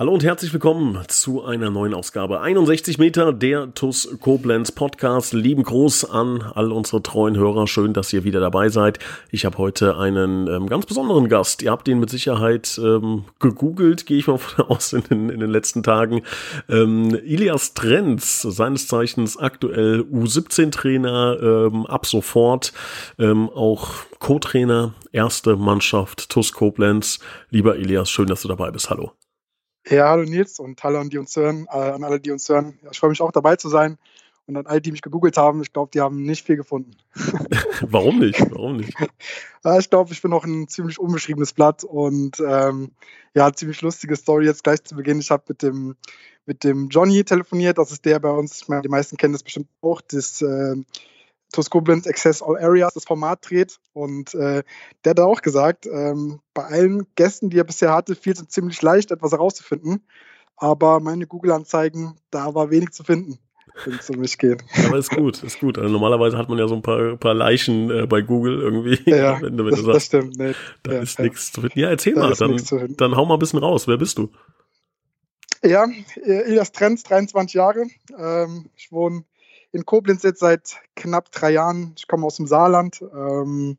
Hallo 0.00 0.14
und 0.14 0.24
herzlich 0.24 0.50
willkommen 0.54 0.98
zu 1.08 1.44
einer 1.44 1.68
neuen 1.68 1.92
Ausgabe 1.92 2.40
61 2.40 2.96
Meter 2.96 3.34
der 3.34 3.74
TUS 3.74 4.16
Koblenz 4.18 4.72
Podcast. 4.72 5.34
Lieben 5.34 5.62
Gruß 5.62 6.06
an 6.06 6.40
all 6.40 6.72
unsere 6.72 7.02
treuen 7.02 7.36
Hörer. 7.36 7.66
Schön, 7.66 7.92
dass 7.92 8.10
ihr 8.14 8.24
wieder 8.24 8.40
dabei 8.40 8.70
seid. 8.70 8.98
Ich 9.30 9.44
habe 9.44 9.58
heute 9.58 9.98
einen 9.98 10.46
ähm, 10.46 10.70
ganz 10.70 10.86
besonderen 10.86 11.28
Gast. 11.28 11.60
Ihr 11.60 11.70
habt 11.70 11.86
ihn 11.86 12.00
mit 12.00 12.08
Sicherheit 12.08 12.80
ähm, 12.82 13.26
gegoogelt, 13.40 14.06
gehe 14.06 14.16
ich 14.16 14.26
mal 14.26 14.38
von 14.38 14.64
aus 14.68 14.94
in 14.94 15.02
den, 15.02 15.28
in 15.28 15.38
den 15.38 15.50
letzten 15.50 15.82
Tagen. 15.82 16.22
Ähm, 16.70 17.14
Ilias 17.14 17.74
Trenz, 17.74 18.40
seines 18.40 18.88
Zeichens 18.88 19.36
aktuell 19.36 20.06
U17-Trainer, 20.10 21.36
ähm, 21.42 21.84
ab 21.84 22.06
sofort 22.06 22.72
ähm, 23.18 23.50
auch 23.50 23.90
Co-Trainer, 24.18 24.94
erste 25.12 25.56
Mannschaft 25.56 26.30
TUS 26.30 26.54
Koblenz. 26.54 27.18
Lieber 27.50 27.76
Ilias, 27.76 28.08
schön, 28.08 28.28
dass 28.28 28.40
du 28.40 28.48
dabei 28.48 28.70
bist. 28.70 28.88
Hallo. 28.88 29.12
Ja, 29.88 30.10
hallo 30.10 30.24
Nils 30.24 30.58
und 30.58 30.82
hallo 30.84 31.00
an 31.00 31.08
die 31.08 31.18
uns 31.18 31.34
hören, 31.36 31.66
äh, 31.70 31.76
an 31.76 32.04
alle, 32.04 32.20
die 32.20 32.30
uns 32.30 32.48
hören. 32.48 32.78
Ja, 32.82 32.90
ich 32.92 32.98
freue 32.98 33.10
mich 33.10 33.20
auch 33.22 33.32
dabei 33.32 33.56
zu 33.56 33.68
sein 33.68 33.98
und 34.46 34.56
an 34.56 34.66
alle, 34.66 34.80
die 34.80 34.92
mich 34.92 35.02
gegoogelt 35.02 35.36
haben. 35.36 35.62
Ich 35.62 35.72
glaube, 35.72 35.90
die 35.92 36.00
haben 36.00 36.22
nicht 36.22 36.46
viel 36.46 36.56
gefunden. 36.56 36.96
Warum 37.82 38.18
nicht? 38.18 38.40
Warum 38.50 38.76
nicht? 38.76 38.94
ja, 39.64 39.78
ich 39.78 39.88
glaube, 39.88 40.12
ich 40.12 40.20
bin 40.20 40.30
noch 40.30 40.44
ein 40.44 40.68
ziemlich 40.68 40.98
unbeschriebenes 40.98 41.54
Blatt 41.54 41.82
und 41.82 42.40
ähm, 42.40 42.90
ja, 43.34 43.52
ziemlich 43.52 43.80
lustige 43.80 44.16
Story 44.16 44.44
jetzt 44.44 44.64
gleich 44.64 44.84
zu 44.84 44.96
Beginn. 44.96 45.20
Ich 45.20 45.30
habe 45.30 45.44
mit 45.48 45.62
dem 45.62 45.96
mit 46.46 46.64
dem 46.64 46.88
Johnny 46.88 47.24
telefoniert. 47.24 47.78
Das 47.78 47.92
ist 47.92 48.04
der 48.04 48.18
bei 48.18 48.30
uns. 48.30 48.62
Ich 48.62 48.68
meine, 48.68 48.82
die 48.82 48.88
meisten 48.88 49.16
kennen 49.16 49.32
das 49.32 49.42
bestimmt 49.42 49.68
auch. 49.82 50.00
Das 50.00 50.42
äh, 50.42 50.76
TuS 51.52 51.70
Koblenz 51.70 52.06
Access 52.06 52.42
All 52.42 52.56
Areas 52.58 52.94
das 52.94 53.04
Format 53.04 53.40
dreht. 53.48 53.78
Und 53.92 54.34
äh, 54.34 54.62
der 55.04 55.10
hat 55.10 55.20
auch 55.20 55.42
gesagt, 55.42 55.86
ähm, 55.86 56.40
bei 56.54 56.64
allen 56.64 57.06
Gästen, 57.14 57.50
die 57.50 57.58
er 57.58 57.64
bisher 57.64 57.92
hatte, 57.92 58.14
fiel 58.14 58.32
es 58.32 58.46
ziemlich 58.48 58.80
leicht, 58.82 59.10
etwas 59.10 59.32
herauszufinden. 59.32 60.04
Aber 60.56 61.00
meine 61.00 61.26
Google-Anzeigen, 61.26 62.16
da 62.30 62.54
war 62.54 62.70
wenig 62.70 62.90
zu 62.90 63.02
finden, 63.02 63.38
wenn 63.84 63.94
es 63.94 64.10
um 64.10 64.18
mich 64.20 64.36
geht. 64.36 64.62
Aber 64.86 64.98
ist 64.98 65.10
gut, 65.10 65.42
ist 65.42 65.58
gut. 65.58 65.78
Also 65.78 65.90
normalerweise 65.90 66.36
hat 66.36 66.48
man 66.48 66.58
ja 66.58 66.68
so 66.68 66.74
ein 66.74 66.82
paar, 66.82 67.16
paar 67.16 67.34
Leichen 67.34 67.90
äh, 67.90 68.06
bei 68.06 68.20
Google 68.20 68.60
irgendwie. 68.60 68.98
Ja, 69.10 69.40
wenn, 69.42 69.58
wenn 69.58 69.70
das, 69.70 69.80
sagst, 69.80 69.94
das 69.94 70.04
stimmt. 70.04 70.38
Nee, 70.38 70.52
da 70.82 70.92
ja, 70.92 71.00
ist 71.00 71.18
ja. 71.18 71.24
nichts 71.24 71.52
zu 71.52 71.62
finden. 71.62 71.78
Ja, 71.78 71.88
erzähl 71.88 72.14
da 72.14 72.20
mal, 72.20 72.34
dann, 72.34 72.96
dann 72.96 73.16
hau 73.16 73.24
mal 73.24 73.34
ein 73.34 73.40
bisschen 73.40 73.58
raus. 73.58 73.88
Wer 73.88 73.96
bist 73.96 74.18
du? 74.18 74.30
Ja, 75.62 75.86
Elias 76.22 76.72
Trenz, 76.72 77.02
23 77.02 77.54
Jahre. 77.54 77.86
Ähm, 78.16 78.70
ich 78.76 78.92
wohne 78.92 79.24
in 79.72 79.86
Koblenz 79.86 80.22
jetzt 80.22 80.40
seit 80.40 80.80
knapp 80.96 81.30
drei 81.30 81.52
Jahren. 81.52 81.94
Ich 81.96 82.08
komme 82.08 82.26
aus 82.26 82.36
dem 82.36 82.46
Saarland, 82.46 83.02
ähm, 83.02 83.78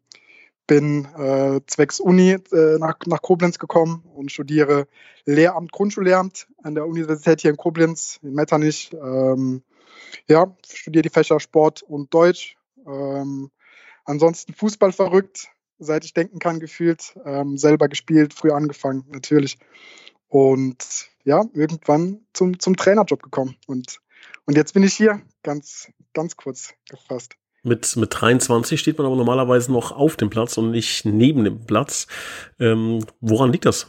bin 0.67 1.05
äh, 1.17 1.59
zwecks 1.67 1.99
Uni 1.99 2.31
äh, 2.31 2.77
nach, 2.79 2.97
nach 3.05 3.21
Koblenz 3.21 3.59
gekommen 3.59 4.03
und 4.13 4.31
studiere 4.31 4.87
Lehramt, 5.25 5.71
Grundschullehramt 5.71 6.47
an 6.63 6.75
der 6.75 6.87
Universität 6.87 7.41
hier 7.41 7.51
in 7.51 7.57
Koblenz, 7.57 8.19
in 8.21 8.33
Metternich. 8.33 8.91
Ähm, 8.93 9.63
ja, 10.27 10.55
studiere 10.65 11.03
die 11.03 11.09
Fächer 11.09 11.39
Sport 11.39 11.83
und 11.83 12.13
Deutsch. 12.13 12.55
Ähm, 12.85 13.51
ansonsten 14.05 14.53
Fußball 14.53 14.91
verrückt, 14.91 15.49
seit 15.77 16.05
ich 16.05 16.13
denken 16.13 16.39
kann, 16.39 16.59
gefühlt. 16.59 17.15
Ähm, 17.25 17.57
selber 17.57 17.87
gespielt, 17.87 18.33
früh 18.33 18.51
angefangen, 18.51 19.05
natürlich. 19.09 19.57
Und 20.29 21.09
ja, 21.23 21.43
irgendwann 21.53 22.25
zum, 22.33 22.59
zum 22.59 22.77
Trainerjob 22.77 23.21
gekommen. 23.21 23.57
Und 23.67 23.99
und 24.51 24.57
jetzt 24.57 24.73
bin 24.73 24.83
ich 24.83 24.93
hier, 24.93 25.21
ganz, 25.43 25.89
ganz 26.13 26.35
kurz 26.35 26.73
gefasst. 26.89 27.35
Mit, 27.63 27.95
mit 27.95 28.09
23 28.11 28.77
steht 28.77 28.97
man 28.97 29.07
aber 29.07 29.15
normalerweise 29.15 29.71
noch 29.71 29.93
auf 29.93 30.17
dem 30.17 30.29
Platz 30.29 30.57
und 30.57 30.71
nicht 30.71 31.05
neben 31.05 31.45
dem 31.45 31.65
Platz. 31.65 32.05
Ähm, 32.59 33.05
woran 33.21 33.53
liegt 33.53 33.63
das? 33.63 33.87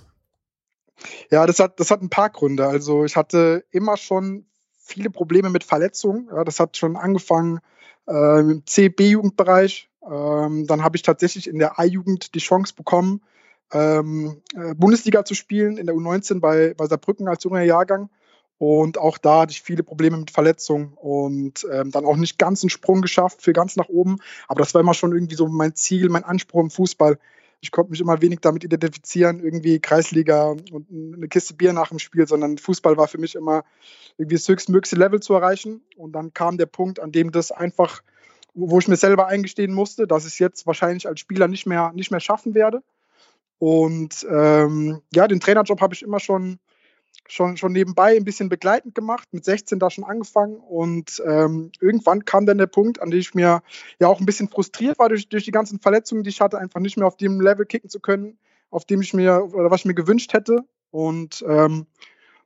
Ja, 1.33 1.47
das 1.47 1.59
hat, 1.59 1.81
das 1.81 1.91
hat 1.91 2.01
ein 2.01 2.11
paar 2.11 2.31
Gründe. 2.31 2.65
Also 2.65 3.05
ich 3.05 3.17
hatte 3.17 3.65
immer 3.73 3.97
schon 3.97 4.47
viele 4.79 5.11
Probleme 5.11 5.51
mit 5.51 5.65
Verletzungen. 5.65 6.29
Ja, 6.31 6.45
das 6.45 6.61
hat 6.61 6.77
schon 6.77 6.97
angefangen 6.97 7.59
äh, 8.07 8.39
im 8.39 8.65
C-B-Jugendbereich. 8.65 9.91
Ähm, 10.09 10.69
dann 10.69 10.85
habe 10.85 10.95
ich 10.95 11.03
tatsächlich 11.03 11.49
in 11.49 11.59
der 11.59 11.81
A-Jugend 11.81 12.37
die 12.37 12.39
Chance 12.39 12.73
bekommen, 12.77 13.21
ähm, 13.73 14.43
äh, 14.55 14.77
Bundesliga 14.77 15.25
zu 15.25 15.35
spielen, 15.35 15.77
in 15.77 15.87
der 15.87 15.97
U19 15.97 16.39
bei, 16.39 16.73
bei 16.75 16.87
Saarbrücken 16.87 17.27
als 17.27 17.43
junger 17.43 17.63
Jahrgang. 17.63 18.11
Und 18.63 18.97
auch 18.97 19.19
da 19.19 19.41
hatte 19.41 19.51
ich 19.51 19.61
viele 19.61 19.83
Probleme 19.83 20.17
mit 20.17 20.31
Verletzungen 20.31 20.93
und 20.95 21.67
ähm, 21.73 21.91
dann 21.91 22.05
auch 22.05 22.15
nicht 22.15 22.39
ganz 22.39 22.63
einen 22.63 22.71
Sprung 22.71 23.03
geschafft 23.03 23.43
für 23.43 23.53
ganz 23.53 23.75
nach 23.75 23.89
oben. 23.89 24.19
Aber 24.47 24.61
das 24.61 24.73
war 24.73 24.81
immer 24.81 24.95
schon 24.95 25.13
irgendwie 25.13 25.35
so 25.35 25.49
mein 25.49 25.75
Ziel, 25.75 26.09
mein 26.09 26.23
Anspruch 26.23 26.61
im 26.61 26.71
Fußball. 26.71 27.19
Ich 27.61 27.73
konnte 27.73 27.91
mich 27.91 28.01
immer 28.01 28.23
wenig 28.23 28.39
damit 28.41 28.63
identifizieren, 28.63 29.41
irgendwie 29.43 29.81
Kreisliga 29.81 30.51
und 30.51 30.87
eine 30.93 31.27
Kiste 31.27 31.55
Bier 31.55 31.73
nach 31.73 31.89
dem 31.89 31.99
Spiel, 31.99 32.29
sondern 32.29 32.57
Fußball 32.57 32.97
war 32.97 33.09
für 33.09 33.19
mich 33.19 33.35
immer 33.35 33.65
irgendwie 34.17 34.37
das 34.37 34.47
höchstmögliche 34.47 34.95
Level 34.95 35.19
zu 35.19 35.35
erreichen. 35.35 35.83
Und 35.97 36.13
dann 36.13 36.33
kam 36.33 36.57
der 36.57 36.67
Punkt, 36.67 37.01
an 37.01 37.11
dem 37.11 37.33
das 37.33 37.51
einfach, 37.51 38.05
wo 38.55 38.79
ich 38.79 38.87
mir 38.87 38.95
selber 38.95 39.27
eingestehen 39.27 39.75
musste, 39.75 40.07
dass 40.07 40.25
ich 40.25 40.35
es 40.35 40.39
jetzt 40.39 40.69
wahrscheinlich 40.69 41.09
als 41.09 41.19
Spieler 41.19 41.49
nicht 41.49 41.67
mehr, 41.67 41.91
nicht 41.97 42.13
mehr 42.13 42.21
schaffen 42.21 42.55
werde. 42.55 42.85
Und 43.59 44.25
ähm, 44.31 45.03
ja, 45.13 45.27
den 45.27 45.41
Trainerjob 45.41 45.81
habe 45.81 45.95
ich 45.95 46.03
immer 46.05 46.21
schon 46.21 46.61
schon, 47.33 47.57
schon 47.57 47.73
nebenbei 47.73 48.17
ein 48.17 48.25
bisschen 48.25 48.49
begleitend 48.49 48.95
gemacht, 48.95 49.29
mit 49.33 49.45
16 49.45 49.79
da 49.79 49.91
schon 49.91 50.05
angefangen 50.05 50.57
und 50.57 51.23
ähm, 51.27 51.73
irgendwann 51.81 52.25
kam 52.25 52.45
dann 52.47 52.59
der 52.59 52.67
Punkt, 52.67 53.01
an 53.01 53.11
dem 53.11 53.21
ich 53.21 53.35
mir 53.35 53.63
ja 53.99 54.07
auch 54.07 54.21
ein 54.21 54.27
bisschen 54.27 54.49
frustriert 54.49 54.99
war 54.99 55.09
durch, 55.09 55.29
durch 55.29 55.45
die 55.45 55.51
ganzen 55.51 55.81
Verletzungen, 55.81 56.25
die 56.25 56.31
ich 56.31 56.41
hatte, 56.41 56.59
einfach 56.59 56.81
nicht 56.81 56.97
mehr 56.97 57.07
auf 57.07 57.17
dem 57.17 57.41
Level 57.41 57.65
kicken 57.65 57.89
zu 57.89 58.01
können, 58.01 58.39
auf 58.71 58.85
dem 58.85 59.01
ich 59.01 59.15
mir 59.15 59.49
oder 59.53 59.71
was 59.71 59.81
ich 59.81 59.87
mir 59.87 59.95
gewünscht 59.95 60.33
hätte. 60.33 60.65
Und 60.91 61.43
ähm, 61.49 61.87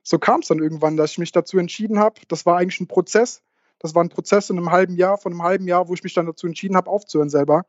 so 0.03 0.19
kam 0.19 0.39
es 0.39 0.47
dann 0.47 0.59
irgendwann, 0.59 0.95
dass 0.95 1.11
ich 1.11 1.17
mich 1.17 1.33
dazu 1.33 1.57
entschieden 1.57 1.99
habe. 1.99 2.21
Das 2.29 2.45
war 2.45 2.57
eigentlich 2.57 2.79
ein 2.79 2.87
Prozess. 2.87 3.41
Das 3.79 3.93
war 3.93 4.03
ein 4.03 4.09
Prozess 4.09 4.49
in 4.49 4.57
einem 4.57 4.71
halben 4.71 4.95
Jahr, 4.95 5.17
von 5.17 5.33
einem 5.33 5.43
halben 5.43 5.67
Jahr, 5.67 5.89
wo 5.89 5.93
ich 5.93 6.03
mich 6.03 6.13
dann 6.13 6.25
dazu 6.25 6.47
entschieden 6.47 6.77
habe, 6.77 6.89
aufzuhören 6.89 7.29
selber 7.29 7.65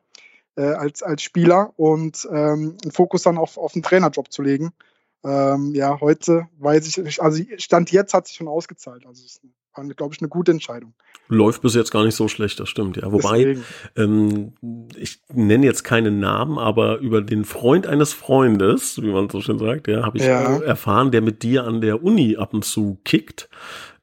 äh, 0.56 0.62
als, 0.62 1.02
als 1.02 1.22
Spieler 1.22 1.72
und 1.76 2.28
ähm, 2.30 2.76
einen 2.82 2.92
Fokus 2.92 3.24
dann 3.24 3.38
auf, 3.38 3.58
auf 3.58 3.72
den 3.72 3.82
Trainerjob 3.82 4.30
zu 4.32 4.42
legen. 4.42 4.72
Ähm, 5.24 5.72
ja, 5.74 6.00
heute 6.00 6.48
weiß 6.58 6.86
ich, 6.86 7.22
also 7.22 7.42
Stand 7.58 7.90
jetzt 7.90 8.14
hat 8.14 8.26
sich 8.26 8.36
schon 8.36 8.48
ausgezahlt. 8.48 9.04
Also 9.06 9.24
es 9.24 9.40
war, 9.74 9.84
glaube 9.94 10.14
ich, 10.14 10.20
eine 10.20 10.28
gute 10.28 10.52
Entscheidung. 10.52 10.94
Läuft 11.30 11.60
bis 11.60 11.74
jetzt 11.74 11.90
gar 11.90 12.04
nicht 12.04 12.14
so 12.14 12.26
schlecht, 12.26 12.58
das 12.58 12.70
stimmt, 12.70 12.96
ja. 12.96 13.12
Wobei, 13.12 13.58
ähm, 13.96 14.54
ich 14.96 15.20
nenne 15.30 15.66
jetzt 15.66 15.84
keinen 15.84 16.20
Namen, 16.20 16.58
aber 16.58 16.98
über 16.98 17.20
den 17.20 17.44
Freund 17.44 17.86
eines 17.86 18.14
Freundes, 18.14 19.02
wie 19.02 19.12
man 19.12 19.28
so 19.28 19.42
schön 19.42 19.58
sagt, 19.58 19.88
ja, 19.88 20.04
habe 20.04 20.16
ich 20.16 20.24
ja. 20.24 20.58
erfahren, 20.62 21.10
der 21.10 21.20
mit 21.20 21.42
dir 21.42 21.64
an 21.64 21.82
der 21.82 22.02
Uni 22.02 22.36
ab 22.36 22.54
und 22.54 22.64
zu 22.64 22.98
kickt. 23.04 23.50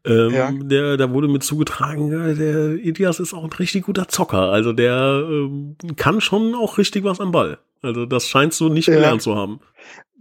Ähm, 0.06 0.34
ja. 0.34 0.52
der, 0.52 0.98
da 0.98 1.12
wurde 1.12 1.28
mir 1.28 1.40
zugetragen, 1.40 2.12
der 2.12 2.74
Ilias 2.74 3.20
ist 3.20 3.34
auch 3.34 3.44
ein 3.44 3.54
richtig 3.54 3.86
guter 3.86 4.08
Zocker. 4.08 4.52
Also 4.52 4.72
der 4.72 5.26
ähm, 5.28 5.78
kann 5.96 6.22
schon 6.22 6.54
auch 6.54 6.78
richtig 6.78 7.04
was 7.04 7.20
am 7.20 7.32
Ball. 7.32 7.58
Also 7.82 8.06
das 8.06 8.28
scheinst 8.28 8.60
du 8.60 8.70
nicht 8.70 8.86
gelernt 8.86 9.24
zu 9.24 9.36
haben. 9.36 9.60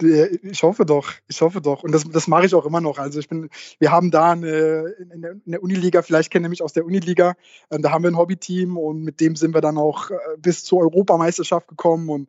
Ich 0.00 0.62
hoffe 0.62 0.84
doch, 0.84 1.12
ich 1.28 1.40
hoffe 1.40 1.60
doch. 1.60 1.84
Und 1.84 1.92
das, 1.92 2.04
das 2.04 2.26
mache 2.26 2.46
ich 2.46 2.54
auch 2.54 2.66
immer 2.66 2.80
noch. 2.80 2.98
Also 2.98 3.20
ich 3.20 3.28
bin, 3.28 3.48
wir 3.78 3.92
haben 3.92 4.10
da 4.10 4.32
eine, 4.32 4.94
in, 5.12 5.40
der, 5.46 5.62
Uniliga, 5.62 6.02
vielleicht 6.02 6.30
kennt 6.30 6.44
ihr 6.44 6.48
mich 6.48 6.62
aus 6.62 6.72
der 6.72 6.84
Uniliga, 6.84 7.36
äh, 7.70 7.78
da 7.78 7.92
haben 7.92 8.02
wir 8.02 8.10
ein 8.10 8.16
Hobbyteam 8.16 8.76
und 8.76 9.02
mit 9.02 9.20
dem 9.20 9.36
sind 9.36 9.54
wir 9.54 9.60
dann 9.60 9.78
auch 9.78 10.10
äh, 10.10 10.16
bis 10.38 10.64
zur 10.64 10.80
Europameisterschaft 10.80 11.68
gekommen 11.68 12.08
und 12.08 12.28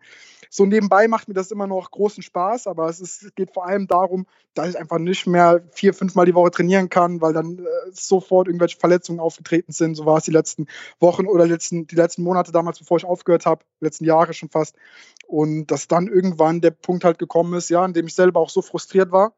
so 0.55 0.65
nebenbei 0.65 1.09
macht 1.09 1.27
mir 1.27 1.33
das 1.33 1.51
immer 1.51 1.67
noch 1.67 1.91
großen 1.91 2.23
Spaß, 2.23 2.67
aber 2.67 2.87
es, 2.87 3.01
ist, 3.01 3.35
geht 3.35 3.51
vor 3.53 3.65
allem 3.65 3.87
darum, 3.87 4.25
dass 4.53 4.69
ich 4.69 4.79
einfach 4.79 4.99
nicht 4.99 5.27
mehr 5.27 5.61
vier, 5.71 5.93
fünfmal 5.93 6.25
die 6.25 6.33
Woche 6.33 6.51
trainieren 6.51 6.89
kann, 6.89 7.19
weil 7.19 7.33
dann 7.33 7.59
äh, 7.59 7.63
sofort 7.91 8.47
irgendwelche 8.47 8.77
Verletzungen 8.77 9.19
aufgetreten 9.19 9.73
sind. 9.73 9.95
So 9.95 10.05
war 10.05 10.17
es 10.17 10.23
die 10.23 10.31
letzten 10.31 10.67
Wochen 10.99 11.27
oder 11.27 11.45
letzten, 11.45 11.87
die 11.87 11.95
letzten 11.95 12.23
Monate 12.23 12.53
damals, 12.53 12.79
bevor 12.79 12.97
ich 12.97 13.05
aufgehört 13.05 13.45
habe, 13.45 13.65
letzten 13.81 14.05
Jahre 14.05 14.33
schon 14.33 14.49
fast. 14.49 14.77
Und 15.27 15.67
dass 15.67 15.87
dann 15.87 16.07
irgendwann 16.07 16.61
der 16.61 16.71
Punkt 16.71 17.03
halt 17.03 17.19
gekommen 17.19 17.53
ist, 17.53 17.69
ja, 17.69 17.85
in 17.85 17.93
dem 17.93 18.07
ich 18.07 18.15
selber 18.15 18.39
auch 18.39 18.49
so 18.49 18.61
frustriert 18.61 19.11
war, 19.11 19.35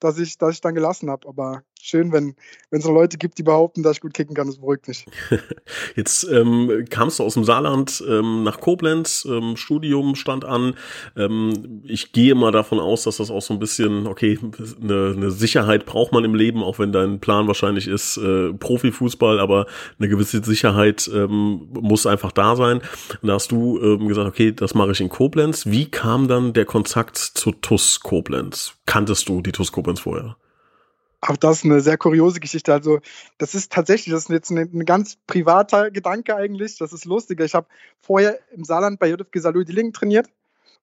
dass 0.00 0.18
ich, 0.18 0.38
dass 0.38 0.54
ich 0.54 0.60
dann 0.60 0.74
gelassen 0.74 1.10
habe. 1.10 1.28
Aber 1.28 1.62
schön, 1.80 2.12
wenn 2.12 2.34
es 2.70 2.84
so 2.84 2.92
Leute 2.92 3.18
gibt, 3.18 3.38
die 3.38 3.42
behaupten, 3.42 3.82
dass 3.82 3.96
ich 3.96 4.00
gut 4.00 4.14
kicken 4.14 4.34
kann. 4.34 4.46
Das 4.46 4.58
beruhigt 4.58 4.88
mich. 4.88 5.06
Jetzt 5.96 6.24
ähm, 6.24 6.84
kamst 6.90 7.18
du 7.18 7.24
aus 7.24 7.34
dem 7.34 7.44
Saarland 7.44 8.02
ähm, 8.08 8.42
nach 8.42 8.60
Koblenz, 8.60 9.26
ähm, 9.28 9.56
Studium 9.56 10.14
stand 10.14 10.44
an. 10.44 10.74
Ähm, 11.16 11.82
ich 11.84 12.12
gehe 12.12 12.34
mal 12.34 12.52
davon 12.52 12.78
aus, 12.80 13.04
dass 13.04 13.18
das 13.18 13.30
auch 13.30 13.42
so 13.42 13.54
ein 13.54 13.60
bisschen, 13.60 14.06
okay, 14.06 14.38
eine, 14.82 15.14
eine 15.16 15.30
Sicherheit 15.30 15.86
braucht 15.86 16.12
man 16.12 16.24
im 16.24 16.34
Leben, 16.34 16.62
auch 16.62 16.78
wenn 16.78 16.92
dein 16.92 17.20
Plan 17.20 17.46
wahrscheinlich 17.46 17.88
ist, 17.88 18.16
äh, 18.16 18.52
Profifußball, 18.52 19.40
aber 19.40 19.66
eine 19.98 20.08
gewisse 20.08 20.42
Sicherheit 20.42 21.10
ähm, 21.12 21.68
muss 21.72 22.06
einfach 22.06 22.32
da 22.32 22.56
sein. 22.56 22.80
Und 23.22 23.28
da 23.28 23.34
hast 23.34 23.52
du 23.52 23.80
ähm, 23.80 24.08
gesagt, 24.08 24.28
okay, 24.28 24.52
das 24.52 24.74
mache 24.74 24.92
ich 24.92 25.00
in 25.00 25.08
Koblenz. 25.08 25.66
Wie 25.66 25.90
kam 25.90 26.28
dann 26.28 26.52
der 26.52 26.64
Kontakt 26.64 27.16
zu 27.16 27.52
TUS 27.52 28.00
Koblenz? 28.00 28.74
Kanntest 28.86 29.28
du 29.28 29.40
die 29.40 29.52
TUS 29.52 29.72
Koblenz 29.72 30.00
vorher? 30.00 30.36
Auch 31.20 31.36
das 31.36 31.58
ist 31.58 31.64
eine 31.64 31.80
sehr 31.80 31.98
kuriose 31.98 32.38
Geschichte. 32.38 32.72
Also, 32.72 33.00
das 33.38 33.54
ist 33.54 33.72
tatsächlich, 33.72 34.12
das 34.12 34.24
ist 34.24 34.30
jetzt 34.30 34.50
ein, 34.50 34.58
ein 34.58 34.84
ganz 34.84 35.16
privater 35.26 35.90
Gedanke 35.90 36.36
eigentlich. 36.36 36.78
Das 36.78 36.92
ist 36.92 37.04
lustig. 37.04 37.40
Ich 37.40 37.54
habe 37.54 37.66
vorher 38.00 38.38
im 38.52 38.64
Saarland 38.64 39.00
bei 39.00 39.08
JFG 39.08 39.40
Salou 39.40 39.64
Dillingen 39.64 39.92
trainiert. 39.92 40.28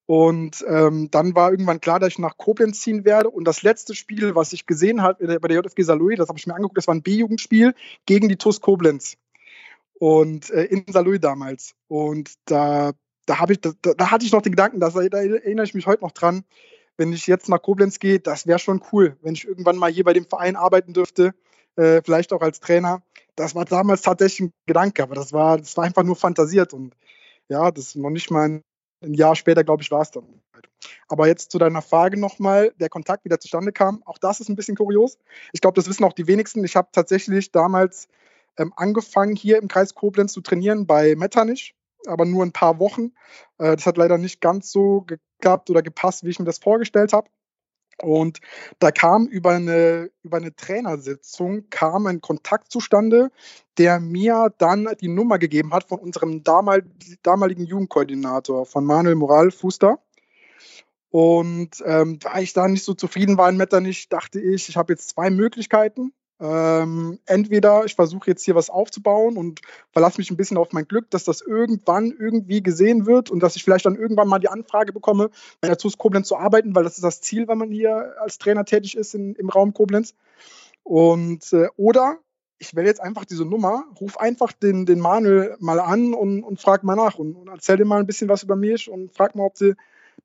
Und 0.08 0.64
ähm, 0.68 1.10
dann 1.10 1.34
war 1.36 1.52
irgendwann 1.52 1.82
klar, 1.82 2.00
dass 2.00 2.10
ich 2.10 2.20
nach 2.20 2.38
Koblenz 2.38 2.82
ziehen 2.82 3.06
werde. 3.06 3.30
Und 3.30 3.46
das 3.46 3.64
letzte 3.64 3.96
Spiel, 3.96 4.36
was 4.36 4.54
ich 4.54 4.66
gesehen 4.66 5.02
habe 5.02 5.40
bei 5.40 5.48
der 5.48 5.62
JFG 5.62 5.84
Salou, 5.84 6.10
das 6.16 6.28
habe 6.28 6.38
ich 6.38 6.46
mir 6.46 6.54
angeguckt, 6.54 6.78
das 6.78 6.88
war 6.88 6.94
ein 6.94 7.02
B-Jugendspiel 7.02 7.74
gegen 8.06 8.30
die 8.30 8.36
TUS 8.36 8.62
Koblenz. 8.62 9.18
Und 9.98 10.52
äh, 10.52 10.66
in 10.66 10.84
Salou 10.92 11.18
damals. 11.18 11.74
Und 11.88 12.34
da, 12.46 12.92
da, 13.26 13.46
ich, 13.50 13.62
da, 13.62 13.72
da 13.82 14.12
hatte 14.12 14.26
ich 14.26 14.32
noch 14.32 14.42
den 14.42 14.52
Gedanken, 14.52 14.80
da, 14.80 14.90
da 14.90 15.18
erinnere 15.18 15.66
ich 15.66 15.74
mich 15.74 15.88
heute 15.88 16.04
noch 16.04 16.12
dran, 16.12 16.44
wenn 16.98 17.14
ich 17.14 17.28
jetzt 17.28 17.50
nach 17.50 17.62
Koblenz 17.62 18.00
gehe, 18.00 18.20
das 18.20 18.48
wäre 18.48 18.60
schon 18.60 18.82
cool, 18.92 19.18
wenn 19.22 19.34
ich 19.34 19.48
irgendwann 19.48 19.78
mal 19.78 19.92
hier 19.92 20.04
bei 20.04 20.14
dem 20.14 20.26
Verein 20.26 20.56
arbeiten 20.56 20.94
dürfte, 20.94 21.34
äh, 21.76 22.02
vielleicht 22.04 22.34
auch 22.34 22.42
als 22.42 22.60
Trainer. 22.60 23.02
Das 23.36 23.56
war 23.56 23.66
damals 23.66 24.02
tatsächlich 24.02 24.48
ein 24.48 24.54
Gedanke, 24.66 25.04
aber 25.04 25.16
das 25.16 25.34
war, 25.34 25.58
das 25.58 25.76
war 25.76 25.84
einfach 25.84 26.04
nur 26.04 26.16
fantasiert 26.16 26.74
und 26.74 26.96
ja, 27.50 27.70
das 27.72 27.88
ist 27.88 27.96
noch 27.96 28.10
nicht 28.10 28.32
mal 28.32 28.50
ein, 28.50 28.64
ein 29.04 29.14
Jahr 29.14 29.36
später, 29.36 29.64
glaube 29.64 29.84
ich, 29.84 29.92
war 29.92 30.02
es 30.02 30.12
dann. 30.12 30.42
Aber 31.08 31.28
jetzt 31.28 31.52
zu 31.52 31.58
deiner 31.58 31.82
Frage 31.82 32.20
nochmal, 32.20 32.74
der 32.80 32.90
Kontakt, 32.90 33.26
wie 33.26 33.30
der 33.30 33.40
zustande 33.40 33.72
kam, 33.72 34.02
auch 34.06 34.18
das 34.18 34.40
ist 34.40 34.50
ein 34.50 34.56
bisschen 34.56 34.78
kurios. 34.78 35.18
Ich 35.52 35.62
glaube, 35.62 35.76
das 35.76 35.88
wissen 35.90 36.04
auch 36.04 36.14
die 36.14 36.28
wenigsten. 36.28 36.64
Ich 36.64 36.76
habe 36.76 36.90
tatsächlich 36.92 37.52
damals 37.52 38.08
ähm, 38.58 38.74
angefangen, 38.76 39.36
hier 39.36 39.58
im 39.58 39.68
Kreis 39.68 39.94
Koblenz 39.94 40.34
zu 40.34 40.42
trainieren 40.42 40.88
bei 40.88 41.16
Metternich 41.16 41.76
aber 42.08 42.26
nur 42.26 42.44
ein 42.44 42.52
paar 42.52 42.80
Wochen. 42.80 43.12
Äh, 43.58 43.76
das 43.76 43.86
hat 43.86 43.98
leider 43.98 44.18
nicht 44.18 44.42
ganz 44.42 44.72
so 44.72 45.06
geklappt 45.38 45.70
oder 45.70 45.82
gepasst, 45.82 46.24
wie 46.24 46.30
ich 46.30 46.40
mir 46.40 46.46
das 46.46 46.60
vorgestellt 46.60 47.14
habe. 47.14 47.30
Und 48.02 48.40
da 48.80 48.92
kam 48.92 49.28
über 49.28 49.52
eine, 49.52 50.12
über 50.22 50.38
eine 50.38 50.54
Trainersitzung 50.54 51.70
kam 51.70 52.08
ein 52.08 52.20
Kontakt 52.20 52.72
zustande, 52.72 53.32
der 53.78 54.00
mir 54.00 54.54
dann 54.58 54.90
die 55.00 55.08
Nummer 55.08 55.40
gegeben 55.40 55.74
hat 55.74 55.86
von 55.86 56.00
unserem 56.00 56.44
damal, 56.44 56.84
damaligen 57.24 57.66
Jugendkoordinator, 57.66 58.66
von 58.66 58.86
Manuel 58.86 59.16
Moral 59.16 59.52
Fuster. 59.52 60.00
Und 61.10 61.82
ähm, 61.86 62.20
da 62.20 62.40
ich 62.40 62.52
da 62.52 62.68
nicht 62.68 62.84
so 62.84 62.94
zufrieden 62.94 63.38
war 63.38 63.50
in 63.50 63.56
Metternich, 63.56 64.10
dachte 64.10 64.42
ich, 64.42 64.68
ich 64.68 64.76
habe 64.76 64.92
jetzt 64.92 65.10
zwei 65.10 65.30
Möglichkeiten. 65.30 66.12
Ähm, 66.38 67.20
entweder 67.26 67.86
ich 67.86 67.96
versuche 67.96 68.30
jetzt 68.30 68.44
hier 68.44 68.56
was 68.56 68.70
aufzubauen 68.70 69.38
und 69.38 69.62
verlasse 69.92 70.20
mich 70.20 70.32
ein 70.32 70.38
bisschen 70.38 70.58
auf 70.58 70.74
mein 70.74 70.86
Glück, 70.86 71.10
dass 71.10 71.24
das 71.24 71.40
irgendwann 71.40 72.12
irgendwie 72.12 72.62
gesehen 72.62 73.06
wird 73.06 73.32
und 73.32 73.42
dass 73.42 73.56
ich 73.56 73.64
vielleicht 73.64 73.86
dann 73.86 73.96
irgendwann 73.96 74.28
mal 74.28 74.40
die 74.40 74.50
Anfrage 74.50 74.92
bekomme, 74.92 75.30
bei 75.62 75.70
der 75.70 75.78
TuS 75.78 75.98
Koblenz 75.98 76.28
zu 76.28 76.36
arbeiten, 76.38 76.76
weil 76.76 76.84
das 76.84 76.96
ist 76.96 77.04
das 77.04 77.22
Ziel, 77.22 77.48
wenn 77.48 77.58
man 77.58 77.72
hier 77.72 78.16
als 78.20 78.38
Trainer 78.38 78.66
tätig 78.66 78.98
ist 78.98 79.16
in, 79.16 79.36
im 79.36 79.50
Raum 79.50 79.74
Koblenz. 79.74 80.14
Und 80.84 81.54
äh, 81.54 81.70
oder 81.78 82.20
ich 82.58 82.76
wähle 82.76 82.88
jetzt 82.88 83.02
einfach 83.02 83.24
diese 83.24 83.46
Nummer, 83.46 83.86
ruf 84.02 84.18
einfach 84.18 84.52
den, 84.52 84.86
den 84.86 85.00
Manuel 85.00 85.56
mal 85.60 85.80
an 85.80 86.14
und, 86.14 86.44
und 86.44 86.60
frag 86.60 86.84
mal 86.84 86.96
nach 86.96 87.16
und, 87.16 87.36
und 87.36 87.48
erzähl 87.48 87.78
dir 87.78 87.86
mal 87.86 88.00
ein 88.00 88.08
bisschen 88.08 88.30
was 88.30 88.44
über 88.44 88.58
mich 88.58 88.90
und 88.90 89.14
frag 89.14 89.36
mal, 89.36 89.46
ob 89.46 89.58
sie 89.58 89.76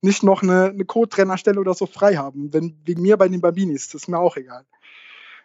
nicht 0.03 0.23
noch 0.25 0.43
eine, 0.43 0.67
eine 0.67 0.85
Co-Trainerstelle 0.85 1.61
oder 1.61 1.75
so 1.75 1.87
frei 1.87 2.17
haben. 2.17 2.53
Wenn 2.53 2.81
wegen 2.85 3.03
mir 3.03 3.17
bei 3.17 3.29
den 3.29 3.41
Babinis, 3.41 3.89
das 3.89 4.03
ist 4.03 4.09
mir 4.09 4.19
auch 4.19 4.37
egal 4.37 4.65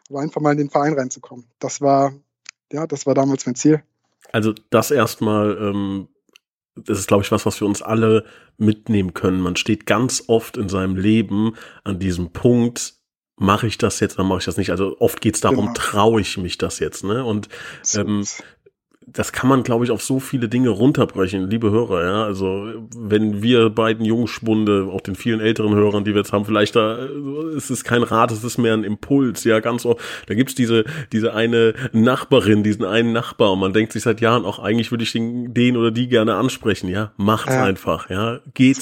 aber 0.09 0.19
einfach 0.19 0.41
mal 0.41 0.51
in 0.51 0.57
den 0.57 0.69
Verein 0.69 0.93
reinzukommen. 0.93 1.45
Das 1.59 1.81
war, 1.81 2.13
ja, 2.71 2.87
das 2.87 3.05
war 3.05 3.13
damals 3.13 3.45
mein 3.45 3.55
Ziel. 3.55 3.83
Also 4.31 4.53
das 4.69 4.91
erstmal, 4.91 5.57
ähm, 5.59 6.07
das 6.75 6.99
ist, 6.99 7.07
glaube 7.07 7.23
ich, 7.23 7.31
was, 7.31 7.45
was 7.45 7.59
wir 7.61 7.67
uns 7.67 7.81
alle 7.81 8.25
mitnehmen 8.57 9.13
können. 9.13 9.39
Man 9.39 9.55
steht 9.55 9.85
ganz 9.85 10.23
oft 10.27 10.57
in 10.57 10.69
seinem 10.69 10.95
Leben 10.95 11.55
an 11.83 11.99
diesem 11.99 12.31
Punkt, 12.31 12.95
mache 13.37 13.67
ich 13.67 13.77
das 13.77 13.99
jetzt, 13.99 14.17
dann 14.17 14.27
mache 14.27 14.39
ich 14.39 14.45
das 14.45 14.57
nicht. 14.57 14.71
Also 14.71 14.97
oft 14.99 15.21
geht 15.21 15.35
es 15.35 15.41
darum, 15.41 15.67
genau. 15.67 15.73
traue 15.73 16.21
ich 16.21 16.37
mich 16.37 16.57
das 16.57 16.79
jetzt, 16.79 17.03
ne? 17.03 17.23
Und 17.25 17.49
ähm, 17.95 18.25
das 19.07 19.31
kann 19.31 19.47
man, 19.47 19.61
glaube 19.63 19.85
ich, 19.85 19.91
auf 19.91 20.01
so 20.01 20.19
viele 20.19 20.49
Dinge 20.49 20.69
runterbrechen, 20.69 21.49
liebe 21.49 21.69
Hörer, 21.69 22.03
ja. 22.03 22.23
Also, 22.23 22.67
wenn 22.97 23.43
wir 23.43 23.69
beiden 23.69 24.03
Jungschwunde, 24.03 24.89
auch 24.91 25.01
den 25.01 25.15
vielen 25.15 25.39
älteren 25.39 25.75
Hörern, 25.75 26.03
die 26.03 26.11
wir 26.11 26.21
jetzt 26.21 26.33
haben, 26.33 26.45
vielleicht 26.45 26.75
da, 26.75 26.97
es 27.55 27.69
ist 27.69 27.83
kein 27.83 28.01
Rat, 28.01 28.31
es 28.31 28.43
ist 28.43 28.57
mehr 28.57 28.73
ein 28.73 28.83
Impuls, 28.83 29.43
ja, 29.43 29.59
ganz 29.59 29.85
oft. 29.85 30.01
Da 30.25 30.33
gibt's 30.33 30.55
diese, 30.55 30.85
diese 31.11 31.33
eine 31.33 31.75
Nachbarin, 31.91 32.63
diesen 32.63 32.83
einen 32.83 33.13
Nachbar, 33.13 33.51
und 33.53 33.59
man 33.59 33.73
denkt 33.73 33.93
sich 33.93 34.01
seit 34.01 34.21
Jahren 34.21 34.43
auch, 34.43 34.57
eigentlich 34.57 34.89
würde 34.89 35.03
ich 35.03 35.11
den, 35.11 35.53
den 35.53 35.77
oder 35.77 35.91
die 35.91 36.07
gerne 36.07 36.35
ansprechen, 36.35 36.89
ja. 36.89 37.11
Macht's 37.17 37.53
ja. 37.53 37.63
einfach, 37.63 38.09
ja. 38.09 38.39
Geht, 38.55 38.79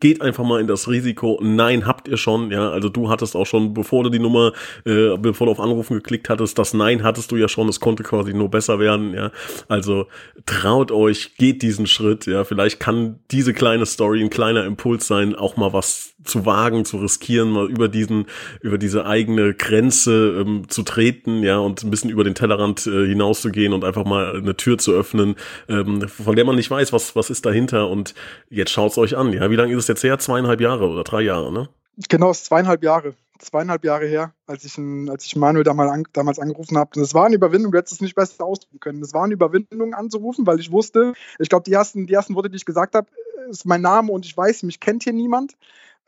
geht 0.00 0.22
einfach 0.22 0.44
mal 0.44 0.60
in 0.60 0.66
das 0.66 0.88
Risiko. 0.88 1.38
Nein, 1.42 1.86
habt 1.86 2.08
ihr 2.08 2.16
schon, 2.16 2.50
ja. 2.50 2.70
Also, 2.70 2.88
du 2.88 3.10
hattest 3.10 3.36
auch 3.36 3.46
schon, 3.46 3.74
bevor 3.74 4.04
du 4.04 4.10
die 4.10 4.20
Nummer, 4.20 4.52
äh, 4.86 5.18
bevor 5.18 5.48
du 5.48 5.52
auf 5.52 5.60
Anrufen 5.60 5.94
geklickt 5.94 6.30
hattest, 6.30 6.58
das 6.58 6.72
Nein 6.72 7.02
hattest 7.02 7.30
du 7.30 7.36
ja 7.36 7.48
schon, 7.48 7.68
es 7.68 7.78
konnte 7.78 8.02
quasi 8.02 8.32
nur 8.32 8.50
besser 8.50 8.78
werden, 8.78 9.17
ja. 9.18 9.32
Also 9.68 10.06
traut 10.46 10.92
euch, 10.92 11.36
geht 11.36 11.62
diesen 11.62 11.86
Schritt, 11.86 12.26
ja. 12.26 12.44
Vielleicht 12.44 12.80
kann 12.80 13.18
diese 13.30 13.52
kleine 13.52 13.84
Story 13.84 14.22
ein 14.22 14.30
kleiner 14.30 14.64
Impuls 14.64 15.06
sein, 15.06 15.34
auch 15.34 15.56
mal 15.56 15.72
was 15.72 16.14
zu 16.24 16.46
wagen, 16.46 16.84
zu 16.84 16.98
riskieren, 16.98 17.50
mal 17.50 17.68
über 17.68 17.88
diesen, 17.88 18.26
über 18.60 18.78
diese 18.78 19.06
eigene 19.06 19.54
Grenze 19.54 20.40
ähm, 20.40 20.68
zu 20.68 20.82
treten, 20.82 21.42
ja, 21.42 21.58
und 21.58 21.82
ein 21.82 21.90
bisschen 21.90 22.10
über 22.10 22.24
den 22.24 22.34
Tellerrand 22.34 22.86
äh, 22.86 23.06
hinauszugehen 23.06 23.72
und 23.72 23.84
einfach 23.84 24.04
mal 24.04 24.36
eine 24.36 24.56
Tür 24.56 24.78
zu 24.78 24.92
öffnen, 24.92 25.36
ähm, 25.68 26.08
von 26.08 26.36
der 26.36 26.44
man 26.44 26.56
nicht 26.56 26.70
weiß, 26.70 26.92
was, 26.92 27.16
was 27.16 27.30
ist 27.30 27.44
dahinter. 27.44 27.88
Und 27.88 28.14
jetzt 28.50 28.70
schaut's 28.70 28.98
euch 28.98 29.16
an, 29.16 29.32
ja. 29.32 29.50
Wie 29.50 29.56
lange 29.56 29.72
ist 29.72 29.80
es 29.80 29.88
jetzt 29.88 30.04
her? 30.04 30.18
Zweieinhalb 30.18 30.60
Jahre 30.60 30.88
oder 30.88 31.04
drei 31.04 31.22
Jahre, 31.22 31.52
ne? 31.52 31.68
Genau, 32.08 32.32
zweieinhalb 32.32 32.84
Jahre 32.84 33.14
zweieinhalb 33.38 33.84
Jahre 33.84 34.06
her, 34.06 34.34
als 34.46 34.64
ich, 34.64 34.78
als 35.08 35.24
ich 35.24 35.36
Manuel 35.36 35.64
damals, 35.64 35.90
an, 35.90 36.04
damals 36.12 36.38
angerufen 36.38 36.76
habe. 36.78 36.90
Und 36.96 37.02
es 37.02 37.14
war 37.14 37.26
eine 37.26 37.36
Überwindung, 37.36 37.72
du 37.72 37.78
hättest 37.78 37.94
es 37.94 38.00
nicht 38.00 38.14
besser 38.14 38.44
ausdrücken 38.44 38.80
können. 38.80 39.02
Es 39.02 39.14
war 39.14 39.24
eine 39.24 39.34
Überwindung 39.34 39.94
anzurufen, 39.94 40.46
weil 40.46 40.60
ich 40.60 40.72
wusste, 40.72 41.14
ich 41.38 41.48
glaube, 41.48 41.64
die 41.64 41.72
ersten, 41.72 42.06
die 42.06 42.14
ersten 42.14 42.34
Worte, 42.34 42.50
die 42.50 42.56
ich 42.56 42.64
gesagt 42.64 42.94
habe, 42.94 43.08
ist 43.48 43.64
mein 43.64 43.80
Name 43.80 44.12
und 44.12 44.26
ich 44.26 44.36
weiß, 44.36 44.62
mich 44.64 44.80
kennt 44.80 45.04
hier 45.04 45.12
niemand. 45.12 45.56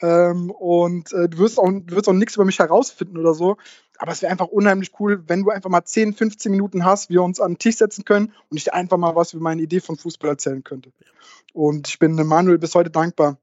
Ähm, 0.02 0.50
und 0.50 1.12
äh, 1.12 1.28
du 1.28 1.38
wirst 1.38 1.58
auch, 1.58 1.68
du 1.70 1.94
wirst 1.94 2.08
auch 2.08 2.14
nichts 2.14 2.34
über 2.36 2.44
mich 2.44 2.58
herausfinden 2.58 3.18
oder 3.18 3.34
so. 3.34 3.56
Aber 3.98 4.12
es 4.12 4.22
wäre 4.22 4.32
einfach 4.32 4.46
unheimlich 4.46 4.92
cool, 4.98 5.22
wenn 5.26 5.42
du 5.42 5.50
einfach 5.50 5.68
mal 5.68 5.84
10, 5.84 6.14
15 6.14 6.50
Minuten 6.50 6.84
hast, 6.86 7.10
wir 7.10 7.22
uns 7.22 7.38
an 7.38 7.52
den 7.52 7.58
Tisch 7.58 7.76
setzen 7.76 8.04
können 8.04 8.32
und 8.48 8.56
ich 8.56 8.64
dir 8.64 8.72
einfach 8.72 8.96
mal 8.96 9.14
was 9.14 9.34
über 9.34 9.42
meine 9.42 9.60
Idee 9.60 9.80
von 9.80 9.96
Fußball 9.96 10.30
erzählen 10.30 10.64
könnte. 10.64 10.90
Und 11.52 11.88
ich 11.88 11.98
bin 11.98 12.14
Manuel 12.14 12.58
bis 12.58 12.74
heute 12.74 12.90
dankbar, 12.90 13.36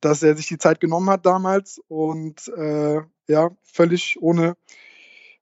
dass 0.00 0.22
er 0.22 0.34
sich 0.34 0.48
die 0.48 0.58
Zeit 0.58 0.80
genommen 0.80 1.10
hat 1.10 1.26
damals 1.26 1.80
und 1.88 2.48
äh, 2.48 3.02
ja, 3.28 3.50
völlig 3.62 4.20
ohne, 4.20 4.56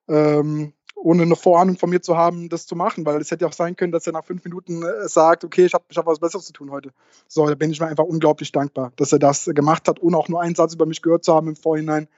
ähm, 0.09 0.73
ohne 0.95 1.23
eine 1.23 1.37
Vorahnung 1.37 1.77
von 1.77 1.91
mir 1.91 2.03
zu 2.03 2.17
haben, 2.17 2.49
das 2.49 2.67
zu 2.67 2.75
machen, 2.75 3.07
weil 3.07 3.21
es 3.21 3.31
hätte 3.31 3.45
ja 3.45 3.49
auch 3.49 3.55
sein 3.55 3.77
können, 3.77 3.93
dass 3.93 4.07
er 4.07 4.13
nach 4.13 4.25
fünf 4.25 4.45
Minuten 4.45 4.83
äh, 4.83 5.09
sagt, 5.09 5.45
okay, 5.45 5.67
ich 5.67 5.75
habe 5.75 5.85
ich 5.89 5.97
hab 5.97 6.07
was 6.07 6.19
Besseres 6.19 6.47
zu 6.47 6.53
tun 6.53 6.71
heute. 6.71 6.91
So, 7.29 7.47
da 7.47 7.55
bin 7.55 7.71
ich 7.71 7.81
mir 7.81 7.87
einfach 7.87 8.05
unglaublich 8.05 8.53
dankbar, 8.53 8.93
dass 8.97 9.13
er 9.13 9.19
das 9.19 9.45
gemacht 9.47 9.89
hat, 9.89 10.03
ohne 10.03 10.17
auch 10.17 10.29
nur 10.29 10.41
einen 10.41 10.55
Satz 10.55 10.75
über 10.75 10.87
mich 10.87 11.03
gehört 11.03 11.25
zu 11.25 11.35
haben 11.35 11.49
im 11.49 11.57
Vorhinein. 11.57 12.09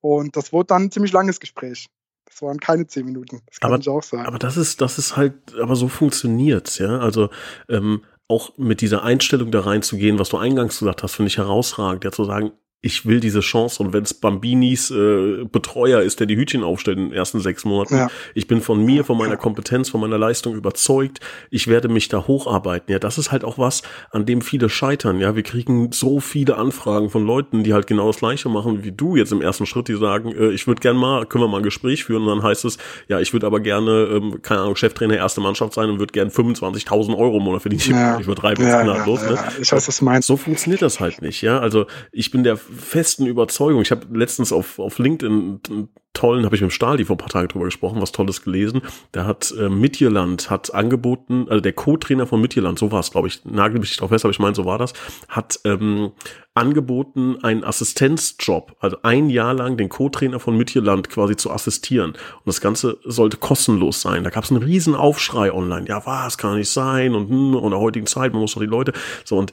Und 0.00 0.36
das 0.36 0.52
wurde 0.52 0.68
dann 0.68 0.84
ein 0.84 0.90
ziemlich 0.90 1.12
langes 1.12 1.40
Gespräch. 1.40 1.88
Das 2.26 2.42
waren 2.42 2.60
keine 2.60 2.86
zehn 2.86 3.04
Minuten. 3.04 3.42
Das 3.46 3.58
kann 3.58 3.72
aber, 3.72 3.80
ich 3.80 3.88
auch 3.88 4.02
sagen. 4.02 4.26
Aber 4.26 4.38
das 4.38 4.56
ist, 4.56 4.80
das 4.80 4.98
ist 4.98 5.16
halt, 5.16 5.34
aber 5.60 5.74
so 5.76 5.88
funktioniert's, 5.88 6.78
ja. 6.78 6.98
Also 6.98 7.28
ähm, 7.68 8.02
auch 8.28 8.56
mit 8.56 8.80
dieser 8.80 9.02
Einstellung 9.02 9.50
da 9.50 9.60
reinzugehen, 9.60 10.18
was 10.18 10.28
du 10.28 10.36
eingangs 10.36 10.78
gesagt 10.78 11.02
hast, 11.02 11.16
finde 11.16 11.28
ich 11.28 11.38
herausragend, 11.38 12.04
ja 12.04 12.12
zu 12.12 12.24
sagen, 12.24 12.52
ich 12.82 13.04
will 13.06 13.20
diese 13.20 13.40
Chance 13.40 13.82
und 13.82 13.92
wenn 13.92 14.04
es 14.04 14.14
Bambinis 14.14 14.90
äh, 14.90 15.44
Betreuer 15.44 16.00
ist, 16.00 16.20
der 16.20 16.26
die 16.26 16.36
Hütchen 16.36 16.64
aufstellt 16.64 16.98
in 16.98 17.10
den 17.10 17.12
ersten 17.12 17.40
sechs 17.40 17.64
Monaten, 17.64 17.96
ja. 17.96 18.08
ich 18.34 18.46
bin 18.46 18.60
von 18.60 18.84
mir, 18.84 19.04
von 19.04 19.18
meiner 19.18 19.36
Kompetenz, 19.36 19.90
von 19.90 20.00
meiner 20.00 20.18
Leistung 20.18 20.54
überzeugt, 20.54 21.20
ich 21.50 21.68
werde 21.68 21.88
mich 21.88 22.08
da 22.08 22.26
hocharbeiten. 22.26 22.90
Ja, 22.90 22.98
das 22.98 23.18
ist 23.18 23.32
halt 23.32 23.44
auch 23.44 23.58
was, 23.58 23.82
an 24.10 24.24
dem 24.24 24.40
viele 24.40 24.68
scheitern. 24.68 25.20
Ja, 25.20 25.36
wir 25.36 25.42
kriegen 25.42 25.92
so 25.92 26.20
viele 26.20 26.56
Anfragen 26.56 27.10
von 27.10 27.26
Leuten, 27.26 27.64
die 27.64 27.74
halt 27.74 27.86
genau 27.86 28.06
das 28.06 28.18
Gleiche 28.18 28.48
machen 28.48 28.82
wie 28.82 28.92
du 28.92 29.16
jetzt 29.16 29.32
im 29.32 29.42
ersten 29.42 29.66
Schritt, 29.66 29.88
die 29.88 29.96
sagen, 29.96 30.32
äh, 30.32 30.50
ich 30.50 30.66
würde 30.66 30.80
gerne 30.80 30.98
mal, 30.98 31.26
können 31.26 31.44
wir 31.44 31.48
mal 31.48 31.58
ein 31.58 31.62
Gespräch 31.62 32.04
führen 32.04 32.22
und 32.22 32.28
dann 32.28 32.42
heißt 32.42 32.64
es, 32.64 32.78
ja, 33.08 33.20
ich 33.20 33.32
würde 33.32 33.46
aber 33.46 33.60
gerne, 33.60 34.08
ähm, 34.12 34.40
keine 34.42 34.62
Ahnung, 34.62 34.76
Cheftrainer 34.76 35.16
erste 35.16 35.40
Mannschaft 35.40 35.74
sein 35.74 35.90
und 35.90 35.98
würde 35.98 36.12
gerne 36.12 36.30
25.000 36.30 37.16
Euro 37.16 37.38
im 37.38 37.44
Monat 37.44 37.62
verdienen. 37.62 37.82
Ja. 37.90 38.18
Ich 38.18 38.26
übertreibe 38.26 38.62
jetzt 38.62 38.72
ja, 38.72 38.84
ja, 38.84 39.04
los, 39.04 39.22
ne? 39.22 39.38
Ich 39.60 39.70
weiß, 39.70 39.86
was 39.86 39.98
du 39.98 40.04
meinst. 40.04 40.28
So 40.28 40.36
funktioniert 40.36 40.82
das 40.82 41.00
halt 41.00 41.20
nicht. 41.22 41.42
Ja, 41.42 41.58
also 41.58 41.86
ich 42.12 42.30
bin 42.30 42.42
der 42.42 42.58
festen 42.70 43.26
Überzeugung. 43.26 43.82
Ich 43.82 43.90
habe 43.90 44.06
letztens 44.16 44.52
auf, 44.52 44.78
auf 44.78 44.98
LinkedIn 44.98 45.60
einen 45.68 45.88
tollen, 46.12 46.44
habe 46.44 46.56
ich 46.56 46.60
mit 46.60 46.70
dem 46.70 46.74
Stahl 46.74 46.96
die 46.96 47.04
vor 47.04 47.14
ein 47.14 47.18
paar 47.18 47.28
Tagen 47.28 47.48
drüber 47.48 47.66
gesprochen, 47.66 48.00
was 48.02 48.12
Tolles 48.12 48.42
gelesen. 48.42 48.82
Der 49.14 49.26
hat 49.26 49.54
äh, 49.58 49.68
Midtjylland 49.68 50.50
hat 50.50 50.74
angeboten, 50.74 51.46
also 51.48 51.60
der 51.60 51.72
Co-Trainer 51.72 52.26
von 52.26 52.40
Midtjylland, 52.40 52.78
so 52.78 52.90
war 52.90 53.00
es, 53.00 53.12
glaube 53.12 53.28
ich, 53.28 53.44
nagel 53.44 53.78
mich 53.78 53.90
nicht 53.90 54.00
drauf 54.00 54.10
fest, 54.10 54.24
aber 54.24 54.32
ich 54.32 54.38
meine, 54.40 54.54
so 54.54 54.64
war 54.64 54.78
das, 54.78 54.92
hat 55.28 55.60
ähm, 55.64 56.10
angeboten, 56.54 57.38
einen 57.42 57.62
Assistenzjob, 57.62 58.76
also 58.80 58.96
ein 59.02 59.30
Jahr 59.30 59.54
lang 59.54 59.76
den 59.76 59.88
Co-Trainer 59.88 60.40
von 60.40 60.56
Midtjylland 60.56 61.08
quasi 61.08 61.36
zu 61.36 61.50
assistieren. 61.50 62.10
Und 62.10 62.46
das 62.46 62.60
Ganze 62.60 62.98
sollte 63.04 63.36
kostenlos 63.36 64.00
sein. 64.02 64.24
Da 64.24 64.30
gab 64.30 64.44
es 64.44 64.50
einen 64.50 64.62
riesen 64.62 64.96
Aufschrei 64.96 65.52
online. 65.52 65.86
Ja, 65.86 66.04
was 66.06 66.38
kann 66.38 66.56
nicht 66.56 66.70
sein 66.70 67.14
und 67.14 67.28
hm, 67.28 67.54
in 67.54 67.70
der 67.70 67.78
heutigen 67.78 68.06
Zeit, 68.06 68.32
man 68.32 68.42
muss 68.42 68.54
doch 68.54 68.60
die 68.60 68.66
Leute 68.66 68.92
so 69.24 69.38
und 69.38 69.52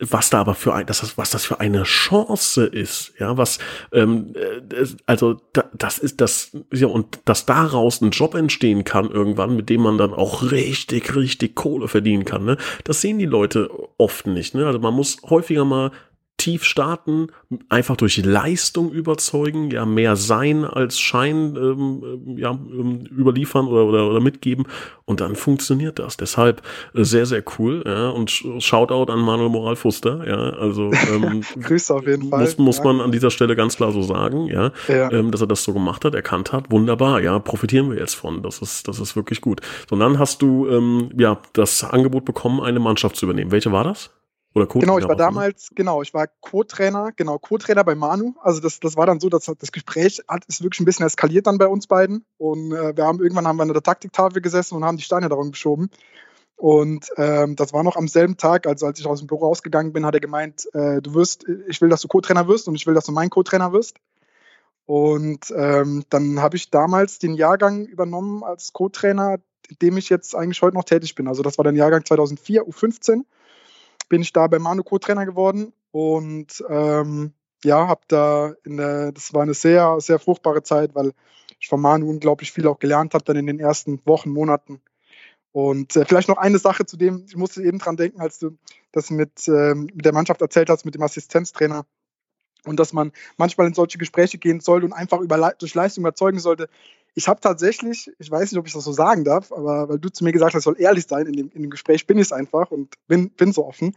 was 0.00 0.30
da 0.30 0.40
aber 0.40 0.54
für 0.54 0.74
ein, 0.74 0.86
das, 0.86 1.18
was 1.18 1.30
das 1.30 1.44
für 1.44 1.60
eine 1.60 1.82
Chance 1.82 2.64
ist, 2.64 3.12
ja, 3.18 3.36
was, 3.36 3.58
ähm, 3.92 4.32
äh, 4.34 4.86
also 5.06 5.40
da, 5.52 5.64
das 5.74 5.98
ist 5.98 6.20
das, 6.20 6.56
ja, 6.72 6.86
und 6.86 7.18
dass 7.24 7.46
daraus 7.46 8.00
ein 8.00 8.10
Job 8.10 8.34
entstehen 8.34 8.84
kann 8.84 9.10
irgendwann, 9.10 9.56
mit 9.56 9.68
dem 9.68 9.82
man 9.82 9.98
dann 9.98 10.14
auch 10.14 10.50
richtig, 10.50 11.16
richtig 11.16 11.56
Kohle 11.56 11.88
verdienen 11.88 12.24
kann, 12.24 12.44
ne, 12.44 12.56
das 12.84 13.00
sehen 13.00 13.18
die 13.18 13.26
Leute 13.26 13.70
oft 13.98 14.26
nicht, 14.26 14.54
ne, 14.54 14.66
also 14.66 14.78
man 14.78 14.94
muss 14.94 15.18
häufiger 15.28 15.64
mal 15.64 15.90
tief 16.38 16.64
starten, 16.64 17.26
einfach 17.68 17.96
durch 17.96 18.16
Leistung 18.24 18.90
überzeugen, 18.92 19.70
ja, 19.70 19.84
mehr 19.84 20.14
sein 20.16 20.64
als 20.64 20.98
Schein 20.98 21.56
ähm, 21.56 22.36
ja, 22.36 22.52
ähm, 22.52 23.04
überliefern 23.10 23.66
oder, 23.66 23.84
oder, 23.84 24.08
oder 24.08 24.20
mitgeben 24.20 24.64
und 25.04 25.20
dann 25.20 25.34
funktioniert 25.34 25.98
das. 25.98 26.16
Deshalb 26.16 26.62
äh, 26.94 27.02
sehr, 27.02 27.26
sehr 27.26 27.42
cool, 27.58 27.82
ja, 27.84 28.10
und 28.10 28.30
Shoutout 28.30 29.12
an 29.12 29.18
Manuel 29.18 29.50
Moral 29.50 29.74
Fuster, 29.74 30.26
ja, 30.26 30.56
also 30.58 30.92
ähm, 31.12 31.42
Grüße 31.60 31.92
auf 31.92 32.06
jeden 32.06 32.30
Fall. 32.30 32.40
Muss, 32.40 32.58
muss 32.58 32.78
ja. 32.78 32.84
man 32.84 33.00
an 33.00 33.10
dieser 33.10 33.32
Stelle 33.32 33.56
ganz 33.56 33.76
klar 33.76 33.90
so 33.90 34.02
sagen, 34.02 34.46
ja, 34.46 34.70
ja. 34.86 35.10
Ähm, 35.10 35.32
dass 35.32 35.40
er 35.40 35.48
das 35.48 35.64
so 35.64 35.72
gemacht 35.72 36.04
hat, 36.04 36.14
erkannt 36.14 36.52
hat, 36.52 36.70
wunderbar, 36.70 37.20
ja, 37.20 37.38
profitieren 37.40 37.90
wir 37.90 37.98
jetzt 37.98 38.14
von, 38.14 38.42
das 38.42 38.62
ist, 38.62 38.86
das 38.86 39.00
ist 39.00 39.16
wirklich 39.16 39.40
gut. 39.40 39.60
So, 39.90 39.94
und 39.96 40.00
dann 40.00 40.20
hast 40.20 40.40
du, 40.40 40.68
ähm, 40.68 41.10
ja, 41.18 41.40
das 41.52 41.82
Angebot 41.82 42.24
bekommen, 42.24 42.60
eine 42.60 42.78
Mannschaft 42.78 43.16
zu 43.16 43.26
übernehmen. 43.26 43.50
Welche 43.50 43.72
war 43.72 43.82
das? 43.82 44.10
Oder 44.58 44.66
Co 44.66 44.78
genau, 44.80 44.98
ich 44.98 45.06
war 45.06 45.16
damals, 45.16 45.70
genau, 45.74 46.02
ich 46.02 46.12
war 46.12 46.26
Co-Trainer, 46.40 47.12
genau, 47.14 47.38
Co-Trainer 47.38 47.84
bei 47.84 47.94
Manu. 47.94 48.34
Also 48.42 48.60
das, 48.60 48.80
das 48.80 48.96
war 48.96 49.06
dann 49.06 49.20
so, 49.20 49.28
dass 49.28 49.44
das 49.44 49.72
Gespräch 49.72 50.22
hat, 50.28 50.44
ist 50.46 50.62
wirklich 50.62 50.80
ein 50.80 50.84
bisschen 50.84 51.06
eskaliert 51.06 51.46
dann 51.46 51.58
bei 51.58 51.68
uns 51.68 51.86
beiden. 51.86 52.24
Und 52.36 52.72
äh, 52.72 52.96
wir 52.96 53.04
haben 53.04 53.20
irgendwann 53.20 53.46
haben 53.46 53.56
wir 53.56 53.62
an 53.62 53.72
der 53.72 53.82
Taktiktafel 53.82 54.42
gesessen 54.42 54.74
und 54.74 54.84
haben 54.84 54.96
die 54.96 55.04
Steine 55.04 55.28
darum 55.28 55.52
geschoben. 55.52 55.90
Und 56.56 57.06
ähm, 57.16 57.54
das 57.54 57.72
war 57.72 57.84
noch 57.84 57.94
am 57.94 58.08
selben 58.08 58.36
Tag, 58.36 58.66
also 58.66 58.86
als 58.86 58.98
ich 58.98 59.06
aus 59.06 59.20
dem 59.20 59.28
Büro 59.28 59.46
rausgegangen 59.46 59.92
bin, 59.92 60.04
hat 60.04 60.14
er 60.14 60.20
gemeint, 60.20 60.68
äh, 60.74 61.00
du 61.00 61.14
wirst, 61.14 61.46
ich 61.68 61.80
will, 61.80 61.88
dass 61.88 62.00
du 62.00 62.08
Co-Trainer 62.08 62.48
wirst 62.48 62.66
und 62.66 62.74
ich 62.74 62.84
will, 62.84 62.94
dass 62.94 63.06
du 63.06 63.12
mein 63.12 63.30
Co-Trainer 63.30 63.72
wirst. 63.72 63.94
Und 64.84 65.52
ähm, 65.54 66.02
dann 66.10 66.42
habe 66.42 66.56
ich 66.56 66.70
damals 66.70 67.20
den 67.20 67.34
Jahrgang 67.34 67.86
übernommen 67.86 68.42
als 68.42 68.72
Co-Trainer, 68.72 69.36
in 69.68 69.76
dem 69.80 69.96
ich 69.98 70.08
jetzt 70.08 70.34
eigentlich 70.34 70.60
heute 70.62 70.76
noch 70.76 70.84
tätig 70.84 71.14
bin. 71.14 71.28
Also 71.28 71.44
das 71.44 71.58
war 71.58 71.62
der 71.62 71.74
Jahrgang 71.74 72.04
2004, 72.04 72.66
U15 72.66 73.24
bin 74.08 74.22
ich 74.22 74.32
da 74.32 74.46
bei 74.46 74.58
Manu 74.58 74.82
Co-Trainer 74.82 75.26
geworden 75.26 75.72
und 75.90 76.64
ähm, 76.68 77.32
ja, 77.64 77.88
habe 77.88 78.00
da 78.08 78.54
in 78.64 78.76
der, 78.76 79.12
das 79.12 79.34
war 79.34 79.42
eine 79.42 79.54
sehr, 79.54 80.00
sehr 80.00 80.18
fruchtbare 80.18 80.62
Zeit, 80.62 80.94
weil 80.94 81.12
ich 81.58 81.68
von 81.68 81.80
Manu 81.80 82.08
unglaublich 82.08 82.52
viel 82.52 82.66
auch 82.66 82.78
gelernt 82.78 83.14
habe, 83.14 83.24
dann 83.24 83.36
in 83.36 83.46
den 83.46 83.58
ersten 83.58 84.00
Wochen, 84.04 84.30
Monaten. 84.30 84.80
Und 85.50 85.96
äh, 85.96 86.04
vielleicht 86.04 86.28
noch 86.28 86.36
eine 86.36 86.58
Sache 86.58 86.86
zu 86.86 86.96
dem, 86.96 87.24
ich 87.26 87.36
musste 87.36 87.62
eben 87.62 87.78
dran 87.78 87.96
denken, 87.96 88.20
als 88.20 88.38
du 88.38 88.56
das 88.92 89.10
mit, 89.10 89.48
ähm, 89.48 89.88
mit 89.92 90.04
der 90.04 90.12
Mannschaft 90.12 90.40
erzählt 90.40 90.70
hast, 90.70 90.84
mit 90.84 90.94
dem 90.94 91.02
Assistenztrainer. 91.02 91.84
Und 92.64 92.78
dass 92.78 92.92
man 92.92 93.12
manchmal 93.36 93.66
in 93.66 93.74
solche 93.74 93.98
Gespräche 93.98 94.38
gehen 94.38 94.60
sollte 94.60 94.86
und 94.86 94.92
einfach 94.92 95.20
über, 95.20 95.54
durch 95.58 95.74
Leistung 95.74 96.02
überzeugen 96.02 96.38
sollte 96.38 96.68
ich 97.18 97.26
habe 97.26 97.40
tatsächlich, 97.40 98.12
ich 98.20 98.30
weiß 98.30 98.52
nicht, 98.52 98.60
ob 98.60 98.68
ich 98.68 98.72
das 98.72 98.84
so 98.84 98.92
sagen 98.92 99.24
darf, 99.24 99.50
aber 99.50 99.88
weil 99.88 99.98
du 99.98 100.08
zu 100.08 100.22
mir 100.22 100.30
gesagt 100.30 100.54
hast, 100.54 100.62
soll 100.62 100.76
ehrlich 100.78 101.04
sein 101.08 101.26
in 101.26 101.32
dem, 101.32 101.50
in 101.52 101.62
dem 101.62 101.70
Gespräch, 101.70 102.06
bin 102.06 102.16
ich 102.16 102.26
es 102.26 102.32
einfach 102.32 102.70
und 102.70 102.94
bin, 103.08 103.30
bin 103.30 103.52
so 103.52 103.66
offen. 103.66 103.96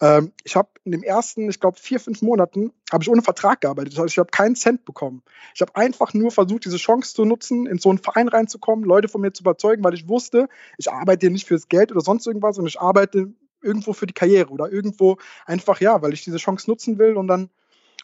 Ähm, 0.00 0.32
ich 0.42 0.56
habe 0.56 0.70
in 0.84 0.92
dem 0.92 1.02
ersten, 1.02 1.50
ich 1.50 1.60
glaube, 1.60 1.78
vier, 1.78 2.00
fünf 2.00 2.22
Monaten, 2.22 2.72
habe 2.90 3.04
ich 3.04 3.10
ohne 3.10 3.20
Vertrag 3.20 3.60
gearbeitet. 3.60 3.92
Das 3.92 4.02
heißt, 4.02 4.14
ich 4.14 4.18
habe 4.18 4.30
keinen 4.30 4.56
Cent 4.56 4.86
bekommen. 4.86 5.22
Ich 5.54 5.60
habe 5.60 5.76
einfach 5.76 6.14
nur 6.14 6.30
versucht, 6.30 6.64
diese 6.64 6.78
Chance 6.78 7.14
zu 7.14 7.26
nutzen, 7.26 7.66
in 7.66 7.76
so 7.76 7.90
einen 7.90 7.98
Verein 7.98 8.28
reinzukommen, 8.28 8.86
Leute 8.86 9.08
von 9.08 9.20
mir 9.20 9.34
zu 9.34 9.42
überzeugen, 9.42 9.84
weil 9.84 9.92
ich 9.92 10.08
wusste, 10.08 10.48
ich 10.78 10.90
arbeite 10.90 11.26
hier 11.26 11.30
nicht 11.30 11.46
fürs 11.46 11.68
Geld 11.68 11.92
oder 11.92 12.00
sonst 12.00 12.26
irgendwas, 12.26 12.56
sondern 12.56 12.70
ich 12.70 12.80
arbeite 12.80 13.34
irgendwo 13.60 13.92
für 13.92 14.06
die 14.06 14.14
Karriere 14.14 14.48
oder 14.48 14.72
irgendwo 14.72 15.18
einfach, 15.44 15.78
ja, 15.82 16.00
weil 16.00 16.14
ich 16.14 16.24
diese 16.24 16.38
Chance 16.38 16.70
nutzen 16.70 16.98
will 16.98 17.18
und 17.18 17.28
dann 17.28 17.50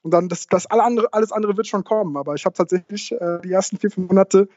und 0.02 0.12
dann 0.12 0.28
das, 0.28 0.46
das 0.46 0.66
alle 0.66 0.82
andere, 0.82 1.12
alles 1.12 1.32
andere 1.32 1.56
wird 1.56 1.66
schon 1.66 1.84
kommen. 1.84 2.16
Aber 2.16 2.34
ich 2.34 2.44
habe 2.44 2.56
tatsächlich 2.56 3.12
äh, 3.12 3.40
die 3.44 3.52
ersten 3.52 3.78
vier, 3.78 3.90
fünf 3.90 4.08
Monate 4.08 4.48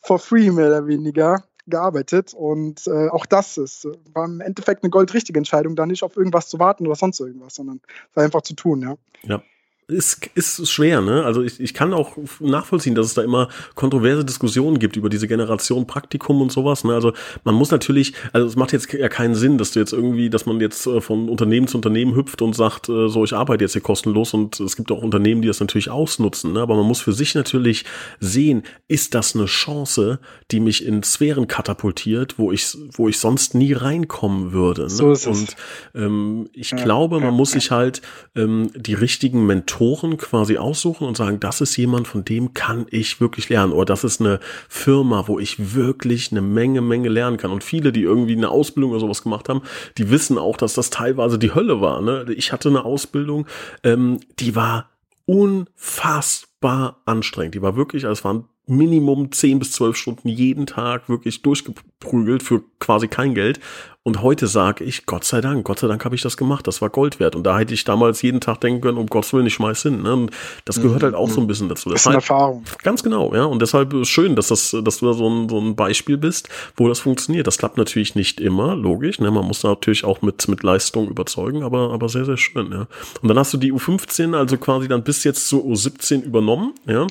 for 0.00 0.18
free 0.18 0.50
mehr 0.50 0.68
oder 0.68 0.86
weniger 0.86 1.44
gearbeitet. 1.66 2.34
Und 2.34 2.86
äh, 2.86 3.08
auch 3.08 3.26
das 3.26 3.58
ist, 3.58 3.86
war 4.12 4.24
im 4.24 4.40
Endeffekt 4.40 4.82
eine 4.82 4.90
goldrichtige 4.90 5.38
Entscheidung, 5.38 5.76
da 5.76 5.86
nicht 5.86 6.02
auf 6.02 6.16
irgendwas 6.16 6.48
zu 6.48 6.58
warten 6.58 6.86
oder 6.86 6.96
sonst 6.96 7.20
irgendwas, 7.20 7.54
sondern 7.54 7.80
einfach 8.14 8.42
zu 8.42 8.54
tun, 8.54 8.82
ja. 8.82 8.94
Ja 9.22 9.42
ist, 9.90 10.30
ist 10.34 10.70
schwer, 10.70 11.00
ne? 11.00 11.24
Also 11.24 11.42
ich, 11.42 11.60
ich 11.60 11.74
kann 11.74 11.92
auch 11.92 12.16
nachvollziehen, 12.38 12.94
dass 12.94 13.06
es 13.06 13.14
da 13.14 13.22
immer 13.22 13.48
kontroverse 13.74 14.24
Diskussionen 14.24 14.78
gibt 14.78 14.96
über 14.96 15.08
diese 15.08 15.28
Generation 15.28 15.86
Praktikum 15.86 16.40
und 16.40 16.52
sowas. 16.52 16.84
Ne? 16.84 16.94
Also 16.94 17.12
man 17.44 17.54
muss 17.54 17.70
natürlich, 17.70 18.14
also 18.32 18.46
es 18.46 18.56
macht 18.56 18.72
jetzt 18.72 18.92
ja 18.92 19.08
keinen 19.08 19.34
Sinn, 19.34 19.58
dass 19.58 19.72
du 19.72 19.80
jetzt 19.80 19.92
irgendwie, 19.92 20.30
dass 20.30 20.46
man 20.46 20.60
jetzt 20.60 20.86
äh, 20.86 21.00
von 21.00 21.28
Unternehmen 21.28 21.66
zu 21.66 21.76
Unternehmen 21.76 22.14
hüpft 22.14 22.42
und 22.42 22.54
sagt, 22.54 22.88
äh, 22.88 23.08
so 23.08 23.24
ich 23.24 23.34
arbeite 23.34 23.64
jetzt 23.64 23.72
hier 23.72 23.82
kostenlos 23.82 24.34
und 24.34 24.60
es 24.60 24.76
gibt 24.76 24.92
auch 24.92 25.02
Unternehmen, 25.02 25.42
die 25.42 25.48
das 25.48 25.60
natürlich 25.60 25.90
ausnutzen. 25.90 26.52
Ne? 26.52 26.60
Aber 26.60 26.76
man 26.76 26.86
muss 26.86 27.00
für 27.00 27.12
sich 27.12 27.34
natürlich 27.34 27.84
sehen, 28.20 28.62
ist 28.88 29.14
das 29.14 29.34
eine 29.34 29.46
Chance, 29.46 30.20
die 30.50 30.60
mich 30.60 30.84
in 30.84 31.02
Sphären 31.02 31.48
katapultiert, 31.48 32.38
wo 32.38 32.52
ich, 32.52 32.76
wo 32.92 33.08
ich 33.08 33.18
sonst 33.18 33.54
nie 33.54 33.72
reinkommen 33.72 34.52
würde. 34.52 34.82
Ne? 34.82 34.90
So 34.90 35.12
ist 35.12 35.26
es. 35.26 35.40
Und 35.40 35.56
ähm, 35.94 36.48
ich 36.52 36.70
ja, 36.70 36.76
glaube, 36.78 37.20
man 37.20 37.34
muss 37.34 37.52
sich 37.52 37.70
halt 37.70 38.02
ähm, 38.36 38.70
die 38.74 38.94
richtigen 38.94 39.46
Mentoren 39.46 39.79
Mentoren 39.80 40.18
quasi 40.18 40.58
aussuchen 40.58 41.06
und 41.06 41.16
sagen, 41.16 41.40
das 41.40 41.62
ist 41.62 41.76
jemand, 41.76 42.06
von 42.06 42.24
dem 42.24 42.52
kann 42.52 42.86
ich 42.90 43.20
wirklich 43.20 43.48
lernen. 43.48 43.72
Oder 43.72 43.86
das 43.86 44.04
ist 44.04 44.20
eine 44.20 44.38
Firma, 44.68 45.26
wo 45.26 45.38
ich 45.38 45.74
wirklich 45.74 46.30
eine 46.30 46.42
Menge, 46.42 46.82
Menge 46.82 47.08
lernen 47.08 47.38
kann. 47.38 47.50
Und 47.50 47.64
viele, 47.64 47.90
die 47.90 48.02
irgendwie 48.02 48.36
eine 48.36 48.50
Ausbildung 48.50 48.90
oder 48.90 49.00
sowas 49.00 49.22
gemacht 49.22 49.48
haben, 49.48 49.62
die 49.96 50.10
wissen 50.10 50.36
auch, 50.36 50.58
dass 50.58 50.74
das 50.74 50.90
teilweise 50.90 51.38
die 51.38 51.54
Hölle 51.54 51.80
war. 51.80 52.02
Ne? 52.02 52.26
Ich 52.36 52.52
hatte 52.52 52.68
eine 52.68 52.84
Ausbildung, 52.84 53.46
ähm, 53.82 54.20
die 54.38 54.54
war 54.54 54.90
unfassbar 55.24 57.00
anstrengend. 57.06 57.54
Die 57.54 57.62
war 57.62 57.74
wirklich, 57.74 58.04
also 58.04 58.20
es 58.20 58.24
waren 58.24 58.44
Minimum 58.70 59.32
10 59.32 59.58
bis 59.58 59.72
12 59.72 59.96
Stunden 59.96 60.28
jeden 60.28 60.66
Tag 60.66 61.08
wirklich 61.08 61.42
durchgeprügelt 61.42 62.42
für 62.42 62.62
quasi 62.78 63.08
kein 63.08 63.34
Geld. 63.34 63.60
Und 64.02 64.22
heute 64.22 64.46
sage 64.46 64.82
ich, 64.82 65.04
Gott 65.04 65.24
sei 65.24 65.42
Dank, 65.42 65.64
Gott 65.64 65.80
sei 65.80 65.86
Dank 65.86 66.02
habe 66.06 66.14
ich 66.14 66.22
das 66.22 66.38
gemacht. 66.38 66.66
Das 66.66 66.80
war 66.80 66.88
Gold 66.88 67.20
wert. 67.20 67.36
Und 67.36 67.44
da 67.44 67.58
hätte 67.58 67.74
ich 67.74 67.84
damals 67.84 68.22
jeden 68.22 68.40
Tag 68.40 68.58
denken 68.62 68.80
können, 68.80 68.96
um 68.96 69.06
Gottes 69.06 69.34
Willen, 69.34 69.46
ich 69.46 69.54
schmeiß 69.54 69.82
hin. 69.82 70.02
Ne? 70.02 70.14
Und 70.14 70.30
das 70.64 70.80
gehört 70.80 71.02
halt 71.02 71.14
auch 71.14 71.28
so 71.28 71.38
ein 71.40 71.46
bisschen 71.46 71.68
dazu. 71.68 71.90
Das 71.90 72.00
ist 72.00 72.06
eine 72.06 72.16
Erfahrung. 72.16 72.64
Ganz 72.82 73.02
genau, 73.02 73.34
ja. 73.34 73.44
Und 73.44 73.60
deshalb 73.60 73.92
ist 73.92 74.08
schön, 74.08 74.36
dass, 74.36 74.48
das, 74.48 74.74
dass 74.82 74.98
du 74.98 75.06
da 75.06 75.12
so 75.12 75.28
ein, 75.28 75.50
so 75.50 75.60
ein 75.60 75.76
Beispiel 75.76 76.16
bist, 76.16 76.48
wo 76.76 76.88
das 76.88 76.98
funktioniert. 76.98 77.46
Das 77.46 77.58
klappt 77.58 77.76
natürlich 77.76 78.14
nicht 78.14 78.40
immer, 78.40 78.74
logisch. 78.74 79.20
Ne? 79.20 79.30
Man 79.30 79.44
muss 79.44 79.62
natürlich 79.62 80.04
auch 80.04 80.22
mit, 80.22 80.48
mit 80.48 80.62
Leistung 80.62 81.08
überzeugen, 81.08 81.62
aber, 81.62 81.92
aber 81.92 82.08
sehr, 82.08 82.24
sehr 82.24 82.38
schön, 82.38 82.72
ja. 82.72 82.86
Und 83.20 83.28
dann 83.28 83.38
hast 83.38 83.52
du 83.52 83.58
die 83.58 83.72
U15, 83.72 84.34
also 84.34 84.56
quasi 84.56 84.88
dann 84.88 85.04
bis 85.04 85.24
jetzt 85.24 85.46
zur 85.46 85.62
U17 85.62 86.22
übernommen, 86.22 86.72
ja. 86.86 87.06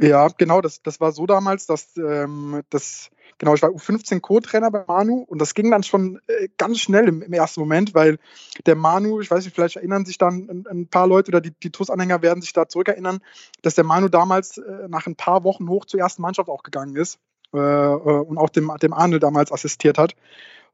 Ja, 0.00 0.28
genau, 0.28 0.62
das, 0.62 0.82
das 0.82 0.98
war 0.98 1.12
so 1.12 1.26
damals, 1.26 1.66
dass 1.66 1.94
ähm, 1.98 2.62
das, 2.70 3.10
genau, 3.36 3.54
ich 3.54 3.60
war 3.60 3.68
U15 3.68 4.20
Co-Trainer 4.20 4.70
bei 4.70 4.82
Manu 4.86 5.24
und 5.28 5.38
das 5.38 5.52
ging 5.52 5.70
dann 5.70 5.82
schon 5.82 6.20
äh, 6.26 6.48
ganz 6.56 6.78
schnell 6.78 7.06
im, 7.06 7.20
im, 7.20 7.32
ersten 7.34 7.60
Moment, 7.60 7.94
weil 7.94 8.18
der 8.64 8.76
Manu, 8.76 9.20
ich 9.20 9.30
weiß 9.30 9.44
nicht, 9.44 9.54
vielleicht 9.54 9.76
erinnern 9.76 10.06
sich 10.06 10.16
dann 10.16 10.48
ein, 10.48 10.66
ein 10.70 10.86
paar 10.86 11.06
Leute 11.06 11.30
oder 11.30 11.42
die, 11.42 11.50
die 11.50 11.70
TUS-Anhänger 11.70 12.22
werden 12.22 12.40
sich 12.40 12.54
da 12.54 12.66
zurückerinnern, 12.66 13.20
dass 13.60 13.74
der 13.74 13.84
Manu 13.84 14.08
damals 14.08 14.56
äh, 14.56 14.88
nach 14.88 15.06
ein 15.06 15.16
paar 15.16 15.44
Wochen 15.44 15.68
hoch 15.68 15.84
zur 15.84 16.00
ersten 16.00 16.22
Mannschaft 16.22 16.48
auch 16.48 16.62
gegangen 16.62 16.96
ist 16.96 17.18
äh, 17.52 17.58
äh 17.58 17.94
und 18.00 18.38
auch 18.38 18.48
dem, 18.48 18.72
dem 18.80 18.94
Arnel 18.94 19.18
damals 19.18 19.52
assistiert 19.52 19.98
hat. 19.98 20.14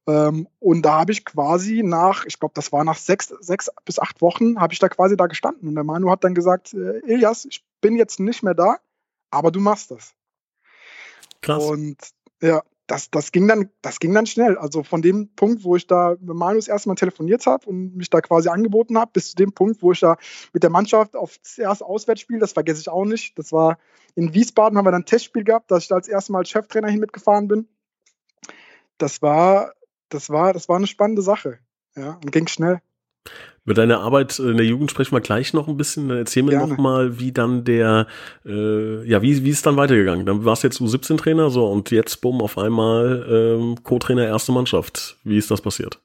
Ähm, 0.06 0.46
und 0.60 0.82
da 0.82 1.00
habe 1.00 1.10
ich 1.10 1.24
quasi 1.24 1.82
nach, 1.82 2.26
ich 2.26 2.38
glaube, 2.38 2.54
das 2.54 2.70
war 2.70 2.84
nach 2.84 2.96
sechs, 2.96 3.34
sechs 3.40 3.70
bis 3.84 3.98
acht 3.98 4.20
Wochen, 4.20 4.60
habe 4.60 4.72
ich 4.72 4.78
da 4.78 4.88
quasi 4.88 5.16
da 5.16 5.26
gestanden. 5.26 5.68
Und 5.68 5.74
der 5.74 5.82
Manu 5.82 6.10
hat 6.10 6.22
dann 6.22 6.34
gesagt, 6.34 6.74
äh, 6.74 7.00
Ilias, 7.00 7.44
ich 7.44 7.64
bin 7.80 7.96
jetzt 7.96 8.20
nicht 8.20 8.44
mehr 8.44 8.54
da, 8.54 8.76
aber 9.36 9.50
du 9.50 9.60
machst 9.60 9.90
das. 9.90 10.14
Krass. 11.40 11.62
Und 11.62 11.96
ja, 12.40 12.62
das, 12.86 13.10
das, 13.10 13.32
ging 13.32 13.48
dann, 13.48 13.70
das 13.82 13.98
ging 13.98 14.14
dann 14.14 14.26
schnell. 14.26 14.56
Also 14.58 14.82
von 14.82 15.02
dem 15.02 15.28
Punkt, 15.34 15.64
wo 15.64 15.76
ich 15.76 15.86
da 15.86 16.16
mit 16.20 16.36
Manus 16.36 16.68
erstmal 16.68 16.96
telefoniert 16.96 17.46
habe 17.46 17.66
und 17.66 17.96
mich 17.96 18.10
da 18.10 18.20
quasi 18.20 18.48
angeboten 18.48 18.98
habe, 18.98 19.10
bis 19.12 19.30
zu 19.30 19.36
dem 19.36 19.52
Punkt, 19.52 19.82
wo 19.82 19.92
ich 19.92 20.00
da 20.00 20.16
mit 20.52 20.62
der 20.62 20.70
Mannschaft 20.70 21.16
auf 21.16 21.38
das 21.38 21.58
erste 21.58 21.84
Auswärtsspiel, 21.84 22.38
das 22.38 22.52
vergesse 22.52 22.80
ich 22.80 22.88
auch 22.88 23.04
nicht. 23.04 23.38
Das 23.38 23.52
war 23.52 23.78
in 24.14 24.34
Wiesbaden, 24.34 24.78
haben 24.78 24.86
wir 24.86 24.92
dann 24.92 25.02
ein 25.02 25.06
Testspiel 25.06 25.44
gehabt, 25.44 25.70
dass 25.70 25.82
ich 25.82 25.88
da 25.88 25.96
als 25.96 26.08
erstes 26.08 26.30
Mal 26.30 26.38
als 26.38 26.50
Cheftrainer 26.50 26.88
hin 26.88 27.00
mitgefahren 27.00 27.48
bin. 27.48 27.68
Das 28.98 29.20
war, 29.20 29.74
das 30.08 30.30
war, 30.30 30.52
das 30.52 30.68
war 30.68 30.76
eine 30.76 30.86
spannende 30.86 31.22
Sache. 31.22 31.58
Ja, 31.96 32.12
und 32.12 32.30
ging 32.30 32.46
schnell. 32.46 32.80
Über 33.66 33.74
deine 33.74 33.98
Arbeit 33.98 34.38
in 34.38 34.56
der 34.56 34.64
Jugend 34.64 34.92
sprechen 34.92 35.12
wir 35.12 35.20
gleich 35.20 35.52
noch 35.52 35.66
ein 35.66 35.76
bisschen. 35.76 36.08
Dann 36.08 36.18
erzähl 36.18 36.44
mir 36.44 36.52
Gerne. 36.52 36.68
noch 36.68 36.78
mal, 36.78 37.18
wie 37.18 37.32
dann 37.32 37.64
der, 37.64 38.06
äh, 38.44 39.04
ja, 39.04 39.22
wie, 39.22 39.42
wie 39.42 39.50
ist 39.50 39.66
dann 39.66 39.76
weitergegangen? 39.76 40.24
Dann 40.24 40.44
warst 40.44 40.62
du 40.62 40.68
jetzt 40.68 40.80
U17-Trainer, 40.80 41.50
so, 41.50 41.66
und 41.66 41.90
jetzt, 41.90 42.20
bumm, 42.20 42.40
auf 42.42 42.58
einmal 42.58 43.26
ähm, 43.28 43.82
Co-Trainer 43.82 44.24
erste 44.24 44.52
Mannschaft. 44.52 45.18
Wie 45.24 45.36
ist 45.36 45.50
das 45.50 45.60
passiert? 45.60 46.00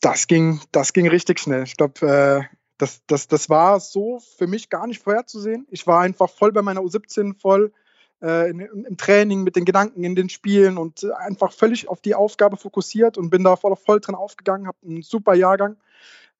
Das 0.00 0.26
ging, 0.26 0.60
das 0.72 0.92
ging 0.92 1.06
richtig 1.08 1.38
schnell. 1.38 1.62
Ich 1.62 1.76
glaube, 1.76 2.04
äh, 2.04 2.56
das, 2.78 3.00
das, 3.06 3.28
das 3.28 3.48
war 3.48 3.78
so 3.78 4.20
für 4.36 4.48
mich 4.48 4.70
gar 4.70 4.88
nicht 4.88 5.00
vorherzusehen. 5.00 5.68
Ich 5.70 5.86
war 5.86 6.00
einfach 6.00 6.28
voll 6.28 6.50
bei 6.50 6.62
meiner 6.62 6.80
U17, 6.80 7.38
voll 7.38 7.72
äh, 8.22 8.50
in, 8.50 8.60
im 8.60 8.96
Training, 8.96 9.42
mit 9.42 9.56
den 9.56 9.64
Gedanken 9.64 10.04
in 10.04 10.14
den 10.14 10.28
Spielen 10.28 10.78
und 10.78 11.04
einfach 11.12 11.52
völlig 11.52 11.88
auf 11.88 12.00
die 12.00 12.14
Aufgabe 12.14 12.56
fokussiert 12.56 13.18
und 13.18 13.30
bin 13.30 13.44
da 13.44 13.56
voll, 13.56 13.76
voll 13.76 14.00
drin 14.00 14.14
aufgegangen, 14.14 14.66
habe 14.66 14.78
einen 14.86 15.02
super 15.02 15.34
Jahrgang 15.34 15.76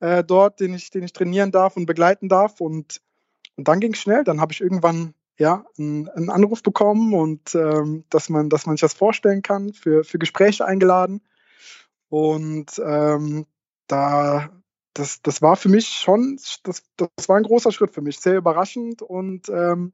äh, 0.00 0.24
dort, 0.24 0.60
den 0.60 0.74
ich, 0.74 0.90
den 0.90 1.04
ich 1.04 1.12
trainieren 1.12 1.52
darf 1.52 1.76
und 1.76 1.86
begleiten 1.86 2.28
darf. 2.28 2.60
Und, 2.60 3.00
und 3.56 3.68
dann 3.68 3.80
ging 3.80 3.92
es 3.92 4.00
schnell. 4.00 4.24
Dann 4.24 4.40
habe 4.40 4.52
ich 4.52 4.60
irgendwann 4.60 5.14
ja, 5.38 5.64
einen, 5.78 6.08
einen, 6.08 6.30
Anruf 6.30 6.62
bekommen 6.62 7.14
und 7.14 7.54
ähm, 7.54 8.04
dass, 8.10 8.28
man, 8.28 8.48
dass 8.48 8.66
man 8.66 8.76
sich 8.76 8.82
das 8.82 8.94
vorstellen 8.94 9.42
kann, 9.42 9.72
für, 9.72 10.04
für 10.04 10.18
Gespräche 10.18 10.66
eingeladen. 10.66 11.22
Und 12.08 12.80
ähm, 12.84 13.46
da, 13.86 14.50
das, 14.92 15.22
das 15.22 15.40
war 15.40 15.56
für 15.56 15.68
mich 15.68 15.88
schon, 15.88 16.38
das, 16.62 16.82
das 16.96 17.28
war 17.28 17.36
ein 17.36 17.44
großer 17.44 17.72
Schritt 17.72 17.92
für 17.92 18.02
mich, 18.02 18.20
sehr 18.20 18.36
überraschend 18.36 19.02
und 19.02 19.48
ähm, 19.48 19.92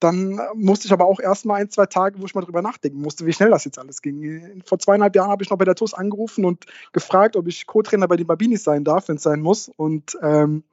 dann 0.00 0.40
musste 0.54 0.86
ich 0.86 0.92
aber 0.92 1.04
auch 1.04 1.20
erst 1.20 1.44
mal 1.44 1.56
ein, 1.56 1.70
zwei 1.70 1.84
Tage, 1.86 2.20
wo 2.20 2.24
ich 2.24 2.34
mal 2.34 2.40
drüber 2.40 2.62
nachdenken 2.62 3.00
musste, 3.00 3.26
wie 3.26 3.32
schnell 3.32 3.50
das 3.50 3.66
jetzt 3.66 3.78
alles 3.78 4.00
ging. 4.00 4.62
Vor 4.64 4.78
zweieinhalb 4.78 5.14
Jahren 5.14 5.30
habe 5.30 5.44
ich 5.44 5.50
noch 5.50 5.58
bei 5.58 5.66
der 5.66 5.74
TUS 5.74 5.92
angerufen 5.92 6.46
und 6.46 6.64
gefragt, 6.92 7.36
ob 7.36 7.46
ich 7.46 7.66
Co-Trainer 7.66 8.08
bei 8.08 8.16
den 8.16 8.26
Babinis 8.26 8.64
sein 8.64 8.82
darf, 8.82 9.08
wenn 9.08 9.16
es 9.16 9.22
sein 9.22 9.40
muss. 9.40 9.68
Und, 9.68 10.18
ähm, 10.22 10.64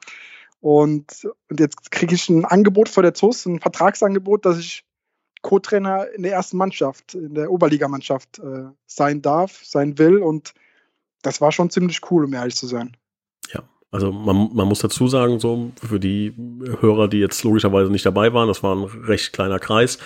und, 0.62 1.28
und 1.50 1.60
jetzt 1.60 1.92
kriege 1.92 2.16
ich 2.16 2.30
ein 2.30 2.46
Angebot 2.46 2.88
vor 2.88 3.04
der 3.04 3.14
TUS, 3.14 3.46
ein 3.46 3.60
Vertragsangebot, 3.60 4.46
dass 4.46 4.58
ich 4.60 4.86
Co-Trainer 5.42 6.10
in 6.12 6.24
der 6.24 6.32
ersten 6.32 6.58
Mannschaft, 6.58 7.14
in 7.14 7.34
der 7.34 7.52
Oberligamannschaft 7.52 8.40
äh, 8.40 8.66
sein 8.86 9.22
darf, 9.22 9.64
sein 9.64 9.98
will. 9.98 10.20
Und 10.20 10.54
das 11.22 11.42
war 11.42 11.52
schon 11.52 11.70
ziemlich 11.70 12.00
cool, 12.12 12.24
um 12.24 12.34
ehrlich 12.34 12.56
zu 12.56 12.66
sein. 12.66 12.96
Also 13.90 14.12
man, 14.12 14.50
man 14.54 14.68
muss 14.68 14.80
dazu 14.80 15.08
sagen, 15.08 15.40
so 15.40 15.72
für 15.82 16.00
die 16.00 16.34
Hörer, 16.82 17.08
die 17.08 17.20
jetzt 17.20 17.44
logischerweise 17.44 17.90
nicht 17.90 18.06
dabei 18.06 18.34
waren, 18.34 18.48
das 18.48 18.62
war 18.62 18.76
ein 18.76 18.84
recht 18.84 19.32
kleiner 19.32 19.60
Kreis, 19.60 19.98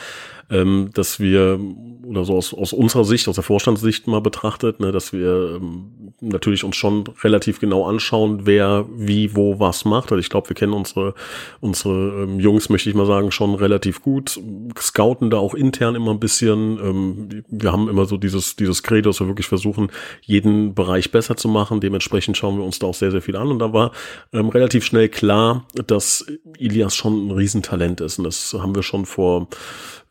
ähm, 0.51 0.89
dass 0.93 1.20
wir, 1.20 1.60
oder 2.05 2.25
so 2.25 2.36
aus, 2.36 2.53
aus 2.53 2.74
unserer 2.74 3.05
Sicht, 3.05 3.27
aus 3.27 3.36
der 3.36 3.43
Vorstandssicht 3.43 4.05
mal 4.08 4.20
betrachtet, 4.20 4.79
ne, 4.79 4.91
dass 4.91 5.13
wir 5.13 5.55
ähm, 5.55 6.12
natürlich 6.20 6.63
uns 6.63 6.75
schon 6.75 7.05
relativ 7.24 7.60
genau 7.60 7.86
anschauen, 7.86 8.41
wer 8.46 8.86
wie, 8.96 9.36
wo, 9.36 9.60
was 9.60 9.86
macht. 9.86 10.12
Also 10.12 10.20
ich 10.20 10.29
glaube, 10.29 10.50
wir 10.50 10.55
kennen 10.55 10.74
unsere, 10.74 11.13
unsere 11.62 12.24
ähm, 12.24 12.39
Jungs, 12.39 12.70
möchte 12.70 12.89
ich 12.89 12.96
mal 12.96 13.05
sagen, 13.05 13.31
schon 13.31 13.55
relativ 13.55 14.01
gut, 14.01 14.39
scouten 14.77 15.29
da 15.29 15.38
auch 15.38 15.53
intern 15.55 15.96
immer 15.96 16.12
ein 16.12 16.20
bisschen. 16.20 16.77
Ähm, 16.79 17.43
wir 17.48 17.72
haben 17.72 17.89
immer 17.89 18.05
so 18.05 18.17
dieses, 18.17 18.58
dieses 18.58 18.84
Credo, 18.84 19.10
dass 19.10 19.20
wir 19.22 19.27
wirklich 19.27 19.48
versuchen, 19.48 19.89
jeden 20.22 20.75
Bereich 20.75 21.12
besser 21.12 21.38
zu 21.38 21.48
machen. 21.48 21.79
Dementsprechend 21.79 22.36
schauen 22.36 22.58
wir 22.58 22.65
uns 22.65 22.79
da 22.79 22.88
auch 22.88 22.96
sehr, 22.96 23.12
sehr 23.12 23.22
viel 23.22 23.38
an. 23.38 23.48
Und 23.48 23.60
da 23.60 23.72
war 23.72 23.91
ähm, 24.34 24.50
relativ 24.50 24.84
schnell 24.84 25.08
klar, 25.08 25.65
dass 25.88 26.25
Ilias 26.58 26.96
schon 26.96 27.27
ein 27.27 27.31
Riesentalent 27.31 28.01
ist. 28.01 28.20
Und 28.20 28.25
das 28.25 28.53
haben 28.53 28.75
wir 28.75 28.84
schon 28.84 29.05
vor 29.05 29.48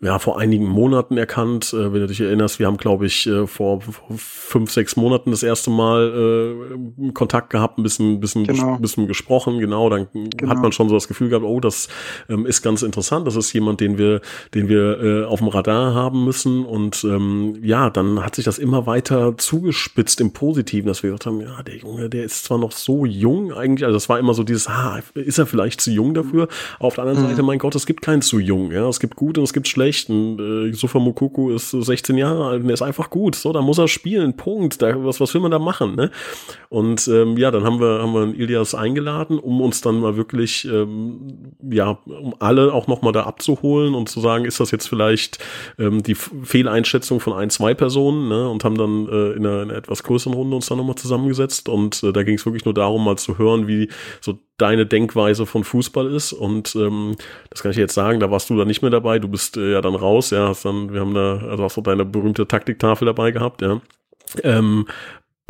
ja, 0.03 0.19
vor 0.19 0.39
einigen 0.39 0.67
Monaten 0.67 1.19
erkannt. 1.19 1.75
Äh, 1.75 1.93
wenn 1.93 2.01
du 2.01 2.07
dich 2.07 2.23
erinnerst, 2.23 2.59
wir 2.59 2.67
haben, 2.67 2.79
glaube 2.79 3.05
ich, 3.05 3.27
äh, 3.27 3.47
vor 3.47 3.81
fünf, 4.17 4.71
sechs 4.71 4.97
Monaten 4.97 5.31
das 5.31 5.43
erste 5.43 5.71
Mal 5.71 6.57
äh, 6.99 7.13
Kontakt 7.13 7.51
gehabt, 7.51 7.79
ein 7.79 7.83
bisschen, 7.83 8.19
bisschen, 8.19 8.45
genau. 8.45 8.79
bisschen 8.79 9.07
gesprochen, 9.07 9.59
genau. 9.59 9.91
Dann 9.91 10.09
genau. 10.13 10.51
hat 10.51 10.63
man 10.63 10.73
schon 10.73 10.89
so 10.89 10.95
das 10.95 11.07
Gefühl 11.07 11.29
gehabt, 11.29 11.45
oh, 11.45 11.61
das 11.61 11.89
ähm, 12.31 12.47
ist 12.47 12.63
ganz 12.63 12.81
interessant. 12.81 13.27
Das 13.27 13.37
ist 13.37 13.53
jemand, 13.53 13.81
den 13.81 13.99
wir, 13.99 14.23
den 14.55 14.71
wir 14.71 15.03
äh, 15.03 15.25
auf 15.25 15.41
dem 15.41 15.49
Radar 15.49 15.95
haben 15.95 16.25
müssen. 16.25 16.65
Und 16.65 17.05
ähm, 17.05 17.59
ja, 17.63 17.91
dann 17.91 18.25
hat 18.25 18.37
sich 18.37 18.47
das 18.47 18.59
immer 18.59 18.87
weiter 18.87 19.37
zugespitzt 19.37 20.23
im 20.23 20.33
Positiven, 20.33 20.89
dass 20.89 21.03
wir 21.03 21.11
gesagt 21.11 21.27
haben, 21.27 21.43
ja, 21.43 21.63
der 21.63 21.77
Junge, 21.77 22.09
der 22.09 22.25
ist 22.25 22.45
zwar 22.45 22.57
noch 22.57 22.73
so 22.73 23.05
jung 23.05 23.53
eigentlich, 23.53 23.85
also 23.85 23.97
das 23.97 24.09
war 24.09 24.19
immer 24.19 24.33
so 24.33 24.45
dieses, 24.45 24.67
ah, 24.67 24.99
ist 25.13 25.39
er 25.39 25.45
vielleicht 25.45 25.83
zu 25.83 25.91
jung 25.91 26.15
dafür? 26.15 26.49
Auf 26.79 26.95
der 26.95 27.05
anderen 27.05 27.23
mhm. 27.23 27.31
Seite, 27.33 27.43
mein 27.43 27.59
Gott, 27.59 27.75
es 27.75 27.85
gibt 27.85 28.01
keinen 28.01 28.23
zu 28.23 28.39
jung, 28.39 28.73
ja. 28.73 28.89
Es 28.89 28.99
gibt 28.99 29.17
gut 29.17 29.37
und 29.37 29.45
es 29.45 29.53
gibt 29.53 29.69
schlecht 29.69 29.90
schlecht. 29.91 30.09
Ein, 30.09 30.39
äh, 30.39 30.67
Yusufa 30.69 30.99
Mukuku 30.99 31.51
ist 31.51 31.71
16 31.71 32.17
Jahre 32.17 32.47
alt 32.47 32.63
und 32.63 32.69
er 32.69 32.75
ist 32.75 32.83
einfach 32.83 33.11
gut. 33.11 33.35
So, 33.35 33.53
da 33.53 33.61
muss 33.63 33.79
er 33.79 33.89
spielen. 33.89 34.37
Punkt. 34.37 34.81
Da, 34.83 35.05
was, 35.05 35.21
was 35.21 35.35
will 35.35 35.41
man 35.41 35.51
da 35.51 35.59
machen? 35.59 35.97
Ne? 35.97 36.11
Und 36.69 37.07
ähm, 37.09 37.37
ja, 37.37 37.51
dann 37.51 37.65
haben 37.65 37.81
wir, 37.81 38.01
haben 38.01 38.15
wir 38.15 38.39
Ilias 38.39 38.75
eingeladen, 38.75 39.39
um 39.39 39.61
uns 39.61 39.81
dann 39.81 40.01
mal 40.01 40.17
wirklich, 40.17 40.65
ähm, 40.67 41.55
ja, 41.71 41.99
um 42.07 42.35
alle 42.39 42.73
auch 42.73 42.87
nochmal 42.87 43.13
da 43.13 43.25
abzuholen 43.25 43.95
und 43.95 44.09
zu 44.09 44.21
sagen, 44.21 44.45
ist 44.45 44.61
das 44.61 44.71
jetzt 44.71 44.89
vielleicht 44.89 45.39
ähm, 45.79 46.03
die 46.03 46.15
Fehleinschätzung 46.15 47.21
von 47.21 47.33
ein, 47.33 47.51
zwei 47.51 47.75
Personen, 47.75 48.29
ne? 48.29 48.49
Und 48.49 48.65
haben 48.65 48.79
dann 48.79 49.09
äh, 49.09 49.33
in, 49.33 49.47
einer, 49.47 49.63
in 49.63 49.71
einer 49.71 49.79
etwas 49.79 50.03
größeren 50.03 50.35
Runde 50.35 50.57
uns 50.57 50.67
dann 50.67 50.79
nochmal 50.79 50.97
zusammengesetzt. 50.97 51.69
Und 51.69 52.03
äh, 52.03 52.13
da 52.13 52.23
ging 52.23 52.37
es 52.37 52.47
wirklich 52.47 52.65
nur 52.65 52.75
darum, 52.75 53.05
mal 53.05 53.17
zu 53.17 53.39
hören, 53.39 53.67
wie 53.67 53.89
so 54.21 54.39
deine 54.61 54.87
Denkweise 54.87 55.47
von 55.47 55.65
Fußball 55.65 56.13
ist. 56.13 56.33
Und 56.33 56.75
ähm, 56.77 57.17
das 57.51 57.63
kann 57.63 57.73
ich 57.73 57.77
jetzt 57.77 57.95
sagen, 57.95 58.21
da 58.21 58.31
warst 58.31 58.51
du 58.51 58.57
dann 58.57 58.69
nicht 58.69 58.83
mehr 58.83 58.91
dabei. 58.91 59.19
Du 59.19 59.29
bist 59.29 59.57
äh, 59.57 59.73
ja 59.73 59.81
dann 59.81 59.95
raus, 59.95 60.31
ja, 60.31 60.49
hast 60.49 60.65
dann, 60.65 60.93
wir 60.93 61.01
haben 61.01 61.15
da, 61.15 61.39
also 61.39 61.65
hast 61.65 61.77
du 61.77 61.81
deine 61.81 62.05
berühmte 62.05 62.47
Taktiktafel 62.47 63.07
dabei 63.07 63.31
gehabt, 63.31 63.63
ja. 63.63 63.81
Ähm, 64.45 64.87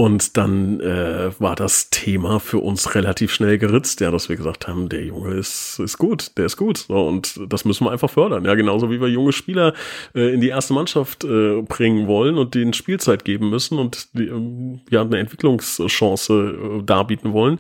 und 0.01 0.39
dann 0.39 0.81
äh, 0.81 1.31
war 1.41 1.55
das 1.55 1.91
Thema 1.91 2.41
für 2.41 2.57
uns 2.57 2.95
relativ 2.95 3.35
schnell 3.35 3.59
geritzt, 3.59 4.01
ja, 4.01 4.11
dass 4.11 4.31
wir 4.31 4.37
gesagt 4.37 4.67
haben, 4.67 4.89
der 4.89 5.05
Junge 5.05 5.35
ist, 5.35 5.79
ist 5.79 5.99
gut, 5.99 6.39
der 6.39 6.47
ist 6.47 6.57
gut. 6.57 6.79
So, 6.79 7.07
und 7.07 7.39
das 7.47 7.67
müssen 7.67 7.85
wir 7.85 7.91
einfach 7.91 8.09
fördern. 8.09 8.47
Ja, 8.47 8.55
genauso 8.55 8.91
wie 8.91 8.99
wir 8.99 9.09
junge 9.09 9.33
Spieler 9.33 9.75
äh, 10.15 10.33
in 10.33 10.41
die 10.41 10.49
erste 10.49 10.73
Mannschaft 10.73 11.25
äh, 11.25 11.61
bringen 11.61 12.07
wollen 12.07 12.39
und 12.39 12.55
denen 12.55 12.73
Spielzeit 12.73 13.27
geben 13.27 13.51
müssen 13.51 13.79
und 13.79 14.09
die, 14.19 14.29
ähm, 14.29 14.81
ja, 14.89 15.03
eine 15.03 15.19
Entwicklungschance 15.19 16.33
äh, 16.33 16.83
darbieten 16.83 17.35
wollen 17.35 17.59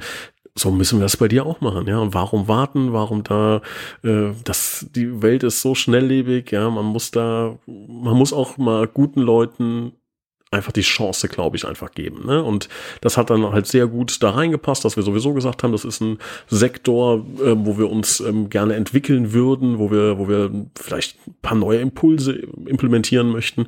so 0.60 0.70
müssen 0.70 0.98
wir 0.98 1.04
das 1.04 1.16
bei 1.16 1.28
dir 1.28 1.46
auch 1.46 1.60
machen, 1.60 1.86
ja. 1.86 2.12
Warum 2.12 2.48
warten? 2.48 2.92
Warum 2.92 3.22
da? 3.22 3.62
Äh, 4.02 4.32
das, 4.44 4.86
die 4.94 5.22
Welt 5.22 5.42
ist 5.42 5.62
so 5.62 5.74
schnelllebig, 5.74 6.50
ja. 6.52 6.70
Man 6.70 6.86
muss 6.86 7.10
da, 7.10 7.58
man 7.66 8.16
muss 8.16 8.32
auch 8.32 8.58
mal 8.58 8.86
guten 8.86 9.20
Leuten 9.20 9.92
einfach 10.50 10.72
die 10.72 10.80
Chance, 10.80 11.28
glaube 11.28 11.56
ich, 11.56 11.66
einfach 11.66 11.92
geben. 11.92 12.26
Ne? 12.26 12.42
Und 12.42 12.68
das 13.00 13.16
hat 13.16 13.30
dann 13.30 13.52
halt 13.52 13.66
sehr 13.66 13.86
gut 13.86 14.20
da 14.22 14.30
reingepasst, 14.30 14.84
dass 14.84 14.96
wir 14.96 15.04
sowieso 15.04 15.32
gesagt 15.32 15.62
haben, 15.62 15.72
das 15.72 15.84
ist 15.84 16.00
ein 16.00 16.18
Sektor, 16.48 17.24
äh, 17.38 17.54
wo 17.56 17.78
wir 17.78 17.88
uns 17.88 18.20
ähm, 18.20 18.50
gerne 18.50 18.74
entwickeln 18.74 19.32
würden, 19.32 19.78
wo 19.78 19.90
wir, 19.90 20.18
wo 20.18 20.28
wir 20.28 20.50
vielleicht 20.78 21.24
ein 21.26 21.36
paar 21.40 21.56
neue 21.56 21.78
Impulse 21.78 22.32
implementieren 22.66 23.30
möchten. 23.30 23.66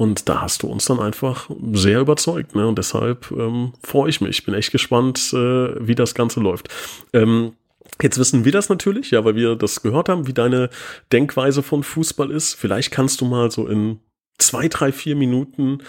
Und 0.00 0.30
da 0.30 0.40
hast 0.40 0.62
du 0.62 0.66
uns 0.66 0.86
dann 0.86 0.98
einfach 0.98 1.50
sehr 1.74 2.00
überzeugt. 2.00 2.54
Ne? 2.54 2.66
Und 2.66 2.78
deshalb 2.78 3.30
ähm, 3.32 3.74
freue 3.82 4.08
ich 4.08 4.22
mich. 4.22 4.46
Bin 4.46 4.54
echt 4.54 4.72
gespannt, 4.72 5.30
äh, 5.34 5.86
wie 5.86 5.94
das 5.94 6.14
Ganze 6.14 6.40
läuft. 6.40 6.70
Ähm, 7.12 7.52
Jetzt 8.00 8.16
wissen 8.16 8.46
wir 8.46 8.52
das 8.52 8.70
natürlich, 8.70 9.10
ja, 9.10 9.26
weil 9.26 9.34
wir 9.34 9.56
das 9.56 9.82
gehört 9.82 10.08
haben, 10.08 10.26
wie 10.26 10.32
deine 10.32 10.70
Denkweise 11.12 11.62
von 11.62 11.82
Fußball 11.82 12.30
ist. 12.30 12.54
Vielleicht 12.54 12.92
kannst 12.92 13.20
du 13.20 13.26
mal 13.26 13.50
so 13.50 13.66
in 13.66 13.98
zwei, 14.38 14.68
drei, 14.68 14.90
vier 14.90 15.16
Minuten 15.16 15.82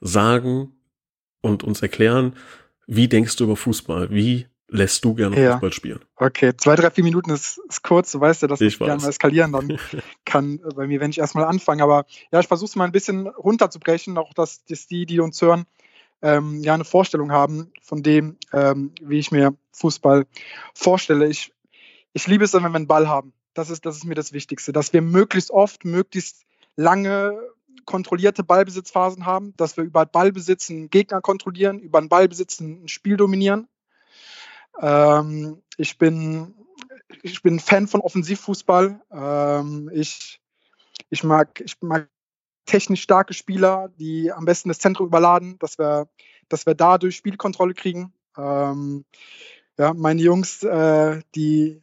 sagen 0.00 0.72
und 1.42 1.62
uns 1.62 1.82
erklären, 1.82 2.36
wie 2.86 3.06
denkst 3.06 3.36
du 3.36 3.44
über 3.44 3.56
Fußball? 3.56 4.10
Wie 4.10 4.46
lässt 4.68 5.04
du 5.04 5.14
gerne 5.14 5.40
ja. 5.40 5.52
Fußball 5.52 5.72
spielen. 5.72 6.00
Okay, 6.16 6.52
zwei, 6.56 6.76
drei, 6.76 6.90
vier 6.90 7.04
Minuten 7.04 7.30
ist, 7.30 7.58
ist 7.68 7.82
kurz. 7.82 8.12
Du 8.12 8.20
weißt 8.20 8.42
ja, 8.42 8.48
dass 8.48 8.60
ich, 8.60 8.74
ich 8.74 8.78
gerne 8.78 9.00
mal 9.00 9.08
eskalieren 9.08 9.52
dann 9.52 9.78
kann 10.24 10.60
bei 10.74 10.86
mir, 10.86 11.00
wenn 11.00 11.10
ich 11.10 11.18
erstmal 11.18 11.44
anfange. 11.44 11.82
Aber 11.82 12.06
ja, 12.30 12.40
ich 12.40 12.46
versuche 12.46 12.68
es 12.68 12.76
mal 12.76 12.84
ein 12.84 12.92
bisschen 12.92 13.26
runterzubrechen, 13.26 14.18
auch 14.18 14.34
dass, 14.34 14.64
dass 14.64 14.86
die, 14.86 15.06
die 15.06 15.20
uns 15.20 15.40
hören, 15.40 15.64
ähm, 16.20 16.62
ja 16.62 16.74
eine 16.74 16.84
Vorstellung 16.84 17.32
haben 17.32 17.72
von 17.82 18.02
dem, 18.02 18.36
ähm, 18.52 18.92
wie 19.00 19.18
ich 19.18 19.30
mir 19.30 19.54
Fußball 19.72 20.26
vorstelle. 20.74 21.28
Ich, 21.28 21.52
ich 22.12 22.26
liebe 22.26 22.44
es 22.44 22.50
dann, 22.50 22.62
wenn 22.64 22.72
wir 22.72 22.76
einen 22.76 22.86
Ball 22.86 23.08
haben. 23.08 23.32
Das 23.54 23.70
ist, 23.70 23.86
das 23.86 23.96
ist 23.96 24.04
mir 24.04 24.14
das 24.14 24.32
Wichtigste, 24.32 24.72
dass 24.72 24.92
wir 24.92 25.02
möglichst 25.02 25.50
oft, 25.50 25.84
möglichst 25.84 26.44
lange 26.76 27.38
kontrollierte 27.86 28.44
Ballbesitzphasen 28.44 29.24
haben, 29.24 29.54
dass 29.56 29.76
wir 29.76 29.84
über 29.84 30.04
Ballbesitz 30.04 30.68
einen 30.68 30.90
Gegner 30.90 31.22
kontrollieren, 31.22 31.80
über 31.80 31.98
einen 31.98 32.10
Ballbesitz 32.10 32.60
ein 32.60 32.86
Spiel 32.86 33.16
dominieren 33.16 33.66
ähm, 34.80 35.62
ich, 35.76 35.98
bin, 35.98 36.54
ich 37.22 37.42
bin 37.42 37.60
Fan 37.60 37.88
von 37.88 38.00
Offensivfußball. 38.00 39.00
Ähm, 39.10 39.90
ich, 39.92 40.40
ich, 41.10 41.24
mag, 41.24 41.60
ich 41.60 41.76
mag 41.80 42.08
technisch 42.66 43.02
starke 43.02 43.34
Spieler, 43.34 43.88
die 43.98 44.30
am 44.32 44.44
besten 44.44 44.68
das 44.68 44.78
Zentrum 44.78 45.06
überladen, 45.06 45.58
dass 45.58 45.78
wir, 45.78 46.08
dass 46.48 46.66
wir 46.66 46.74
dadurch 46.74 47.16
Spielkontrolle 47.16 47.74
kriegen. 47.74 48.12
Ähm, 48.36 49.04
ja, 49.78 49.94
meine 49.94 50.20
Jungs, 50.20 50.62
äh, 50.62 51.20
die 51.34 51.82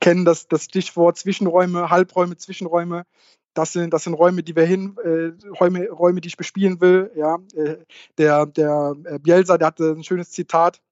kennen 0.00 0.24
das, 0.24 0.48
das 0.48 0.64
Stichwort 0.64 1.16
Zwischenräume, 1.16 1.90
Halbräume, 1.90 2.36
Zwischenräume. 2.36 3.04
Das 3.54 3.72
sind, 3.72 3.94
das 3.94 4.04
sind 4.04 4.14
Räume, 4.14 4.42
die 4.42 4.54
wir 4.54 4.66
hin, 4.66 4.96
äh, 5.02 5.32
Räume, 5.48 5.88
Räume, 5.88 6.20
die 6.20 6.28
ich 6.28 6.36
bespielen 6.36 6.80
will. 6.80 7.10
Ja, 7.14 7.38
äh, 7.54 7.78
der, 8.18 8.46
der 8.46 8.94
äh, 9.04 9.18
Bielsa, 9.18 9.56
der 9.56 9.68
hatte 9.68 9.92
ein 9.92 10.04
schönes 10.04 10.30
Zitat 10.30 10.82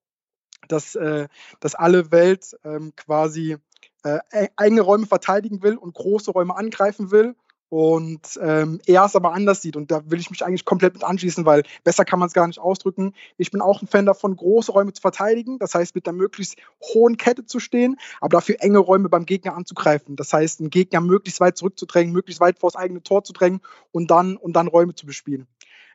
dass, 0.69 0.95
äh, 0.95 1.29
dass 1.61 1.75
alle 1.75 2.11
Welt 2.11 2.57
ähm, 2.65 2.93
quasi 2.97 3.57
äh, 4.05 4.19
e-, 4.33 4.49
eigene 4.57 4.83
Räume 4.83 5.07
verteidigen 5.07 5.63
will 5.63 5.77
und 5.77 5.95
große 5.95 6.31
Räume 6.31 6.57
angreifen 6.57 7.11
will 7.11 7.35
und 7.71 8.39
ähm, 8.41 8.81
er 8.87 9.05
es 9.05 9.17
aber 9.17 9.33
anders 9.33 9.61
sieht. 9.61 9.75
Und 9.75 9.91
da 9.91 10.09
will 10.09 10.21
ich 10.21 10.31
mich 10.31 10.45
eigentlich 10.45 10.65
komplett 10.65 10.95
mit 10.95 11.03
anschließen, 11.03 11.45
weil 11.45 11.65
besser 11.83 12.05
kann 12.05 12.21
man 12.21 12.29
es 12.29 12.33
gar 12.33 12.47
nicht 12.47 12.61
ausdrücken. 12.61 13.15
Ich 13.37 13.51
bin 13.51 13.61
auch 13.61 13.83
ein 13.83 13.89
Fan 13.89 14.07
davon, 14.07 14.37
große 14.37 14.71
Räume 14.71 14.93
zu 14.93 15.01
verteidigen, 15.01 15.59
das 15.59 15.75
heißt 15.75 15.95
mit 15.97 16.07
einer 16.07 16.17
möglichst 16.17 16.57
hohen 16.81 17.17
Kette 17.17 17.47
zu 17.47 17.59
stehen, 17.59 17.97
aber 18.21 18.37
dafür 18.37 18.57
enge 18.61 18.79
Räume 18.79 19.09
beim 19.09 19.27
Gegner 19.27 19.57
anzugreifen. 19.57 20.15
Das 20.15 20.33
heißt, 20.33 20.61
einen 20.61 20.71
Gegner 20.71 21.01
möglichst 21.01 21.41
weit 21.41 21.57
zurückzudrängen, 21.57 22.13
möglichst 22.13 22.41
weit 22.41 22.61
vor 22.61 22.71
das 22.71 22.77
eigene 22.77 23.03
Tor 23.03 23.25
zu 23.25 23.33
drängen 23.33 23.61
und 23.91 24.09
dann, 24.09 24.37
und 24.37 24.55
dann 24.55 24.69
Räume 24.69 24.95
zu 24.95 25.05
bespielen. 25.05 25.49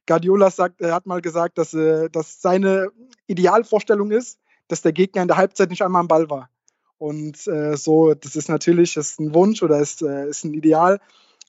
Guardiola 0.05 0.51
sagt, 0.51 0.81
hat 0.81 1.05
mal 1.05 1.21
gesagt, 1.21 1.57
dass, 1.57 1.73
äh, 1.73 2.09
dass 2.09 2.41
seine 2.41 2.89
Idealvorstellung 3.27 4.11
ist, 4.11 4.39
dass 4.69 4.81
der 4.81 4.93
Gegner 4.93 5.21
in 5.21 5.27
der 5.27 5.37
Halbzeit 5.37 5.69
nicht 5.69 5.81
einmal 5.81 5.99
am 5.99 6.07
Ball 6.07 6.29
war. 6.29 6.49
Und 6.97 7.47
äh, 7.47 7.75
so, 7.75 8.13
das 8.13 8.35
ist 8.35 8.49
natürlich 8.49 8.93
das 8.93 9.11
ist 9.11 9.19
ein 9.19 9.33
Wunsch 9.33 9.61
oder 9.61 9.79
ist, 9.79 10.01
äh, 10.01 10.29
ist 10.29 10.45
ein 10.45 10.53
Ideal. 10.53 10.99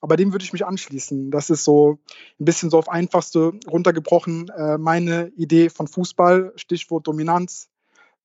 Aber 0.01 0.17
dem 0.17 0.31
würde 0.31 0.43
ich 0.43 0.53
mich 0.53 0.65
anschließen. 0.65 1.29
Das 1.29 1.49
ist 1.49 1.63
so 1.63 1.99
ein 2.39 2.45
bisschen 2.45 2.71
so 2.71 2.79
auf 2.79 2.89
einfachste 2.89 3.53
runtergebrochen 3.67 4.49
äh, 4.49 4.77
meine 4.77 5.27
Idee 5.35 5.69
von 5.69 5.87
Fußball. 5.87 6.53
Stichwort 6.55 7.07
Dominanz, 7.07 7.69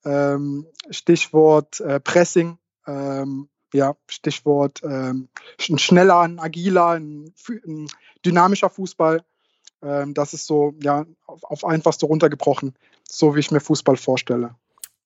ähm, 0.04 0.66
Stichwort 0.88 1.80
äh, 1.80 2.00
Pressing, 2.00 2.56
ähm, 2.87 3.48
ja, 3.74 3.94
Stichwort 4.09 4.80
ähm, 4.85 5.28
ein 5.68 5.78
schneller, 5.78 6.20
ein 6.20 6.38
agiler, 6.38 6.90
ein, 6.90 7.35
ein 7.66 7.88
dynamischer 8.24 8.70
Fußball. 8.70 9.22
Ähm, 9.82 10.14
das 10.14 10.32
ist 10.32 10.46
so, 10.46 10.74
ja, 10.82 11.04
auf, 11.26 11.44
auf 11.44 11.64
einfachste 11.64 12.06
runtergebrochen, 12.06 12.74
so 13.06 13.35
wie 13.35 13.40
ich 13.40 13.50
mir 13.50 13.61
Fußball 13.61 13.96
vorstelle. 13.96 14.54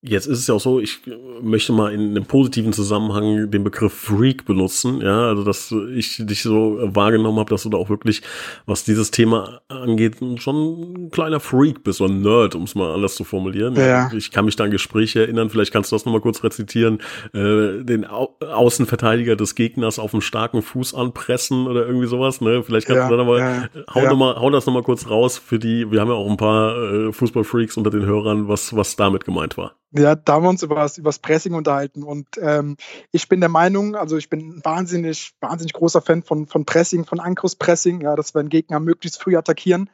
Jetzt 0.02 0.24
ist 0.26 0.38
es 0.38 0.46
ja 0.46 0.54
auch 0.54 0.60
so, 0.60 0.80
ich 0.80 1.02
möchte 1.42 1.74
mal 1.74 1.92
in 1.92 2.12
einem 2.12 2.24
positiven 2.24 2.72
Zusammenhang 2.72 3.50
den 3.50 3.62
Begriff 3.62 3.92
Freak 3.92 4.46
benutzen, 4.46 5.02
ja, 5.02 5.28
also 5.28 5.44
dass 5.44 5.74
ich 5.94 6.16
dich 6.24 6.42
so 6.42 6.78
wahrgenommen 6.80 7.38
habe, 7.38 7.50
dass 7.50 7.64
du 7.64 7.68
da 7.68 7.76
auch 7.76 7.90
wirklich, 7.90 8.22
was 8.64 8.84
dieses 8.84 9.10
Thema 9.10 9.60
angeht, 9.68 10.16
schon 10.36 10.94
ein 10.94 11.10
kleiner 11.10 11.38
Freak 11.38 11.84
bist, 11.84 11.98
so 11.98 12.06
ein 12.06 12.22
Nerd, 12.22 12.54
um 12.54 12.62
es 12.62 12.74
mal 12.74 12.94
anders 12.94 13.14
zu 13.14 13.24
formulieren. 13.24 13.76
Ja. 13.76 14.10
Ich 14.14 14.30
kann 14.30 14.46
mich 14.46 14.56
da 14.56 14.64
an 14.64 14.70
Gespräche 14.70 15.20
erinnern, 15.20 15.50
vielleicht 15.50 15.70
kannst 15.70 15.92
du 15.92 15.96
das 15.96 16.06
nochmal 16.06 16.22
kurz 16.22 16.42
rezitieren, 16.42 17.00
äh, 17.34 17.84
den 17.84 18.06
Au 18.06 18.38
Außenverteidiger 18.40 19.36
des 19.36 19.54
Gegners 19.54 19.98
auf 19.98 20.14
einen 20.14 20.22
starken 20.22 20.62
Fuß 20.62 20.94
anpressen 20.94 21.66
oder 21.66 21.86
irgendwie 21.86 22.06
sowas, 22.06 22.40
ne? 22.40 22.62
Vielleicht 22.62 22.86
kannst 22.86 23.02
ja, 23.02 23.08
du 23.08 23.16
da 23.18 23.22
nochmal, 23.22 23.38
ja, 23.38 23.68
hau, 23.94 24.00
ja. 24.00 24.08
Noch 24.08 24.16
mal, 24.16 24.36
hau 24.36 24.48
das 24.48 24.64
nochmal 24.64 24.82
kurz 24.82 25.10
raus 25.10 25.36
für 25.36 25.58
die, 25.58 25.90
wir 25.90 26.00
haben 26.00 26.08
ja 26.08 26.14
auch 26.14 26.30
ein 26.30 26.38
paar 26.38 26.74
äh, 26.76 27.12
Fußballfreaks 27.12 27.76
unter 27.76 27.90
den 27.90 28.06
Hörern, 28.06 28.48
was, 28.48 28.74
was 28.74 28.96
damit 28.96 29.26
gemeint 29.26 29.58
war. 29.58 29.74
Ja, 29.92 30.14
da 30.14 30.34
haben 30.34 30.44
wir 30.44 30.50
uns 30.50 30.62
über 30.62 30.76
das, 30.76 30.98
über 30.98 31.08
das 31.08 31.18
Pressing 31.18 31.54
unterhalten. 31.54 32.04
Und 32.04 32.28
ähm, 32.40 32.76
ich 33.10 33.28
bin 33.28 33.40
der 33.40 33.48
Meinung, 33.48 33.96
also 33.96 34.16
ich 34.16 34.30
bin 34.30 34.64
wahnsinnig, 34.64 35.32
wahnsinnig 35.40 35.72
großer 35.72 36.00
Fan 36.00 36.22
von, 36.22 36.46
von 36.46 36.64
Pressing, 36.64 37.04
von 37.04 37.18
Angriffspressing, 37.18 38.00
ja, 38.00 38.14
dass 38.14 38.34
wir 38.34 38.40
einen 38.40 38.50
Gegner 38.50 38.78
möglichst 38.78 39.20
früh 39.20 39.36
attackieren. 39.36 39.90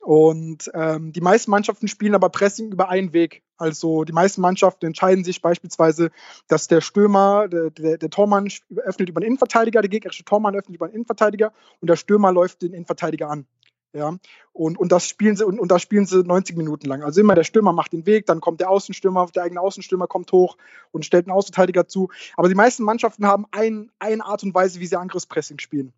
Und 0.00 0.70
ähm, 0.74 1.12
die 1.12 1.20
meisten 1.20 1.50
Mannschaften 1.50 1.88
spielen 1.88 2.14
aber 2.14 2.28
Pressing 2.30 2.72
über 2.72 2.88
einen 2.88 3.12
Weg. 3.12 3.42
Also 3.56 4.04
die 4.04 4.12
meisten 4.12 4.40
Mannschaften 4.40 4.86
entscheiden 4.86 5.24
sich 5.24 5.42
beispielsweise, 5.42 6.10
dass 6.48 6.68
der 6.68 6.80
Stürmer, 6.80 7.48
der, 7.48 7.70
der, 7.70 7.98
der 7.98 8.10
Tormann 8.10 8.48
öffnet 8.76 9.10
über 9.10 9.20
den 9.20 9.28
Innenverteidiger, 9.28 9.82
der 9.82 9.90
gegnerische 9.90 10.24
Tormann 10.24 10.54
öffnet 10.54 10.76
über 10.76 10.88
den 10.88 10.96
Innenverteidiger 10.96 11.52
und 11.80 11.88
der 11.88 11.96
Stürmer 11.96 12.32
läuft 12.32 12.62
den 12.62 12.72
Innenverteidiger 12.72 13.28
an. 13.28 13.46
Ja, 13.92 14.16
und, 14.52 14.78
und 14.78 14.92
das 14.92 15.08
spielen 15.08 15.36
sie, 15.36 15.44
und, 15.44 15.58
und 15.58 15.68
das 15.68 15.82
spielen 15.82 16.06
sie 16.06 16.22
90 16.22 16.56
Minuten 16.56 16.86
lang. 16.86 17.02
Also 17.02 17.20
immer 17.20 17.34
der 17.34 17.42
Stürmer 17.42 17.72
macht 17.72 17.92
den 17.92 18.06
Weg, 18.06 18.24
dann 18.26 18.40
kommt 18.40 18.60
der 18.60 18.70
Außenstürmer, 18.70 19.26
der 19.34 19.42
eigene 19.42 19.60
Außenstürmer 19.60 20.06
kommt 20.06 20.30
hoch 20.30 20.56
und 20.92 21.04
stellt 21.04 21.26
einen 21.26 21.36
Außenverteidiger 21.36 21.88
zu. 21.88 22.08
Aber 22.36 22.48
die 22.48 22.54
meisten 22.54 22.84
Mannschaften 22.84 23.26
haben 23.26 23.46
ein, 23.50 23.90
eine 23.98 24.24
Art 24.24 24.44
und 24.44 24.54
Weise, 24.54 24.78
wie 24.78 24.86
sie 24.86 24.96
Angriffspressing 24.96 25.58
spielen. 25.58 25.92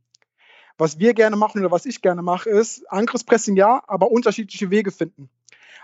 Was 0.78 0.98
wir 0.98 1.12
gerne 1.12 1.36
machen 1.36 1.60
oder 1.60 1.70
was 1.70 1.84
ich 1.84 2.00
gerne 2.00 2.22
mache, 2.22 2.48
ist 2.48 2.90
Angriffspressing 2.90 3.56
ja, 3.56 3.82
aber 3.86 4.10
unterschiedliche 4.10 4.70
Wege 4.70 4.90
finden. 4.90 5.28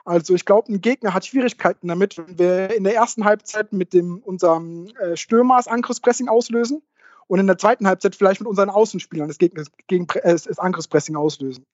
Also 0.07 0.35
ich 0.35 0.47
glaube, 0.47 0.73
ein 0.73 0.81
Gegner 0.81 1.13
hat 1.13 1.27
Schwierigkeiten 1.27 1.89
damit, 1.89 2.17
wenn 2.17 2.39
wir 2.39 2.75
in 2.75 2.85
der 2.85 2.95
ersten 2.95 3.27
Halbzeit 3.27 3.75
mit 3.75 3.93
dem, 3.93 4.19
unserem 4.21 4.87
äh, 4.99 5.15
Stürmer 5.15 5.59
das 5.59 5.69
Angriffspressing 5.69 6.29
auslösen 6.29 6.81
und 7.29 7.39
in 7.39 7.47
der 7.47 7.59
zweiten 7.59 7.87
Halbzeit 7.87 8.17
vielleicht 8.17 8.41
mit 8.41 8.49
unseren 8.49 8.71
Außenspielern 8.71 9.29
das, 9.29 9.39
Gegner, 9.39 9.65
gegen, 9.87 10.07
äh, 10.23 10.33
das 10.33 10.59
Angriffspressing 10.59 11.15
auslösen. 11.15 11.65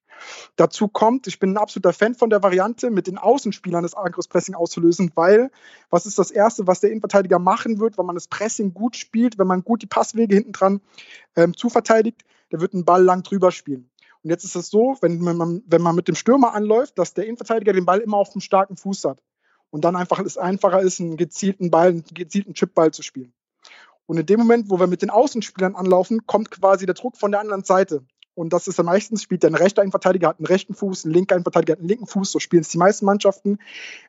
Dazu 0.57 0.89
kommt, 0.89 1.27
ich 1.27 1.39
bin 1.39 1.53
ein 1.53 1.57
absoluter 1.57 1.93
Fan 1.93 2.15
von 2.15 2.31
der 2.31 2.43
Variante, 2.43 2.91
mit 2.91 3.07
den 3.07 3.19
Außenspielern 3.19 3.83
das 3.83 3.95
Angriffspressing 3.95 4.55
auszulösen, 4.55 5.11
weil 5.15 5.51
was 5.91 6.07
ist 6.07 6.19
das 6.19 6.31
Erste, 6.31 6.67
was 6.67 6.81
der 6.81 6.91
Innenverteidiger 6.91 7.39
machen 7.39 7.81
wird, 7.81 7.99
wenn 7.99 8.07
man 8.07 8.15
das 8.15 8.29
Pressing 8.29 8.75
gut 8.75 8.97
spielt, 8.97 9.39
wenn 9.39 9.47
man 9.47 9.65
gut 9.65 9.83
die 9.83 9.87
Passwege 9.87 10.35
hinten 10.35 10.53
dran 10.53 10.81
ähm, 11.37 11.57
zuverteidigt, 11.57 12.23
der 12.53 12.61
wird 12.61 12.75
einen 12.75 12.85
Ball 12.85 13.03
lang 13.03 13.23
drüber 13.23 13.51
spielen. 13.51 13.91
Und 14.23 14.31
jetzt 14.31 14.45
ist 14.45 14.57
es 14.57 14.71
so, 14.71 14.97
wenn 15.03 15.19
man, 15.21 15.63
wenn 15.67 15.83
man 15.83 15.95
mit 15.95 16.09
dem 16.09 16.15
Stürmer 16.15 16.55
anläuft, 16.55 16.99
dass 16.99 17.15
der 17.15 17.27
Innenverteidiger 17.27 17.73
den 17.73 17.85
Ball 17.85 18.01
immer 18.01 18.17
auf 18.17 18.31
dem 18.31 18.41
starken 18.41 18.77
Fuß 18.77 19.05
hat. 19.05 19.23
Und 19.71 19.85
dann 19.85 19.97
einfach 19.97 20.21
es 20.21 20.39
einfacher 20.39 20.81
ist, 20.81 21.01
einen 21.01 21.17
gezielten 21.17 21.71
Ball, 21.71 21.89
einen 21.89 22.05
gezielten 22.05 22.55
Chipball 22.55 22.93
zu 22.93 23.03
spielen. 23.03 23.35
Und 24.07 24.19
in 24.19 24.27
dem 24.27 24.41
Moment, 24.41 24.71
wo 24.71 24.79
wir 24.79 24.87
mit 24.87 25.03
den 25.03 25.11
Außenspielern 25.11 25.75
anlaufen, 25.75 26.27
kommt 26.27 26.51
quasi 26.51 26.87
der 26.87 26.95
Druck 26.95 27.17
von 27.17 27.31
der 27.31 27.41
anderen 27.41 27.65
Seite. 27.65 28.05
Und 28.35 28.53
das 28.53 28.67
ist 28.67 28.79
dann 28.79 28.87
meistens, 28.87 29.23
spielt 29.23 29.45
ein 29.45 29.55
rechter 29.55 29.83
Innenverteidiger, 29.83 30.29
hat 30.29 30.39
einen 30.39 30.47
rechten 30.47 30.75
Fuß, 30.75 31.05
ein 31.05 31.13
linker 31.13 31.37
Innenverteidiger 31.37 31.73
hat 31.73 31.79
einen 31.79 31.89
linken 31.89 32.07
Fuß, 32.07 32.33
so 32.33 32.41
spielen 32.41 32.63
es 32.63 32.69
die 32.69 32.79
meisten 32.79 33.07
Mannschaften. 33.07 33.59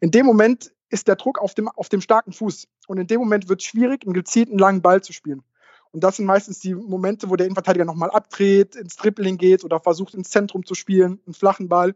In 0.01 0.11
dem 0.11 0.25
Moment 0.25 0.73
ist 0.89 1.07
der 1.07 1.15
Druck 1.15 1.39
auf 1.39 1.53
dem, 1.53 1.67
auf 1.67 1.89
dem 1.89 2.01
starken 2.01 2.33
Fuß. 2.33 2.67
Und 2.87 2.97
in 2.97 3.07
dem 3.07 3.19
Moment 3.19 3.49
wird 3.49 3.61
es 3.61 3.67
schwierig, 3.67 4.03
einen 4.03 4.13
gezielten 4.13 4.57
langen 4.57 4.81
Ball 4.81 5.01
zu 5.01 5.13
spielen. 5.13 5.43
Und 5.91 6.03
das 6.03 6.17
sind 6.17 6.25
meistens 6.25 6.59
die 6.59 6.75
Momente, 6.75 7.29
wo 7.29 7.35
der 7.35 7.45
Innenverteidiger 7.45 7.85
nochmal 7.85 8.11
abdreht, 8.11 8.75
ins 8.75 8.97
Dribbling 8.97 9.37
geht 9.37 9.63
oder 9.63 9.79
versucht, 9.79 10.13
ins 10.13 10.29
Zentrum 10.29 10.65
zu 10.65 10.75
spielen, 10.75 11.21
einen 11.25 11.33
flachen 11.33 11.69
Ball. 11.69 11.95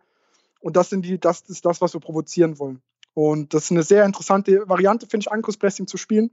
Und 0.62 0.77
das, 0.77 0.89
sind 0.89 1.03
die, 1.03 1.19
das 1.19 1.41
ist 1.41 1.65
das, 1.65 1.81
was 1.81 1.93
wir 1.93 1.99
provozieren 1.99 2.59
wollen. 2.59 2.81
Und 3.13 3.53
das 3.53 3.65
ist 3.65 3.71
eine 3.71 3.83
sehr 3.83 4.05
interessante 4.05 4.69
Variante, 4.69 5.07
finde 5.07 5.25
ich, 5.25 5.31
Angriffspressing 5.31 5.88
zu 5.88 5.97
spielen. 5.97 6.31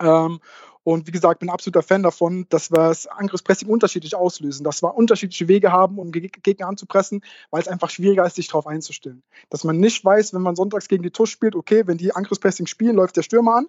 Ähm, 0.00 0.40
und 0.88 1.06
wie 1.06 1.10
gesagt, 1.10 1.40
bin 1.40 1.50
absoluter 1.50 1.82
Fan 1.82 2.02
davon, 2.02 2.46
dass 2.48 2.70
wir 2.70 2.88
das 2.88 3.06
Angriffspressing 3.06 3.68
unterschiedlich 3.68 4.14
auslösen, 4.16 4.64
dass 4.64 4.82
wir 4.82 4.96
unterschiedliche 4.96 5.46
Wege 5.46 5.70
haben, 5.70 5.98
um 5.98 6.12
Gegner 6.12 6.66
anzupressen, 6.66 7.20
weil 7.50 7.60
es 7.60 7.68
einfach 7.68 7.90
schwieriger 7.90 8.24
ist, 8.24 8.36
sich 8.36 8.46
darauf 8.46 8.66
einzustellen. 8.66 9.22
Dass 9.50 9.64
man 9.64 9.78
nicht 9.78 10.02
weiß, 10.02 10.32
wenn 10.32 10.40
man 10.40 10.56
sonntags 10.56 10.88
gegen 10.88 11.02
die 11.02 11.10
TUS 11.10 11.28
spielt, 11.28 11.56
okay, 11.56 11.86
wenn 11.86 11.98
die 11.98 12.16
Angriffspressing 12.16 12.66
spielen, 12.66 12.96
läuft 12.96 13.18
der 13.18 13.22
Stürmer 13.22 13.56
an 13.56 13.66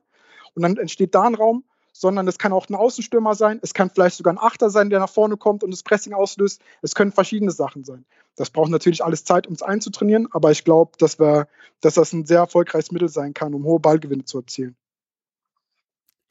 und 0.53 0.61
dann 0.61 0.77
entsteht 0.77 1.13
da 1.13 1.23
ein 1.23 1.35
Raum, 1.35 1.65
sondern 1.91 2.25
es 2.25 2.37
kann 2.37 2.53
auch 2.53 2.69
ein 2.69 2.75
Außenstürmer 2.75 3.35
sein, 3.35 3.59
es 3.61 3.73
kann 3.73 3.89
vielleicht 3.89 4.15
sogar 4.15 4.33
ein 4.33 4.39
Achter 4.39 4.69
sein, 4.69 4.89
der 4.89 4.99
nach 4.99 5.09
vorne 5.09 5.35
kommt 5.35 5.61
und 5.61 5.71
das 5.71 5.83
Pressing 5.83 6.13
auslöst. 6.13 6.61
Es 6.81 6.95
können 6.95 7.11
verschiedene 7.11 7.51
Sachen 7.51 7.83
sein. 7.83 8.05
Das 8.37 8.49
braucht 8.49 8.71
natürlich 8.71 9.03
alles 9.03 9.25
Zeit, 9.25 9.45
um 9.45 9.51
es 9.51 9.61
einzutrainieren, 9.61 10.29
aber 10.31 10.51
ich 10.51 10.63
glaube, 10.63 10.93
dass, 10.97 11.17
dass 11.17 11.95
das 11.95 12.13
ein 12.13 12.25
sehr 12.25 12.39
erfolgreiches 12.39 12.93
Mittel 12.93 13.09
sein 13.09 13.33
kann, 13.33 13.53
um 13.53 13.65
hohe 13.65 13.81
Ballgewinne 13.81 14.23
zu 14.23 14.37
erzielen. 14.37 14.77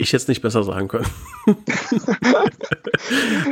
Ich 0.00 0.10
hätte 0.10 0.18
es 0.18 0.28
nicht 0.28 0.42
besser 0.42 0.62
sagen 0.62 0.86
können. 0.86 1.06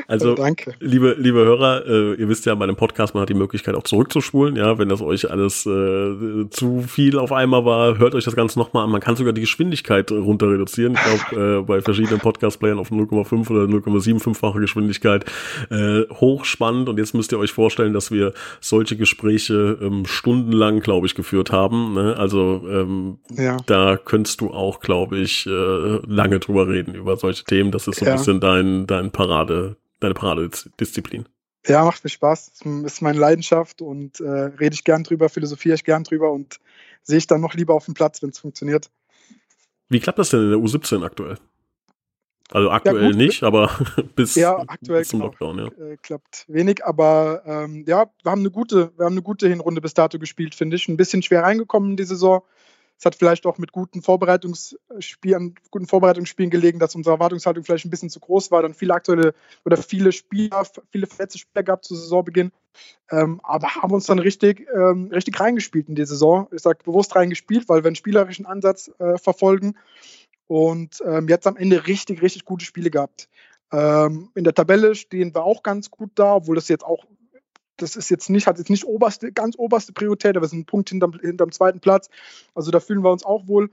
also, 0.06 0.36
Danke. 0.36 0.74
liebe, 0.78 1.16
liebe 1.18 1.40
Hörer, 1.40 1.84
äh, 1.84 2.14
ihr 2.14 2.28
wisst 2.28 2.46
ja, 2.46 2.54
bei 2.54 2.62
einem 2.62 2.76
Podcast, 2.76 3.14
man 3.14 3.22
hat 3.22 3.28
die 3.28 3.34
Möglichkeit 3.34 3.74
auch 3.74 3.82
zurückzuspulen. 3.82 4.54
Ja, 4.54 4.78
wenn 4.78 4.88
das 4.88 5.00
euch 5.00 5.28
alles 5.28 5.66
äh, 5.66 6.48
zu 6.50 6.84
viel 6.86 7.18
auf 7.18 7.32
einmal 7.32 7.64
war, 7.64 7.98
hört 7.98 8.14
euch 8.14 8.22
das 8.22 8.36
Ganze 8.36 8.60
nochmal 8.60 8.84
an. 8.84 8.90
Man 8.90 9.00
kann 9.00 9.16
sogar 9.16 9.32
die 9.32 9.40
Geschwindigkeit 9.40 10.12
runter 10.12 10.48
reduzieren. 10.48 10.94
Ich 10.94 11.26
glaube, 11.26 11.58
äh, 11.58 11.62
bei 11.62 11.80
verschiedenen 11.80 12.20
Podcast-Playern 12.20 12.78
auf 12.78 12.92
0,5 12.92 13.50
oder 13.50 13.64
0,75-fache 13.64 14.60
Geschwindigkeit. 14.60 15.24
Äh, 15.70 16.02
hochspannend. 16.12 16.88
Und 16.88 16.98
jetzt 16.98 17.12
müsst 17.12 17.32
ihr 17.32 17.40
euch 17.40 17.50
vorstellen, 17.50 17.92
dass 17.92 18.12
wir 18.12 18.34
solche 18.60 18.96
Gespräche 18.96 19.78
ähm, 19.82 20.06
stundenlang, 20.06 20.78
glaube 20.78 21.08
ich, 21.08 21.16
geführt 21.16 21.50
haben. 21.50 21.94
Ne? 21.94 22.14
Also, 22.16 22.62
ähm, 22.70 23.18
ja. 23.30 23.56
da 23.66 23.96
könntest 23.96 24.40
du 24.40 24.52
auch, 24.52 24.78
glaube 24.78 25.18
ich, 25.18 25.44
äh, 25.48 25.50
lange 26.06 26.35
lange 26.36 26.40
drüber 26.40 26.68
reden, 26.68 26.94
über 26.94 27.16
solche 27.16 27.44
Themen. 27.44 27.70
Das 27.70 27.86
ist 27.88 27.98
so 27.98 28.04
ja. 28.04 28.12
ein 28.12 28.18
bisschen 28.18 28.40
dein, 28.40 28.86
dein 28.86 29.10
Parade, 29.10 29.76
deine 30.00 30.14
Paradedisziplin. 30.14 31.28
Ja, 31.66 31.84
macht 31.84 32.04
mir 32.04 32.10
Spaß. 32.10 32.52
Ist 32.84 33.02
meine 33.02 33.18
Leidenschaft 33.18 33.82
und 33.82 34.20
äh, 34.20 34.28
rede 34.28 34.74
ich 34.74 34.84
gern 34.84 35.02
drüber, 35.02 35.28
philosophiere 35.28 35.74
ich 35.74 35.84
gern 35.84 36.04
drüber 36.04 36.30
und 36.30 36.60
sehe 37.02 37.18
ich 37.18 37.26
dann 37.26 37.40
noch 37.40 37.54
lieber 37.54 37.74
auf 37.74 37.86
dem 37.86 37.94
Platz, 37.94 38.22
wenn 38.22 38.30
es 38.30 38.38
funktioniert. 38.38 38.90
Wie 39.88 40.00
klappt 40.00 40.18
das 40.18 40.30
denn 40.30 40.42
in 40.42 40.50
der 40.50 40.58
U17 40.58 41.04
aktuell? 41.04 41.38
Also 42.50 42.70
aktuell 42.70 43.10
ja, 43.10 43.16
nicht, 43.16 43.42
aber 43.42 43.70
bis, 44.14 44.36
ja, 44.36 44.56
aktuell 44.68 45.00
bis 45.00 45.08
zum 45.08 45.20
Lockdown, 45.20 45.58
ja. 45.58 45.66
Äh, 45.66 45.96
klappt 46.00 46.44
wenig, 46.46 46.84
aber 46.84 47.42
ähm, 47.44 47.84
ja, 47.88 48.08
wir 48.22 48.30
haben 48.30 48.40
eine 48.40 48.52
gute, 48.52 48.92
wir 48.96 49.04
haben 49.04 49.14
eine 49.14 49.22
gute 49.22 49.48
Hinrunde 49.48 49.80
bis 49.80 49.94
dato 49.94 50.20
gespielt, 50.20 50.54
finde 50.54 50.76
ich. 50.76 50.86
Ein 50.86 50.96
bisschen 50.96 51.22
schwer 51.22 51.42
reingekommen 51.42 51.90
in 51.90 51.96
die 51.96 52.04
Saison. 52.04 52.42
Es 52.98 53.04
hat 53.04 53.14
vielleicht 53.14 53.44
auch 53.46 53.58
mit 53.58 53.72
guten 53.72 54.02
Vorbereitungsspielen, 54.02 55.54
guten 55.70 55.86
Vorbereitungsspielen 55.86 56.50
gelegen, 56.50 56.78
dass 56.78 56.94
unsere 56.94 57.14
Erwartungshaltung 57.14 57.62
vielleicht 57.62 57.84
ein 57.84 57.90
bisschen 57.90 58.10
zu 58.10 58.20
groß 58.20 58.50
war. 58.50 58.62
Dann 58.62 58.74
viele 58.74 58.94
aktuelle 58.94 59.34
oder 59.64 59.76
viele 59.76 60.12
Spieler, 60.12 60.66
viele 60.90 61.06
verletzte 61.06 61.38
Spieler 61.38 61.62
gab 61.62 61.84
zu 61.84 61.94
Saisonbeginn. 61.94 62.52
Ähm, 63.10 63.40
aber 63.42 63.68
haben 63.76 63.92
uns 63.92 64.06
dann 64.06 64.18
richtig, 64.18 64.66
ähm, 64.74 65.10
richtig 65.12 65.38
reingespielt 65.38 65.88
in 65.88 65.94
die 65.94 66.06
Saison. 66.06 66.48
Ich 66.52 66.62
sage 66.62 66.78
bewusst 66.84 67.14
reingespielt, 67.14 67.68
weil 67.68 67.82
wir 67.84 67.88
einen 67.88 67.96
spielerischen 67.96 68.46
Ansatz 68.46 68.90
äh, 68.98 69.18
verfolgen 69.18 69.76
und 70.46 71.02
ähm, 71.06 71.28
jetzt 71.28 71.46
am 71.46 71.56
Ende 71.56 71.86
richtig, 71.86 72.22
richtig 72.22 72.44
gute 72.44 72.64
Spiele 72.64 72.90
gehabt. 72.90 73.28
Ähm, 73.72 74.30
in 74.34 74.44
der 74.44 74.54
Tabelle 74.54 74.94
stehen 74.94 75.34
wir 75.34 75.44
auch 75.44 75.62
ganz 75.62 75.90
gut 75.90 76.10
da, 76.14 76.36
obwohl 76.36 76.56
das 76.56 76.68
jetzt 76.68 76.84
auch 76.84 77.04
das 77.76 77.96
ist 77.96 78.10
jetzt 78.10 78.30
nicht, 78.30 78.46
hat 78.46 78.58
jetzt 78.58 78.70
nicht 78.70 78.84
oberste, 78.84 79.32
ganz 79.32 79.56
oberste 79.58 79.92
Priorität, 79.92 80.36
aber 80.36 80.44
wir 80.44 80.48
sind 80.48 80.60
ein 80.60 80.66
Punkt 80.66 80.88
hinterm, 80.88 81.12
hinterm 81.20 81.52
zweiten 81.52 81.80
Platz. 81.80 82.08
Also 82.54 82.70
da 82.70 82.80
fühlen 82.80 83.02
wir 83.02 83.10
uns 83.10 83.24
auch 83.24 83.46
wohl. 83.46 83.70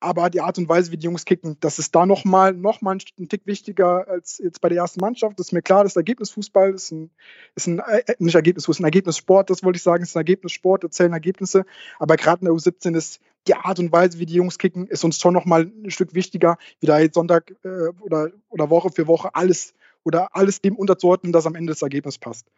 Aber 0.00 0.30
die 0.30 0.40
Art 0.40 0.58
und 0.58 0.68
Weise, 0.68 0.90
wie 0.90 0.96
die 0.96 1.04
Jungs 1.04 1.24
kicken, 1.24 1.56
das 1.60 1.78
ist 1.78 1.94
da 1.94 2.06
nochmal 2.06 2.54
noch 2.54 2.82
mal 2.82 2.96
ein 2.96 3.28
Tick 3.28 3.42
wichtiger 3.46 4.08
als 4.08 4.38
jetzt 4.38 4.60
bei 4.60 4.68
der 4.68 4.78
ersten 4.78 5.00
Mannschaft. 5.00 5.38
Das 5.38 5.46
ist 5.46 5.52
mir 5.52 5.62
klar, 5.62 5.84
das 5.84 5.94
Ergebnisfußball 5.94 6.74
ist 6.74 6.90
ein, 6.90 7.10
ist 7.54 7.68
ein 7.68 7.78
äh, 7.78 8.02
nicht 8.18 8.34
Ergebnisfußball, 8.34 8.82
ein 8.82 8.86
Ergebnissport, 8.86 9.48
das 9.48 9.62
wollte 9.62 9.76
ich 9.76 9.84
sagen, 9.84 10.02
ist 10.02 10.16
ein 10.16 10.20
Ergebnissport, 10.20 10.82
da 10.82 10.90
zählen 10.90 11.12
Ergebnisse. 11.12 11.64
Aber 12.00 12.16
gerade 12.16 12.40
in 12.40 12.46
der 12.46 12.54
U17 12.54 12.96
ist 12.96 13.20
die 13.46 13.54
Art 13.54 13.78
und 13.78 13.92
Weise, 13.92 14.18
wie 14.18 14.26
die 14.26 14.34
Jungs 14.34 14.58
kicken, 14.58 14.88
ist 14.88 15.04
uns 15.04 15.20
schon 15.20 15.34
nochmal 15.34 15.70
ein 15.84 15.90
Stück 15.92 16.14
wichtiger, 16.14 16.58
wie 16.80 16.86
da 16.86 16.98
jetzt 16.98 17.14
Sonntag 17.14 17.54
äh, 17.62 17.88
oder, 18.00 18.30
oder 18.48 18.70
Woche 18.70 18.90
für 18.90 19.06
Woche 19.06 19.32
alles 19.36 19.72
oder 20.04 20.34
alles 20.34 20.60
dem 20.60 20.76
unterzuordnen, 20.76 21.32
dass 21.32 21.46
am 21.46 21.54
Ende 21.54 21.72
das 21.72 21.82
Ergebnis 21.82 22.18
passt. 22.18 22.48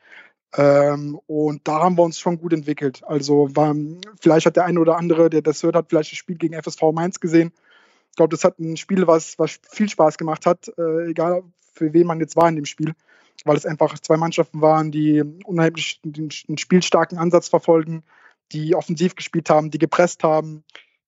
Ähm, 0.56 1.18
und 1.26 1.66
da 1.66 1.80
haben 1.80 1.96
wir 1.98 2.02
uns 2.02 2.18
schon 2.18 2.38
gut 2.38 2.52
entwickelt. 2.52 3.02
Also 3.04 3.54
war, 3.56 3.74
vielleicht 4.20 4.46
hat 4.46 4.56
der 4.56 4.64
eine 4.64 4.80
oder 4.80 4.96
andere, 4.96 5.30
der 5.30 5.42
das 5.42 5.62
hört, 5.62 5.74
hat 5.74 5.86
vielleicht 5.88 6.12
das 6.12 6.18
Spiel 6.18 6.36
gegen 6.36 6.60
FSV 6.60 6.82
Mainz 6.92 7.18
gesehen. 7.20 7.52
Ich 8.10 8.16
glaube, 8.16 8.30
das 8.30 8.44
hat 8.44 8.58
ein 8.60 8.76
Spiel, 8.76 9.06
was, 9.06 9.38
was 9.38 9.58
viel 9.68 9.88
Spaß 9.88 10.16
gemacht 10.16 10.46
hat, 10.46 10.70
äh, 10.78 11.10
egal 11.10 11.42
für 11.72 11.92
wen 11.92 12.06
man 12.06 12.20
jetzt 12.20 12.36
war 12.36 12.48
in 12.48 12.54
dem 12.54 12.64
Spiel, 12.66 12.94
weil 13.44 13.56
es 13.56 13.66
einfach 13.66 13.98
zwei 13.98 14.16
Mannschaften 14.16 14.60
waren, 14.60 14.92
die 14.92 15.22
unheimlich 15.44 16.00
einen 16.04 16.58
spielstarken 16.58 17.18
Ansatz 17.18 17.48
verfolgen, 17.48 18.04
die 18.52 18.76
offensiv 18.76 19.16
gespielt 19.16 19.50
haben, 19.50 19.72
die 19.72 19.78
gepresst 19.78 20.22
haben, 20.22 20.62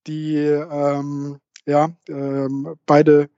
die 0.09 0.37
ähm, 0.37 1.39
ja, 1.67 1.91
ähm, 2.09 2.75
beide, 2.87 3.29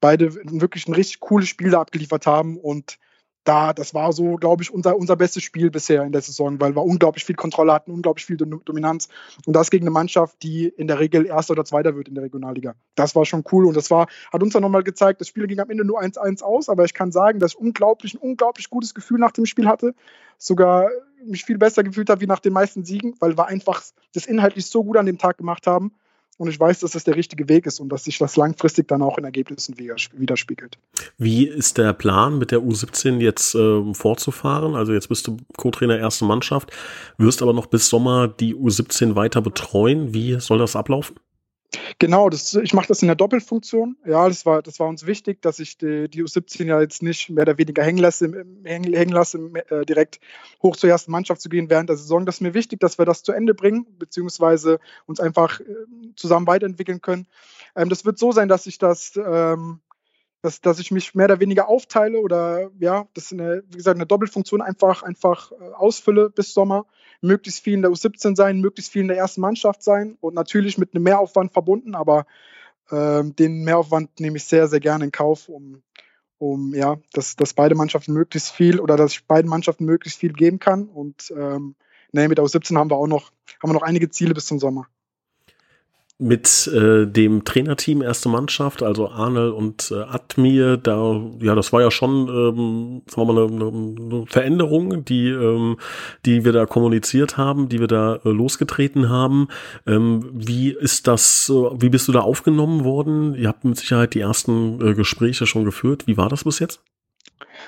beide 0.00 0.34
wirklich 0.34 0.88
ein 0.88 0.94
richtig 0.94 1.20
cooles 1.20 1.48
Spiel 1.48 1.70
da 1.70 1.80
abgeliefert 1.80 2.26
haben 2.26 2.56
und 2.58 2.98
da, 3.44 3.72
das 3.72 3.94
war 3.94 4.12
so, 4.12 4.36
glaube 4.36 4.62
ich, 4.62 4.72
unser, 4.72 4.96
unser 4.96 5.16
bestes 5.16 5.42
Spiel 5.42 5.70
bisher 5.70 6.02
in 6.02 6.12
der 6.12 6.22
Saison, 6.22 6.60
weil 6.60 6.74
wir 6.74 6.82
unglaublich 6.82 7.24
viel 7.24 7.36
Kontrolle 7.36 7.72
hatten, 7.72 7.92
unglaublich 7.92 8.24
viel 8.24 8.36
Dominanz. 8.36 9.08
Und 9.46 9.54
das 9.54 9.70
gegen 9.70 9.84
eine 9.84 9.90
Mannschaft, 9.90 10.42
die 10.42 10.66
in 10.66 10.86
der 10.86 10.98
Regel 10.98 11.26
Erster 11.26 11.52
oder 11.52 11.64
Zweiter 11.64 11.94
wird 11.94 12.08
in 12.08 12.14
der 12.14 12.24
Regionalliga. 12.24 12.74
Das 12.94 13.14
war 13.14 13.24
schon 13.26 13.44
cool 13.52 13.66
und 13.66 13.76
das 13.76 13.90
war, 13.90 14.06
hat 14.32 14.42
uns 14.42 14.54
dann 14.54 14.62
nochmal 14.62 14.82
gezeigt, 14.82 15.20
das 15.20 15.28
Spiel 15.28 15.46
ging 15.46 15.60
am 15.60 15.70
Ende 15.70 15.84
nur 15.84 16.00
1-1 16.00 16.42
aus, 16.42 16.68
aber 16.68 16.84
ich 16.84 16.94
kann 16.94 17.12
sagen, 17.12 17.38
dass 17.38 17.52
ich 17.52 17.58
unglaublich, 17.58 18.14
ein 18.14 18.18
unglaublich 18.18 18.70
gutes 18.70 18.94
Gefühl 18.94 19.18
nach 19.18 19.32
dem 19.32 19.46
Spiel 19.46 19.68
hatte. 19.68 19.94
Sogar 20.38 20.88
mich 21.24 21.44
viel 21.44 21.58
besser 21.58 21.84
gefühlt 21.84 22.10
habe 22.10 22.20
wie 22.22 22.26
nach 22.26 22.40
den 22.40 22.52
meisten 22.52 22.84
Siegen, 22.84 23.14
weil 23.20 23.36
wir 23.36 23.46
einfach 23.46 23.82
das 24.14 24.26
inhaltlich 24.26 24.66
so 24.66 24.84
gut 24.84 24.96
an 24.96 25.06
dem 25.06 25.18
Tag 25.18 25.38
gemacht 25.38 25.66
haben 25.66 25.92
und 26.38 26.48
ich 26.48 26.58
weiß, 26.58 26.80
dass 26.80 26.92
das 26.92 27.04
der 27.04 27.16
richtige 27.16 27.48
Weg 27.48 27.66
ist 27.66 27.80
und 27.80 27.88
dass 27.90 28.04
sich 28.04 28.18
das 28.18 28.36
langfristig 28.36 28.88
dann 28.88 29.02
auch 29.02 29.18
in 29.18 29.24
Ergebnissen 29.24 29.76
widerspiegelt. 29.78 30.78
Wie 31.18 31.46
ist 31.46 31.78
der 31.78 31.92
Plan, 31.92 32.38
mit 32.38 32.50
der 32.50 32.60
U17 32.60 33.18
jetzt 33.20 33.54
äh, 33.54 33.94
fortzufahren? 33.94 34.74
Also 34.74 34.92
jetzt 34.92 35.08
bist 35.08 35.26
du 35.26 35.36
Co-Trainer 35.56 35.98
erste 35.98 36.24
Mannschaft, 36.24 36.70
wirst 37.18 37.42
aber 37.42 37.52
noch 37.52 37.66
bis 37.66 37.88
Sommer 37.88 38.28
die 38.28 38.54
U17 38.54 39.14
weiter 39.14 39.40
betreuen. 39.40 40.12
Wie 40.14 40.38
soll 40.40 40.58
das 40.58 40.76
ablaufen? 40.76 41.16
Genau, 41.98 42.28
das, 42.28 42.54
ich 42.54 42.74
mache 42.74 42.88
das 42.88 43.02
in 43.02 43.08
der 43.08 43.16
Doppelfunktion. 43.16 43.96
Ja, 44.06 44.28
das 44.28 44.44
war, 44.46 44.62
das 44.62 44.80
war 44.80 44.88
uns 44.88 45.06
wichtig, 45.06 45.42
dass 45.42 45.58
ich 45.58 45.78
die, 45.78 46.08
die 46.08 46.22
U17 46.22 46.64
ja 46.64 46.80
jetzt 46.80 47.02
nicht 47.02 47.30
mehr 47.30 47.42
oder 47.42 47.58
weniger 47.58 47.82
hängen 47.82 47.98
lasse, 47.98 48.44
hängen, 48.64 49.12
lasse 49.12 49.38
äh, 49.70 49.84
direkt 49.84 50.20
hoch 50.62 50.76
zur 50.76 50.90
ersten 50.90 51.10
Mannschaft 51.12 51.40
zu 51.40 51.48
gehen 51.48 51.70
während 51.70 51.88
der 51.88 51.96
Saison. 51.96 52.26
Das 52.26 52.36
ist 52.36 52.40
mir 52.40 52.54
wichtig, 52.54 52.80
dass 52.80 52.98
wir 52.98 53.04
das 53.04 53.22
zu 53.22 53.32
Ende 53.32 53.54
bringen, 53.54 53.86
beziehungsweise 53.98 54.80
uns 55.06 55.20
einfach 55.20 55.60
äh, 55.60 55.64
zusammen 56.16 56.46
weiterentwickeln 56.46 57.00
können. 57.00 57.26
Ähm, 57.76 57.88
das 57.88 58.04
wird 58.04 58.18
so 58.18 58.32
sein, 58.32 58.48
dass 58.48 58.66
ich 58.66 58.78
das 58.78 59.12
ähm, 59.16 59.80
dass, 60.44 60.60
dass 60.60 60.78
ich 60.78 60.90
mich 60.90 61.14
mehr 61.14 61.24
oder 61.24 61.40
weniger 61.40 61.68
aufteile 61.68 62.20
oder 62.20 62.70
ja, 62.78 63.08
das 63.14 63.32
eine, 63.32 63.64
wie 63.70 63.78
gesagt, 63.78 63.96
eine 63.96 64.04
Doppelfunktion 64.04 64.60
einfach, 64.60 65.02
einfach 65.02 65.50
äh, 65.52 65.72
ausfülle 65.72 66.28
bis 66.28 66.52
Sommer. 66.52 66.84
Möglichst 67.22 67.64
viel 67.64 67.72
in 67.72 67.80
der 67.80 67.90
U17 67.90 68.36
sein, 68.36 68.60
möglichst 68.60 68.92
viel 68.92 69.00
in 69.00 69.08
der 69.08 69.16
ersten 69.16 69.40
Mannschaft 69.40 69.82
sein 69.82 70.18
und 70.20 70.34
natürlich 70.34 70.76
mit 70.76 70.94
einem 70.94 71.04
Mehraufwand 71.04 71.54
verbunden, 71.54 71.94
aber 71.94 72.26
ähm, 72.90 73.34
den 73.34 73.64
Mehraufwand 73.64 74.20
nehme 74.20 74.36
ich 74.36 74.44
sehr, 74.44 74.68
sehr 74.68 74.80
gerne 74.80 75.06
in 75.06 75.12
Kauf, 75.12 75.48
um, 75.48 75.82
um 76.36 76.74
ja, 76.74 76.98
dass, 77.14 77.36
dass 77.36 77.54
beide 77.54 77.74
Mannschaften 77.74 78.12
möglichst 78.12 78.50
viel 78.50 78.80
oder 78.80 78.98
dass 78.98 79.12
ich 79.12 79.26
beiden 79.26 79.48
Mannschaften 79.48 79.86
möglichst 79.86 80.18
viel 80.18 80.34
geben 80.34 80.58
kann. 80.58 80.88
Und 80.88 81.32
ähm, 81.34 81.74
nee, 82.12 82.28
mit 82.28 82.36
der 82.36 82.44
U17 82.44 82.76
haben 82.76 82.90
wir 82.90 82.96
auch 82.96 83.06
noch, 83.06 83.32
haben 83.62 83.70
wir 83.70 83.74
noch 83.74 83.82
einige 83.82 84.10
Ziele 84.10 84.34
bis 84.34 84.44
zum 84.44 84.58
Sommer 84.58 84.88
mit 86.24 86.66
äh, 86.68 87.06
dem 87.06 87.44
Trainerteam 87.44 88.00
erste 88.00 88.30
Mannschaft, 88.30 88.82
also 88.82 89.10
Arnel 89.10 89.50
und 89.50 89.90
äh, 89.90 90.02
Admir, 90.02 90.78
da 90.78 91.20
ja, 91.40 91.54
das 91.54 91.72
war 91.72 91.82
ja 91.82 91.90
schon 91.90 92.28
ähm, 92.28 93.02
sagen 93.06 93.28
wir 93.28 93.32
mal 93.34 93.46
eine, 93.46 93.66
eine 93.66 94.26
Veränderung, 94.26 95.04
die 95.04 95.28
ähm, 95.28 95.76
die 96.24 96.44
wir 96.44 96.52
da 96.52 96.64
kommuniziert 96.64 97.36
haben, 97.36 97.68
die 97.68 97.78
wir 97.78 97.88
da 97.88 98.16
äh, 98.24 98.30
losgetreten 98.30 99.10
haben. 99.10 99.48
Ähm, 99.86 100.30
wie 100.32 100.70
ist 100.70 101.06
das? 101.06 101.50
Äh, 101.50 101.52
wie 101.52 101.90
bist 101.90 102.08
du 102.08 102.12
da 102.12 102.20
aufgenommen 102.20 102.84
worden? 102.84 103.34
Ihr 103.34 103.48
habt 103.48 103.64
mit 103.64 103.76
Sicherheit 103.76 104.14
die 104.14 104.20
ersten 104.20 104.80
äh, 104.80 104.94
Gespräche 104.94 105.46
schon 105.46 105.64
geführt. 105.64 106.06
Wie 106.06 106.16
war 106.16 106.30
das 106.30 106.44
bis 106.44 106.58
jetzt? 106.58 106.80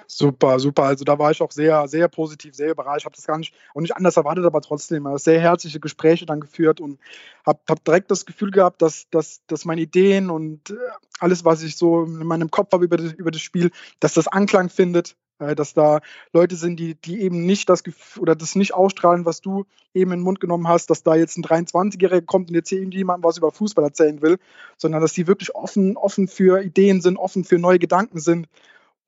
Super, 0.07 0.59
super. 0.59 0.85
Also 0.85 1.05
da 1.05 1.19
war 1.19 1.31
ich 1.31 1.43
auch 1.43 1.51
sehr, 1.51 1.89
sehr 1.89 2.09
positiv, 2.09 2.55
sehr 2.55 2.71
überrascht. 2.71 3.01
Ich 3.01 3.05
habe 3.05 3.17
das 3.17 3.27
gar 3.27 3.39
nicht, 3.39 3.55
auch 3.75 3.81
nicht 3.81 3.97
anders 3.97 4.17
erwartet, 4.17 4.45
aber 4.45 4.61
trotzdem 4.61 5.07
sehr 5.19 5.41
herzliche 5.41 5.81
Gespräche 5.81 6.27
dann 6.27 6.41
geführt 6.41 6.81
und 6.81 6.99
habe 7.45 7.61
hab 7.69 7.85
direkt 7.85 8.11
das 8.11 8.27
Gefühl 8.27 8.51
gehabt, 8.51 8.83
dass, 8.83 9.09
dass, 9.11 9.41
dass 9.47 9.65
meine 9.65 9.81
Ideen 9.81 10.31
und 10.31 10.71
äh, 10.71 10.75
alles, 11.19 11.45
was 11.45 11.63
ich 11.63 11.77
so 11.77 12.05
in 12.05 12.27
meinem 12.27 12.51
Kopf 12.51 12.73
habe 12.73 12.85
über 12.85 12.97
das, 12.97 13.13
über 13.13 13.31
das 13.31 13.41
Spiel, 13.41 13.71
dass 14.01 14.15
das 14.15 14.29
Anklang 14.29 14.69
findet, 14.69 15.17
äh, 15.39 15.55
dass 15.55 15.75
da 15.75 16.01
Leute 16.33 16.57
sind, 16.57 16.79
die, 16.81 16.95
die 16.95 17.21
eben 17.21 17.45
nicht 17.45 17.69
das 17.69 17.85
Gefühl 17.85 18.23
oder 18.23 18.35
das 18.35 18.55
nicht 18.55 18.75
ausstrahlen, 18.75 19.25
was 19.25 19.41
du 19.41 19.65
eben 19.95 20.13
in 20.13 20.21
den 20.21 20.25
Mund 20.25 20.41
genommen 20.41 20.69
hast, 20.69 20.91
dass 20.91 21.03
da 21.03 21.15
jetzt 21.15 21.37
ein 21.37 21.45
23-Jähriger 21.45 22.25
kommt 22.25 22.49
und 22.49 22.55
jetzt 22.55 22.69
hier 22.69 22.79
irgendjemand 22.79 23.25
was 23.25 23.39
über 23.39 23.51
Fußball 23.51 23.85
erzählen 23.85 24.21
will, 24.23 24.39
sondern 24.77 25.01
dass 25.01 25.13
die 25.13 25.27
wirklich 25.27 25.55
offen, 25.55 25.97
offen 25.97 26.29
für 26.29 26.63
Ideen 26.63 27.01
sind, 27.01 27.17
offen 27.17 27.45
für 27.45 27.59
neue 27.59 27.79
Gedanken 27.79 28.19
sind. 28.19 28.49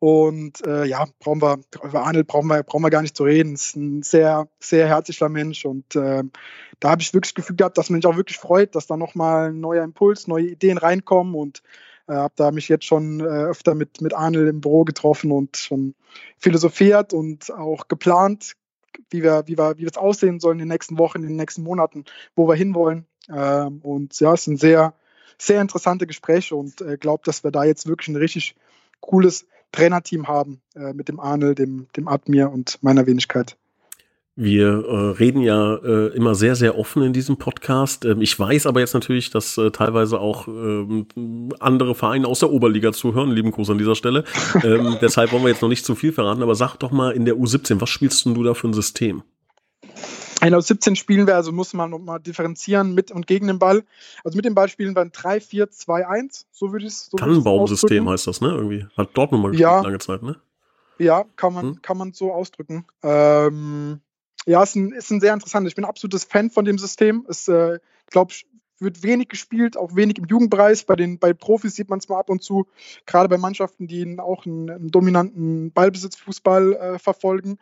Und 0.01 0.65
äh, 0.65 0.85
ja, 0.85 1.07
brauchen 1.19 1.43
wir, 1.43 1.59
über 1.83 2.05
Arnold 2.05 2.29
brauchen 2.29 2.47
wir, 2.47 2.63
brauchen 2.63 2.83
wir 2.83 2.91
gar 2.91 3.03
nicht 3.03 3.17
zu 3.17 3.25
reden. 3.25 3.55
Ist 3.55 3.77
ein 3.77 4.03
sehr, 4.03 4.49
sehr 4.61 4.87
herzlicher 4.87 5.29
Mensch. 5.29 5.65
Und 5.65 5.97
äh, 5.97 6.23
da 6.79 6.91
habe 6.91 7.03
ich 7.03 7.13
wirklich 7.15 7.35
Gefühl 7.35 7.57
gehabt, 7.57 7.79
dass 7.79 7.91
man 7.91 8.01
sich 8.01 8.09
auch 8.09 8.17
wirklich 8.17 8.39
freut, 8.39 8.75
dass 8.77 8.87
da 8.87 8.97
nochmal 8.97 9.51
ein 9.51 9.61
neuer 9.61 9.83
Impuls, 9.83 10.29
neue 10.29 10.47
Ideen 10.47 10.79
reinkommen. 10.79 11.35
Und 11.35 11.63
äh, 12.07 12.15
habe 12.15 12.35
da 12.37 12.53
mich 12.53 12.69
jetzt 12.69 12.85
schon 12.85 13.21
äh, 13.21 13.25
öfter 13.25 13.75
mit, 13.75 14.01
mit 14.01 14.15
Arnold 14.15 14.49
im 14.49 14.61
Büro 14.61 14.85
getroffen 14.85 15.33
und 15.33 15.57
schon 15.57 15.95
philosophiert 16.39 17.13
und 17.13 17.53
auch 17.53 17.89
geplant, 17.89 18.55
wie 19.11 19.23
wir, 19.23 19.45
wie 19.47 19.59
wir, 19.59 19.79
wie 19.79 19.85
es 19.85 19.97
aussehen 19.97 20.39
sollen 20.39 20.59
in 20.59 20.67
den 20.67 20.73
nächsten 20.73 20.99
Wochen, 20.99 21.23
in 21.23 21.29
den 21.29 21.37
nächsten 21.37 21.63
Monaten, 21.63 22.05
wo 22.37 22.49
wir 22.49 22.55
hinwollen. 22.55 23.07
Ähm, 23.29 23.81
und 23.83 24.19
ja, 24.21 24.33
es 24.33 24.45
sind 24.45 24.61
sehr, 24.61 24.95
sehr 25.39 25.61
interessante 25.61 26.07
Gespräche 26.07 26.55
und 26.57 26.81
äh, 26.81 26.97
glaube, 26.97 27.23
dass 27.25 27.45
wir 27.45 27.51
da 27.51 27.65
jetzt 27.65 27.87
wirklich 27.87 28.09
ein 28.09 28.17
richtig 28.17 28.55
cooles 29.01 29.47
Trainerteam 29.73 30.29
haben 30.29 30.61
äh, 30.75 30.93
mit 30.93 31.09
dem 31.09 31.21
Arnel, 31.21 31.55
dem, 31.55 31.87
dem 31.97 32.09
Admir 32.09 32.51
und 32.51 32.79
meiner 32.83 33.07
Wenigkeit. 33.07 33.57
Wir 34.41 34.69
äh, 34.69 34.97
reden 35.19 35.43
ja 35.43 35.75
äh, 35.79 36.15
immer 36.15 36.37
sehr, 36.37 36.55
sehr 36.55 36.79
offen 36.79 37.03
in 37.03 37.13
diesem 37.13 37.39
Podcast. 37.39 38.05
Ähm, 38.05 38.23
ich 38.23 38.39
weiß 38.39 38.67
aber 38.67 38.79
jetzt 38.79 38.95
natürlich, 38.95 39.31
dass 39.31 39.59
äh, 39.59 39.73
teilweise 39.73 40.21
auch 40.21 40.47
ähm, 40.47 41.09
andere 41.59 41.97
Vereine 41.97 42.29
aus 42.29 42.39
der 42.39 42.53
Oberliga 42.53 42.93
zuhören. 42.93 43.33
Lieben 43.33 43.51
Gruß 43.51 43.71
an 43.71 43.79
dieser 43.79 43.97
Stelle. 43.97 44.23
ähm, 44.63 44.97
deshalb 45.03 45.33
wollen 45.33 45.43
wir 45.43 45.49
jetzt 45.49 45.63
noch 45.63 45.69
nicht 45.69 45.85
zu 45.85 45.97
viel 45.97 46.13
verraten. 46.13 46.45
Aber 46.45 46.55
sag 46.55 46.77
doch 46.77 46.93
mal 46.93 47.11
in 47.11 47.25
der 47.25 47.35
U17, 47.35 47.81
was 47.81 47.91
spielst 47.91 48.27
du 48.27 48.45
da 48.45 48.55
für 48.55 48.69
ein 48.69 48.75
System? 48.75 49.25
Ein 50.41 50.55
aus 50.55 50.69
17 50.69 50.97
spielen 50.97 51.27
wir, 51.27 51.35
also 51.35 51.53
muss 51.53 51.75
man 51.75 51.91
nochmal 51.91 52.21
differenzieren 52.21 52.95
mit 52.95 53.11
und 53.11 53.27
gegen 53.27 53.49
den 53.49 53.59
Ball. 53.59 53.85
Also 54.23 54.37
mit 54.37 54.45
dem 54.45 54.55
Ball 54.55 54.69
spielen 54.69 54.95
wir 54.95 55.03
ein 55.03 55.11
3-4-2-1, 55.11 56.45
so 56.53 56.73
würde 56.73 56.87
ich 56.87 56.93
es 56.93 57.07
so 57.07 57.17
Tannenbaumsystem 57.17 58.09
heißt 58.09 58.27
das, 58.27 58.41
ne? 58.41 58.49
Irgendwie. 58.51 58.87
Hat 58.97 59.11
Dortmund 59.15 59.43
mal 59.43 59.51
gespielt 59.51 59.69
ja. 59.69 59.81
lange 59.81 59.99
Zeit, 59.99 60.23
ne? 60.23 60.37
Ja, 60.99 61.25
kann 61.37 61.55
man, 61.55 61.65
hm? 61.67 61.83
kann 61.83 61.97
man 61.97 62.13
so 62.13 62.33
ausdrücken. 62.33 62.87
Ähm, 63.03 64.01
ja, 64.47 64.63
ist 64.63 64.77
ein, 64.77 64.93
ist 64.93 65.11
ein 65.11 65.21
sehr 65.21 65.35
interessantes. 65.35 65.73
Ich 65.73 65.77
bin 65.77 65.85
ein 65.85 65.91
absolutes 65.91 66.25
Fan 66.25 66.51
von 66.51 66.65
dem 66.65 66.79
System. 66.79 67.25
Es, 67.29 67.49
äh, 67.49 67.79
glaube 68.11 68.33
wird 68.81 69.03
wenig 69.03 69.29
gespielt, 69.29 69.77
auch 69.77 69.95
wenig 69.95 70.19
im 70.19 70.27
Jugendbereich. 70.27 70.87
Bei 70.87 70.97
den 70.97 71.19
bei 71.19 71.33
Profis 71.33 71.75
sieht 71.75 71.89
man 71.89 71.99
es 71.99 72.09
mal 72.09 72.19
ab 72.19 72.31
und 72.31 72.43
zu, 72.43 72.67
gerade 73.07 73.29
bei 73.29 73.39
Mannschaften, 73.39 73.87
die 73.87 74.19
auch 74.19 74.47
einen, 74.47 74.71
einen 74.71 74.91
dominanten 74.91 75.73
Ballbesitzfußball 75.73 76.73
äh, 76.75 76.99
verfolgen. 76.99 77.59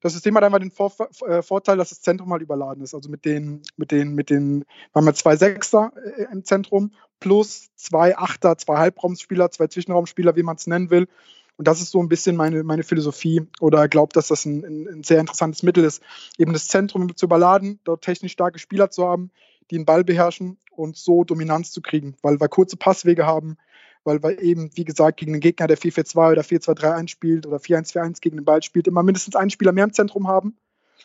Das 0.00 0.12
System 0.12 0.36
hat 0.36 0.44
einmal 0.44 0.60
den 0.60 0.70
Vor 0.70 0.92
äh, 1.26 1.42
Vorteil, 1.42 1.76
dass 1.76 1.90
das 1.90 2.00
Zentrum 2.00 2.28
mal 2.28 2.42
überladen 2.42 2.82
ist. 2.82 2.94
Also 2.94 3.08
mit 3.08 3.24
den, 3.24 3.62
mit 3.76 3.90
den, 3.90 4.14
mit 4.14 4.30
den, 4.30 4.60
wir 4.60 4.94
haben 4.94 5.06
wir 5.06 5.14
zwei 5.14 5.36
Sechser 5.36 5.92
äh, 6.16 6.32
im 6.32 6.44
Zentrum 6.44 6.92
plus 7.20 7.70
zwei 7.76 8.16
Achter, 8.16 8.58
zwei 8.58 8.78
Halbraumspieler, 8.78 9.50
zwei 9.50 9.68
Zwischenraumspieler, 9.68 10.36
wie 10.36 10.42
man 10.42 10.56
es 10.56 10.66
nennen 10.66 10.90
will. 10.90 11.08
Und 11.56 11.68
das 11.68 11.80
ist 11.80 11.90
so 11.90 12.00
ein 12.00 12.08
bisschen 12.08 12.34
meine, 12.34 12.64
meine 12.64 12.82
Philosophie 12.82 13.46
oder 13.60 13.86
glaubt, 13.88 14.16
dass 14.16 14.28
das 14.28 14.44
ein, 14.44 14.64
ein, 14.64 14.88
ein, 14.88 15.02
sehr 15.04 15.20
interessantes 15.20 15.62
Mittel 15.62 15.84
ist, 15.84 16.02
eben 16.38 16.52
das 16.52 16.66
Zentrum 16.66 17.14
zu 17.14 17.26
überladen, 17.26 17.78
dort 17.84 18.02
technisch 18.02 18.32
starke 18.32 18.58
Spieler 18.58 18.90
zu 18.90 19.06
haben, 19.06 19.30
die 19.70 19.76
den 19.76 19.84
Ball 19.84 20.02
beherrschen 20.02 20.58
und 20.74 20.96
so 20.96 21.24
Dominanz 21.24 21.70
zu 21.70 21.82
kriegen, 21.82 22.16
weil 22.22 22.40
wir 22.40 22.48
kurze 22.48 22.76
Passwege 22.76 23.26
haben, 23.26 23.58
weil 24.04 24.22
wir 24.22 24.40
eben, 24.40 24.70
wie 24.74 24.84
gesagt, 24.84 25.18
gegen 25.18 25.32
einen 25.32 25.40
Gegner, 25.40 25.66
der 25.66 25.78
4-4-2 25.78 26.32
oder 26.32 26.42
4-2-3-1 26.42 27.08
spielt 27.08 27.46
oder 27.46 27.58
4-1-4-1 27.58 28.20
gegen 28.20 28.36
den 28.36 28.44
Ball 28.44 28.62
spielt, 28.62 28.86
immer 28.86 29.02
mindestens 29.02 29.36
einen 29.36 29.50
Spieler 29.50 29.72
mehr 29.72 29.84
im 29.84 29.92
Zentrum 29.92 30.28
haben 30.28 30.56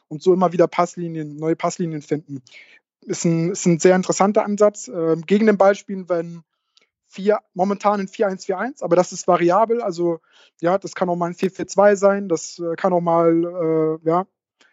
und 0.07 0.21
so 0.21 0.33
immer 0.33 0.53
wieder 0.53 0.67
Passlinien, 0.67 1.37
neue 1.37 1.55
Passlinien 1.55 2.01
finden. 2.01 2.41
Ist 3.01 3.25
ein, 3.25 3.51
ist 3.51 3.65
ein 3.65 3.79
sehr 3.79 3.95
interessanter 3.95 4.43
Ansatz. 4.43 4.87
Ähm, 4.87 5.25
gegen 5.25 5.47
den 5.47 5.57
Ball 5.57 5.75
spielen, 5.75 6.09
wenn 6.09 6.43
vier, 7.07 7.39
momentan 7.53 7.99
in 7.99 8.07
4-1-4-1, 8.07 8.83
aber 8.83 8.95
das 8.95 9.11
ist 9.11 9.27
variabel. 9.27 9.81
Also, 9.81 10.19
ja, 10.61 10.77
das 10.77 10.95
kann 10.95 11.09
auch 11.09 11.15
mal 11.15 11.27
ein 11.27 11.35
4-4-2 11.35 11.95
sein, 11.95 12.29
das 12.29 12.59
äh, 12.59 12.75
kann 12.75 12.93
auch 12.93 13.01
mal, 13.01 13.99
äh, 14.03 14.07
ja, 14.07 14.25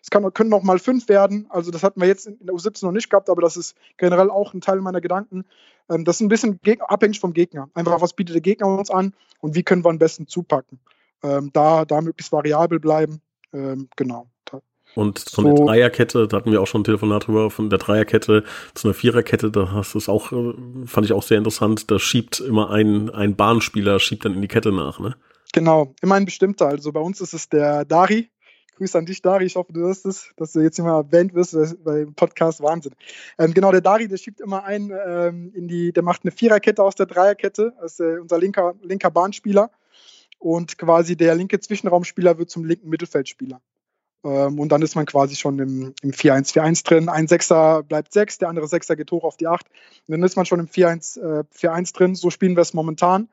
es 0.04 0.10
kann, 0.10 0.34
können 0.34 0.50
noch 0.50 0.62
mal 0.62 0.78
fünf 0.78 1.08
werden. 1.08 1.46
Also 1.48 1.70
das 1.70 1.82
hatten 1.82 1.98
wir 1.98 2.06
jetzt 2.06 2.26
in 2.26 2.36
der 2.44 2.54
U17 2.54 2.84
noch 2.84 2.92
nicht 2.92 3.08
gehabt, 3.08 3.30
aber 3.30 3.40
das 3.40 3.56
ist 3.56 3.74
generell 3.96 4.28
auch 4.28 4.52
ein 4.52 4.60
Teil 4.60 4.82
meiner 4.82 5.00
Gedanken. 5.00 5.46
Ähm, 5.88 6.04
das 6.04 6.16
ist 6.16 6.20
ein 6.20 6.28
bisschen 6.28 6.60
abhängig 6.80 7.20
vom 7.20 7.32
Gegner. 7.32 7.70
Einfach, 7.72 8.02
was 8.02 8.12
bietet 8.12 8.34
der 8.34 8.42
Gegner 8.42 8.66
uns 8.66 8.90
an 8.90 9.14
und 9.40 9.54
wie 9.54 9.62
können 9.62 9.82
wir 9.82 9.88
am 9.88 9.98
besten 9.98 10.26
zupacken. 10.26 10.78
Ähm, 11.22 11.48
da, 11.54 11.86
da 11.86 12.02
möglichst 12.02 12.32
variabel 12.32 12.80
bleiben. 12.80 13.22
Ähm, 13.54 13.88
genau. 13.96 14.26
Und 14.94 15.20
von 15.20 15.44
so. 15.44 15.54
der 15.54 15.64
Dreierkette, 15.64 16.28
da 16.28 16.36
hatten 16.36 16.52
wir 16.52 16.60
auch 16.60 16.66
schon 16.66 16.82
ein 16.82 16.84
Telefonat 16.84 17.26
drüber, 17.26 17.50
von 17.50 17.70
der 17.70 17.78
Dreierkette 17.78 18.44
zu 18.74 18.86
einer 18.86 18.94
Viererkette, 18.94 19.50
da 19.50 19.72
hast 19.72 19.94
du 19.94 19.98
es 19.98 20.10
auch, 20.10 20.32
äh, 20.32 20.52
fand 20.84 21.06
ich 21.06 21.14
auch 21.14 21.22
sehr 21.22 21.38
interessant, 21.38 21.90
da 21.90 21.98
schiebt 21.98 22.40
immer 22.40 22.70
ein, 22.70 23.08
ein 23.08 23.34
Bahnspieler, 23.34 23.98
schiebt 23.98 24.26
dann 24.26 24.34
in 24.34 24.42
die 24.42 24.48
Kette 24.48 24.70
nach, 24.70 25.00
ne? 25.00 25.16
Genau, 25.52 25.94
immer 26.02 26.16
ein 26.16 26.26
bestimmter. 26.26 26.66
Also 26.66 26.92
bei 26.92 27.00
uns 27.00 27.20
ist 27.20 27.32
es 27.32 27.48
der 27.48 27.84
Dari, 27.84 28.28
Grüße 28.76 28.98
an 28.98 29.06
dich, 29.06 29.22
Dari. 29.22 29.44
Ich 29.44 29.56
hoffe, 29.56 29.72
du 29.72 29.80
wirst 29.80 30.06
es, 30.06 30.32
dass 30.36 30.52
du 30.52 30.60
jetzt 30.60 30.78
immer 30.78 30.96
erwähnt 30.96 31.34
wirst 31.34 31.56
beim 31.84 32.14
Podcast. 32.14 32.62
Wahnsinn. 32.62 32.94
Ähm, 33.38 33.54
genau, 33.54 33.70
der 33.70 33.80
Dari, 33.80 34.08
der 34.08 34.16
schiebt 34.16 34.40
immer 34.40 34.64
ein 34.64 34.92
ähm, 35.06 35.52
in 35.54 35.68
die, 35.68 35.92
der 35.92 36.02
macht 36.02 36.24
eine 36.24 36.32
Viererkette 36.32 36.82
aus 36.82 36.94
der 36.94 37.06
Dreierkette. 37.06 37.74
Das 37.80 37.94
ist 37.94 38.00
äh, 38.00 38.18
unser 38.18 38.38
linker, 38.38 38.74
linker 38.82 39.10
Bahnspieler. 39.10 39.70
Und 40.38 40.76
quasi 40.78 41.16
der 41.16 41.34
linke 41.34 41.60
Zwischenraumspieler 41.60 42.38
wird 42.38 42.50
zum 42.50 42.64
linken 42.64 42.88
Mittelfeldspieler. 42.88 43.60
Ähm, 44.24 44.58
und 44.58 44.70
dann 44.70 44.82
ist 44.82 44.96
man 44.96 45.06
quasi 45.06 45.36
schon 45.36 45.58
im, 45.58 45.94
im 46.02 46.10
4-1-4-1 46.10 46.84
drin. 46.86 47.08
Ein 47.08 47.28
Sechser 47.28 47.82
bleibt 47.82 48.12
sechs, 48.12 48.38
der 48.38 48.48
andere 48.48 48.66
Sechser 48.66 48.96
geht 48.96 49.10
hoch 49.12 49.24
auf 49.24 49.36
die 49.36 49.46
acht. 49.46 49.66
Und 50.08 50.12
dann 50.12 50.22
ist 50.22 50.36
man 50.36 50.46
schon 50.46 50.60
im 50.60 50.68
4-1-4-1 50.68 51.90
äh, 51.90 51.92
drin. 51.92 52.14
So 52.14 52.30
spielen 52.30 52.56
wir 52.56 52.62
es 52.62 52.74
momentan. 52.74 53.28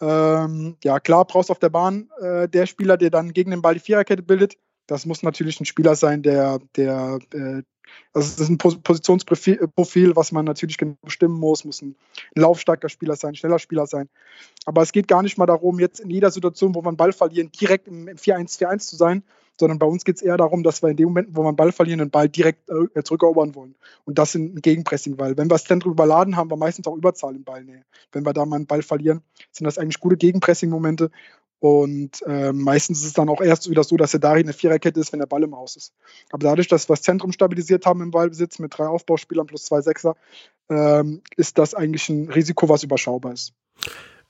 Ähm, 0.00 0.76
ja, 0.82 0.98
klar, 0.98 1.24
brauchst 1.24 1.50
auf 1.50 1.60
der 1.60 1.70
Bahn 1.70 2.10
äh, 2.20 2.48
der 2.48 2.66
Spieler, 2.66 2.96
der 2.96 3.10
dann 3.10 3.32
gegen 3.32 3.52
den 3.52 3.62
Ball 3.62 3.74
die 3.74 3.80
Viererkette 3.80 4.22
bildet. 4.22 4.56
Das 4.86 5.06
muss 5.06 5.22
natürlich 5.22 5.60
ein 5.60 5.64
Spieler 5.64 5.94
sein, 5.94 6.22
der, 6.22 6.58
der, 6.76 7.18
äh, 7.32 7.62
also 8.12 8.30
das 8.30 8.40
ist 8.40 8.48
ein 8.48 8.58
Positionsprofil, 8.58 10.16
was 10.16 10.32
man 10.32 10.44
natürlich 10.44 10.78
genau 10.78 10.96
bestimmen 11.02 11.38
muss, 11.38 11.64
muss 11.64 11.82
ein 11.82 11.96
laufstarker 12.34 12.88
Spieler 12.88 13.16
sein, 13.16 13.34
schneller 13.34 13.58
Spieler 13.58 13.86
sein. 13.86 14.08
Aber 14.64 14.82
es 14.82 14.92
geht 14.92 15.08
gar 15.08 15.22
nicht 15.22 15.38
mal 15.38 15.46
darum, 15.46 15.78
jetzt 15.80 16.00
in 16.00 16.10
jeder 16.10 16.30
Situation, 16.30 16.74
wo 16.74 16.82
man 16.82 16.96
Ball 16.96 17.12
verlieren, 17.12 17.50
direkt 17.52 17.88
im, 17.88 18.08
im 18.08 18.16
4-1-4-1 18.16 18.78
zu 18.78 18.96
sein, 18.96 19.22
sondern 19.58 19.78
bei 19.78 19.86
uns 19.86 20.04
geht 20.04 20.16
es 20.16 20.22
eher 20.22 20.36
darum, 20.36 20.62
dass 20.62 20.82
wir 20.82 20.90
in 20.90 20.96
dem 20.96 21.08
Moment, 21.08 21.28
wo 21.32 21.42
wir 21.42 21.52
Ball 21.52 21.72
verlieren, 21.72 21.98
den 22.00 22.10
Ball 22.10 22.28
direkt 22.28 22.68
äh, 22.68 23.02
zurückerobern 23.02 23.54
wollen. 23.54 23.74
Und 24.04 24.18
das 24.18 24.34
in 24.34 24.56
Gegenpressing, 24.56 25.18
weil 25.18 25.36
wenn 25.36 25.46
wir 25.46 25.54
das 25.54 25.64
Zentrum 25.64 25.92
überladen, 25.92 26.36
haben 26.36 26.50
wir 26.50 26.56
meistens 26.56 26.86
auch 26.86 26.96
Überzahl 26.96 27.36
im 27.36 27.44
Ballnähe. 27.44 27.84
Wenn 28.12 28.24
wir 28.24 28.32
da 28.32 28.44
mal 28.46 28.56
einen 28.56 28.66
Ball 28.66 28.82
verlieren, 28.82 29.22
sind 29.52 29.64
das 29.64 29.78
eigentlich 29.78 30.00
gute 30.00 30.16
Gegenpressing-Momente 30.16 31.10
und 31.64 32.20
äh, 32.26 32.52
meistens 32.52 32.98
ist 32.98 33.06
es 33.06 33.12
dann 33.14 33.30
auch 33.30 33.40
erst 33.40 33.70
wieder 33.70 33.82
so, 33.84 33.96
dass 33.96 34.10
der 34.10 34.20
Dari 34.20 34.40
eine 34.40 34.52
Viererkette 34.52 35.00
ist, 35.00 35.14
wenn 35.14 35.20
der 35.20 35.26
Ball 35.26 35.44
im 35.44 35.56
Haus 35.56 35.76
ist. 35.76 35.94
Aber 36.30 36.46
dadurch, 36.46 36.68
dass 36.68 36.90
wir 36.90 36.92
das 36.92 37.00
Zentrum 37.00 37.32
stabilisiert 37.32 37.86
haben 37.86 38.02
im 38.02 38.10
Ballbesitz 38.10 38.58
mit 38.58 38.76
drei 38.76 38.86
Aufbauspielern 38.86 39.46
plus 39.46 39.64
zwei 39.64 39.80
Sechser, 39.80 40.14
ähm, 40.68 41.22
ist 41.38 41.56
das 41.56 41.72
eigentlich 41.72 42.06
ein 42.10 42.28
Risiko, 42.28 42.68
was 42.68 42.82
überschaubar 42.82 43.32
ist. 43.32 43.54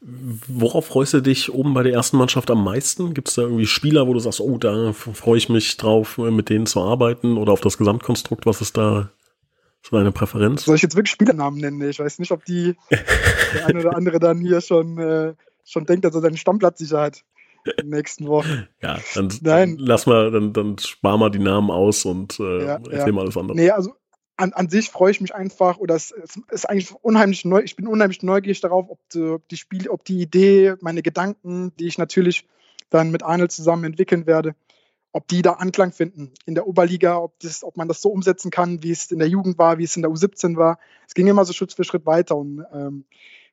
Worauf 0.00 0.86
freust 0.86 1.14
du 1.14 1.22
dich 1.22 1.52
oben 1.52 1.74
bei 1.74 1.82
der 1.82 1.94
ersten 1.94 2.18
Mannschaft 2.18 2.52
am 2.52 2.62
meisten? 2.62 3.14
Gibt 3.14 3.30
es 3.30 3.34
da 3.34 3.42
irgendwie 3.42 3.66
Spieler, 3.66 4.06
wo 4.06 4.12
du 4.12 4.20
sagst, 4.20 4.40
oh, 4.40 4.56
da 4.56 4.92
freue 4.92 5.38
ich 5.38 5.48
mich 5.48 5.76
drauf, 5.76 6.18
mit 6.18 6.50
denen 6.50 6.66
zu 6.66 6.82
arbeiten 6.82 7.36
oder 7.36 7.52
auf 7.52 7.60
das 7.60 7.78
Gesamtkonstrukt? 7.78 8.46
Was 8.46 8.60
ist 8.60 8.76
da 8.76 9.10
so 9.82 9.96
deine 9.96 10.12
Präferenz? 10.12 10.66
Soll 10.66 10.76
ich 10.76 10.82
jetzt 10.82 10.94
wirklich 10.94 11.10
Spielernamen 11.10 11.58
nennen? 11.58 11.82
Ich 11.90 11.98
weiß 11.98 12.20
nicht, 12.20 12.30
ob 12.30 12.44
die 12.44 12.76
der 12.92 13.66
eine 13.66 13.80
oder 13.80 13.96
andere 13.96 14.20
dann 14.20 14.38
hier 14.38 14.60
schon 14.60 14.98
äh, 14.98 15.34
schon 15.64 15.86
denkt, 15.86 16.04
dass 16.04 16.14
er 16.14 16.20
seinen 16.20 16.36
Stammplatz 16.36 16.78
sicher 16.78 17.00
hat 17.00 17.24
in 17.64 17.72
den 17.86 17.90
nächsten 17.90 18.26
Wochen. 18.28 18.68
Ja, 18.82 18.98
dann, 19.14 19.32
Nein. 19.40 19.76
lass 19.78 20.06
mal, 20.06 20.30
dann, 20.30 20.52
dann 20.52 20.78
spar 20.78 21.16
mal 21.16 21.30
die 21.30 21.38
Namen 21.38 21.70
aus 21.70 22.04
und 22.04 22.38
äh, 22.38 22.66
ja, 22.66 22.74
erzähl 22.76 22.98
ja. 22.98 23.12
mal 23.12 23.22
alles 23.22 23.36
andere. 23.36 23.56
Nee, 23.56 23.70
also 23.70 23.94
an, 24.36 24.52
an 24.52 24.68
sich 24.68 24.90
freue 24.90 25.10
ich 25.10 25.20
mich 25.20 25.34
einfach 25.34 25.78
oder 25.78 25.94
es, 25.94 26.10
es, 26.10 26.38
ist 26.50 26.68
eigentlich 26.68 26.92
unheimlich 27.02 27.44
neu, 27.44 27.60
ich 27.60 27.76
bin 27.76 27.86
unheimlich 27.86 28.22
neugierig 28.22 28.60
darauf, 28.60 28.90
ob 28.90 28.98
die, 29.10 29.22
ob 29.22 29.48
die 29.48 29.56
Spiel, 29.56 29.88
ob 29.88 30.04
die 30.04 30.20
Idee, 30.20 30.74
meine 30.80 31.02
Gedanken, 31.02 31.72
die 31.78 31.86
ich 31.86 31.98
natürlich 31.98 32.46
dann 32.90 33.10
mit 33.10 33.22
Arnold 33.22 33.52
zusammen 33.52 33.84
entwickeln 33.84 34.26
werde, 34.26 34.54
ob 35.12 35.28
die 35.28 35.42
da 35.42 35.52
Anklang 35.52 35.92
finden 35.92 36.32
in 36.46 36.54
der 36.54 36.66
Oberliga, 36.66 37.18
ob, 37.18 37.38
das, 37.40 37.62
ob 37.62 37.76
man 37.76 37.88
das 37.88 38.02
so 38.02 38.10
umsetzen 38.10 38.50
kann, 38.50 38.82
wie 38.82 38.90
es 38.90 39.10
in 39.10 39.20
der 39.20 39.28
Jugend 39.28 39.58
war, 39.58 39.78
wie 39.78 39.84
es 39.84 39.96
in 39.96 40.02
der 40.02 40.10
U17 40.10 40.56
war. 40.56 40.78
Es 41.06 41.14
ging 41.14 41.26
immer 41.28 41.44
so 41.44 41.52
Schritt 41.52 41.72
für 41.72 41.84
Schritt 41.84 42.04
weiter 42.04 42.36
und 42.36 42.64
ähm, 42.72 43.04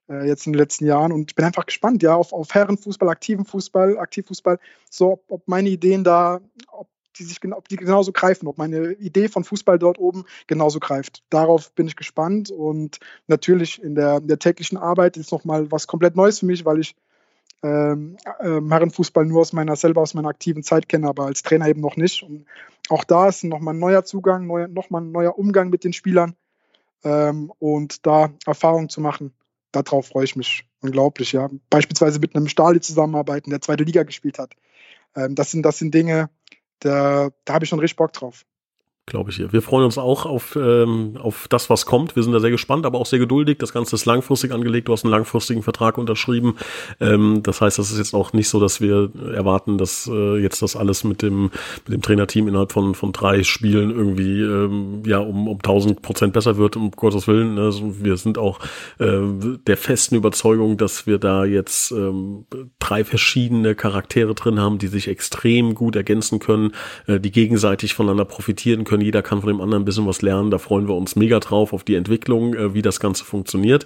äh, 0.10 0.28
jetzt 0.28 0.46
in 0.46 0.54
den 0.54 0.60
letzten 0.60 0.86
Jahren 0.86 1.12
und 1.12 1.36
bin 1.36 1.46
einfach 1.46 1.66
gespannt, 1.66 2.04
ja, 2.04 2.16
auf, 2.16 2.34
auf 2.34 2.54
Herrenfußball, 2.54 3.10
aktiven 3.10 3.46
Fußball, 3.46 3.98
Aktivfußball, 3.98 4.60
so 4.90 5.14
ob, 5.14 5.24
ob 5.30 5.48
meine 5.48 5.70
Ideen 5.70 6.04
da, 6.04 6.42
ob 6.72 6.88
die 7.18 7.24
sich 7.24 7.40
ob 7.52 7.68
die 7.68 7.76
genauso 7.76 8.12
greifen, 8.12 8.48
ob 8.48 8.58
meine 8.58 8.94
Idee 8.94 9.28
von 9.28 9.44
Fußball 9.44 9.78
dort 9.78 10.00
oben 10.00 10.26
genauso 10.48 10.80
greift. 10.80 11.24
Darauf 11.30 11.72
bin 11.74 11.88
ich 11.88 11.96
gespannt 11.96 12.52
und 12.52 13.00
natürlich 13.28 13.82
in 13.84 13.96
der, 13.96 14.18
in 14.18 14.28
der 14.28 14.40
täglichen 14.40 14.78
Arbeit 14.78 15.18
ist 15.18 15.32
nochmal 15.32 15.72
was 15.72 15.88
komplett 15.88 16.16
Neues 16.16 16.40
für 16.40 16.46
mich, 16.46 16.66
weil 16.66 16.80
ich 16.80 16.96
ähm, 17.64 18.18
ähm, 18.40 18.72
Herrenfußball 18.72 19.26
nur 19.26 19.42
aus 19.42 19.54
meiner 19.54 19.76
selber 19.76 20.02
aus 20.02 20.14
meiner 20.14 20.30
aktiven 20.30 20.64
Zeit 20.64 20.90
kenne, 20.90 21.08
aber 21.08 21.26
als 21.26 21.44
Trainer 21.44 21.68
eben 21.68 21.82
noch 21.82 21.96
nicht. 21.96 22.24
Und 22.24 22.46
auch 22.90 23.04
da 23.04 23.28
ist 23.28 23.44
nochmal 23.44 23.76
ein 23.76 23.80
neuer 23.80 24.04
Zugang, 24.04 24.48
neu, 24.48 24.68
nochmal 24.68 25.02
ein 25.02 25.12
neuer 25.12 25.38
Umgang 25.38 25.70
mit 25.70 25.84
den 25.84 25.94
Spielern 25.94 26.36
ähm, 27.04 27.52
und 27.60 28.06
da 28.06 28.32
Erfahrung 28.46 28.90
zu 28.90 29.02
machen 29.02 29.34
darauf 29.72 30.08
freue 30.08 30.26
ich 30.26 30.36
mich 30.36 30.66
unglaublich, 30.82 31.32
ja. 31.32 31.50
Beispielsweise 31.70 32.20
mit 32.20 32.36
einem 32.36 32.48
Stali 32.48 32.82
zusammenarbeiten, 32.82 33.50
der 33.50 33.62
zweite 33.62 33.84
Liga 33.84 34.04
gespielt 34.04 34.40
hat. 34.40 34.54
Ähm, 35.16 35.36
das, 35.36 35.52
sind, 35.52 35.64
das 35.64 35.78
sind 35.80 35.94
Dinge, 35.94 36.30
da, 36.80 37.30
da 37.46 37.54
habe 37.54 37.66
ich 37.66 37.70
schon 37.70 37.80
richtig 37.80 37.98
Bock 37.98 38.14
drauf 38.14 38.46
glaube 39.12 39.30
ich 39.30 39.36
hier. 39.36 39.52
Wir 39.52 39.62
freuen 39.62 39.84
uns 39.84 39.98
auch 39.98 40.26
auf, 40.26 40.56
ähm, 40.56 41.18
auf 41.22 41.48
das, 41.50 41.70
was 41.70 41.86
kommt. 41.86 42.16
Wir 42.16 42.24
sind 42.24 42.32
da 42.32 42.40
sehr 42.40 42.50
gespannt, 42.50 42.86
aber 42.86 42.98
auch 42.98 43.06
sehr 43.06 43.20
geduldig. 43.20 43.58
Das 43.60 43.74
Ganze 43.74 43.96
ist 43.96 44.06
langfristig 44.06 44.54
angelegt. 44.54 44.88
Du 44.88 44.94
hast 44.94 45.04
einen 45.04 45.12
langfristigen 45.12 45.64
Vertrag 45.64 45.98
unterschrieben. 45.98 46.56
Ähm, 47.02 47.44
das 47.44 47.60
heißt, 47.60 47.78
das 47.78 47.92
ist 47.92 47.98
jetzt 47.98 48.14
auch 48.14 48.32
nicht 48.32 48.48
so, 48.48 48.60
dass 48.60 48.80
wir 48.80 49.12
erwarten, 49.34 49.78
dass 49.78 50.10
äh, 50.12 50.38
jetzt 50.38 50.62
das 50.62 50.78
alles 50.78 51.04
mit 51.04 51.22
dem, 51.22 51.52
mit 51.86 51.94
dem 51.94 52.02
Trainerteam 52.02 52.48
innerhalb 52.48 52.72
von, 52.72 52.96
von 52.96 53.12
drei 53.12 53.44
Spielen 53.44 53.92
irgendwie 53.92 54.42
ähm, 54.42 55.04
ja 55.06 55.20
um, 55.20 55.50
um 55.50 55.58
1000 55.58 56.02
Prozent 56.02 56.32
besser 56.32 56.56
wird, 56.56 56.78
um 56.78 56.90
Gottes 56.92 57.28
Willen. 57.28 57.56
Ne? 57.56 57.64
Also 57.64 58.04
wir 58.04 58.16
sind 58.16 58.38
auch 58.38 58.60
äh, 59.00 59.20
der 59.68 59.76
festen 59.76 60.16
Überzeugung, 60.16 60.78
dass 60.78 61.06
wir 61.06 61.18
da 61.18 61.44
jetzt 61.44 61.92
ähm, 61.92 62.46
drei 62.80 63.04
verschiedene 63.04 63.76
Charaktere 63.76 64.34
drin 64.36 64.60
haben, 64.60 64.78
die 64.78 64.88
sich 64.88 65.10
extrem 65.10 65.76
gut 65.76 65.98
ergänzen 65.98 66.40
können, 66.40 66.72
äh, 67.08 67.20
die 67.20 67.32
gegenseitig 67.32 67.94
voneinander 67.94 68.26
profitieren 68.26 68.86
können 68.86 69.01
können, 69.02 69.06
jeder 69.06 69.22
kann 69.22 69.42
von 69.42 69.50
dem 69.50 69.62
anderen 69.62 69.84
ein 69.84 69.86
bisschen 69.86 70.08
was 70.08 70.22
lernen. 70.22 70.52
Da 70.52 70.58
freuen 70.58 70.88
wir 70.88 70.96
uns 70.96 71.16
mega 71.16 71.40
drauf 71.40 71.74
auf 71.74 71.84
die 71.84 71.96
Entwicklung, 71.96 72.54
äh, 72.54 72.74
wie 72.74 72.82
das 72.82 73.00
Ganze 73.00 73.26
funktioniert. 73.26 73.86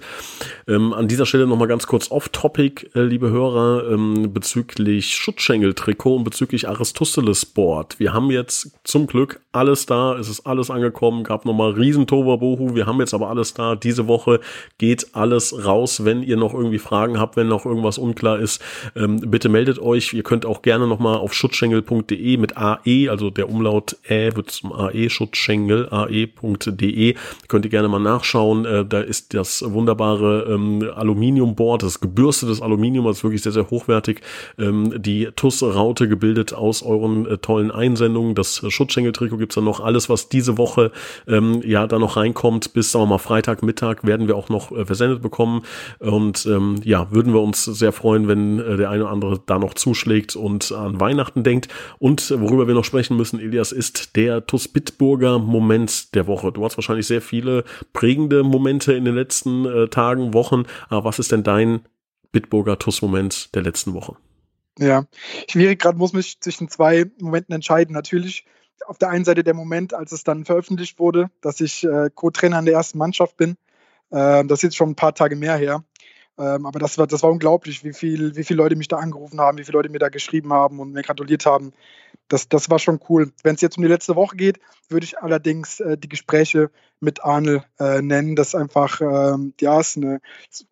Ähm, 0.68 0.92
an 0.92 1.08
dieser 1.08 1.26
Stelle 1.26 1.46
nochmal 1.46 1.68
ganz 1.68 1.86
kurz 1.86 2.10
off-topic, 2.10 2.90
äh, 2.94 3.02
liebe 3.02 3.30
Hörer, 3.30 3.90
ähm, 3.90 4.32
bezüglich 4.32 5.14
Schutzschenkel-Trikot 5.14 6.16
und 6.16 6.24
bezüglich 6.24 6.68
Aristoteles 6.68 7.46
Board. 7.46 7.98
Wir 7.98 8.12
haben 8.12 8.30
jetzt 8.30 8.72
zum 8.84 9.06
Glück 9.06 9.40
alles 9.52 9.86
da, 9.86 10.16
es 10.18 10.28
ist 10.28 10.46
alles 10.46 10.70
angekommen, 10.70 11.24
gab 11.24 11.44
nochmal 11.44 11.72
riesen 11.72 12.06
Bohu. 12.06 12.74
Wir 12.74 12.86
haben 12.86 13.00
jetzt 13.00 13.14
aber 13.14 13.28
alles 13.28 13.54
da. 13.54 13.74
Diese 13.74 14.06
Woche 14.06 14.40
geht 14.78 15.14
alles 15.14 15.64
raus. 15.64 16.04
Wenn 16.04 16.22
ihr 16.22 16.36
noch 16.36 16.54
irgendwie 16.54 16.78
Fragen 16.78 17.18
habt, 17.18 17.36
wenn 17.36 17.48
noch 17.48 17.64
irgendwas 17.64 17.98
unklar 17.98 18.38
ist, 18.38 18.62
ähm, 18.94 19.20
bitte 19.20 19.48
meldet 19.48 19.78
euch. 19.78 20.12
Ihr 20.12 20.22
könnt 20.22 20.44
auch 20.44 20.62
gerne 20.62 20.86
nochmal 20.86 21.16
auf 21.16 21.32
schutzschengel.de 21.32 22.36
mit 22.36 22.56
AE, 22.56 23.08
also 23.08 23.30
der 23.30 23.48
Umlaut 23.48 23.96
Ä 24.08 24.30
wird 24.34 24.50
zum 24.50 24.72
AE 24.72 24.95
AE, 24.96 25.10
Schutzschengel, 25.10 25.88
ae.de. 25.90 27.14
Könnt 27.48 27.64
ihr 27.64 27.70
gerne 27.70 27.88
mal 27.88 27.98
nachschauen. 27.98 28.64
Äh, 28.64 28.84
da 28.84 29.00
ist 29.00 29.34
das 29.34 29.62
wunderbare 29.66 30.46
ähm, 30.48 30.88
Aluminiumboard, 30.94 31.82
das 31.82 32.00
gebürstetes 32.00 32.62
Aluminium, 32.62 33.06
ist 33.08 33.22
wirklich 33.22 33.42
sehr, 33.42 33.52
sehr 33.52 33.70
hochwertig. 33.70 34.20
Ähm, 34.58 34.92
die 34.96 35.28
TUS-Raute 35.34 36.08
gebildet 36.08 36.52
aus 36.54 36.82
euren 36.82 37.26
äh, 37.26 37.38
tollen 37.38 37.70
Einsendungen. 37.70 38.34
Das 38.34 38.62
Schutzschengel-Trikot 38.66 39.38
gibt's 39.38 39.54
dann 39.54 39.64
noch. 39.64 39.80
Alles, 39.80 40.08
was 40.08 40.28
diese 40.28 40.58
Woche 40.58 40.90
ähm, 41.28 41.60
ja 41.64 41.86
da 41.86 41.98
noch 41.98 42.16
reinkommt, 42.16 42.72
bis 42.72 42.92
sagen 42.92 43.04
wir 43.04 43.10
mal 43.10 43.18
Freitag, 43.18 43.62
Mittag 43.62 44.06
werden 44.06 44.28
wir 44.28 44.36
auch 44.36 44.48
noch 44.48 44.72
äh, 44.72 44.84
versendet 44.84 45.22
bekommen. 45.22 45.62
Und 45.98 46.46
ähm, 46.46 46.76
ja, 46.84 47.10
würden 47.10 47.32
wir 47.32 47.40
uns 47.40 47.64
sehr 47.64 47.92
freuen, 47.92 48.28
wenn 48.28 48.58
äh, 48.58 48.76
der 48.76 48.90
eine 48.90 49.04
oder 49.04 49.12
andere 49.12 49.40
da 49.46 49.58
noch 49.58 49.74
zuschlägt 49.74 50.36
und 50.36 50.72
an 50.72 51.00
Weihnachten 51.00 51.42
denkt. 51.42 51.68
Und 51.98 52.30
äh, 52.30 52.40
worüber 52.40 52.66
wir 52.66 52.74
noch 52.74 52.84
sprechen 52.84 53.16
müssen, 53.16 53.40
Elias, 53.40 53.72
ist 53.72 54.16
der 54.16 54.46
TUS 54.46 54.68
Bitburger 54.86 55.38
Moment 55.38 56.14
der 56.14 56.26
Woche. 56.26 56.52
Du 56.52 56.64
hast 56.64 56.76
wahrscheinlich 56.76 57.06
sehr 57.06 57.20
viele 57.20 57.64
prägende 57.92 58.42
Momente 58.42 58.92
in 58.92 59.04
den 59.04 59.14
letzten 59.14 59.64
äh, 59.64 59.88
Tagen, 59.88 60.32
Wochen. 60.32 60.64
Aber 60.88 61.04
was 61.04 61.18
ist 61.18 61.32
denn 61.32 61.42
dein 61.42 61.80
Bitburger 62.32 62.78
TUS-Moment 62.78 63.54
der 63.54 63.62
letzten 63.62 63.94
Woche? 63.94 64.16
Ja, 64.78 65.06
schwierig 65.48 65.80
gerade 65.80 65.98
muss 65.98 66.12
mich 66.12 66.40
zwischen 66.40 66.68
zwei 66.68 67.06
Momenten 67.18 67.54
entscheiden. 67.54 67.94
Natürlich 67.94 68.44
auf 68.86 68.98
der 68.98 69.08
einen 69.08 69.24
Seite 69.24 69.42
der 69.42 69.54
Moment, 69.54 69.94
als 69.94 70.12
es 70.12 70.22
dann 70.22 70.44
veröffentlicht 70.44 70.98
wurde, 70.98 71.30
dass 71.40 71.60
ich 71.60 71.84
äh, 71.84 72.10
Co-Trainer 72.14 72.58
in 72.58 72.66
der 72.66 72.74
ersten 72.74 72.98
Mannschaft 72.98 73.36
bin. 73.36 73.56
Äh, 74.10 74.44
das 74.44 74.58
ist 74.58 74.62
jetzt 74.62 74.76
schon 74.76 74.90
ein 74.90 74.96
paar 74.96 75.14
Tage 75.14 75.34
mehr 75.34 75.56
her. 75.56 75.82
Ähm, 76.38 76.66
aber 76.66 76.78
das 76.78 76.98
war, 76.98 77.06
das 77.06 77.22
war 77.22 77.30
unglaublich, 77.30 77.82
wie, 77.82 77.94
viel, 77.94 78.36
wie 78.36 78.44
viele 78.44 78.58
Leute 78.58 78.76
mich 78.76 78.88
da 78.88 78.98
angerufen 78.98 79.40
haben, 79.40 79.56
wie 79.56 79.64
viele 79.64 79.78
Leute 79.78 79.88
mir 79.88 79.98
da 79.98 80.10
geschrieben 80.10 80.52
haben 80.52 80.78
und 80.78 80.92
mir 80.92 81.02
gratuliert 81.02 81.46
haben. 81.46 81.72
Das, 82.28 82.48
das 82.48 82.70
war 82.70 82.78
schon 82.78 83.00
cool. 83.08 83.32
Wenn 83.42 83.54
es 83.54 83.60
jetzt 83.60 83.76
um 83.76 83.82
die 83.82 83.88
letzte 83.88 84.16
Woche 84.16 84.36
geht, 84.36 84.58
würde 84.88 85.04
ich 85.04 85.18
allerdings 85.18 85.80
äh, 85.80 85.96
die 85.96 86.08
Gespräche 86.08 86.70
mit 86.98 87.24
Arnel 87.24 87.64
äh, 87.78 88.02
nennen, 88.02 88.36
das 88.36 88.54
einfach, 88.54 89.00
ähm, 89.00 89.54
ja, 89.60 89.78
es 89.78 89.96
eine, 89.96 90.20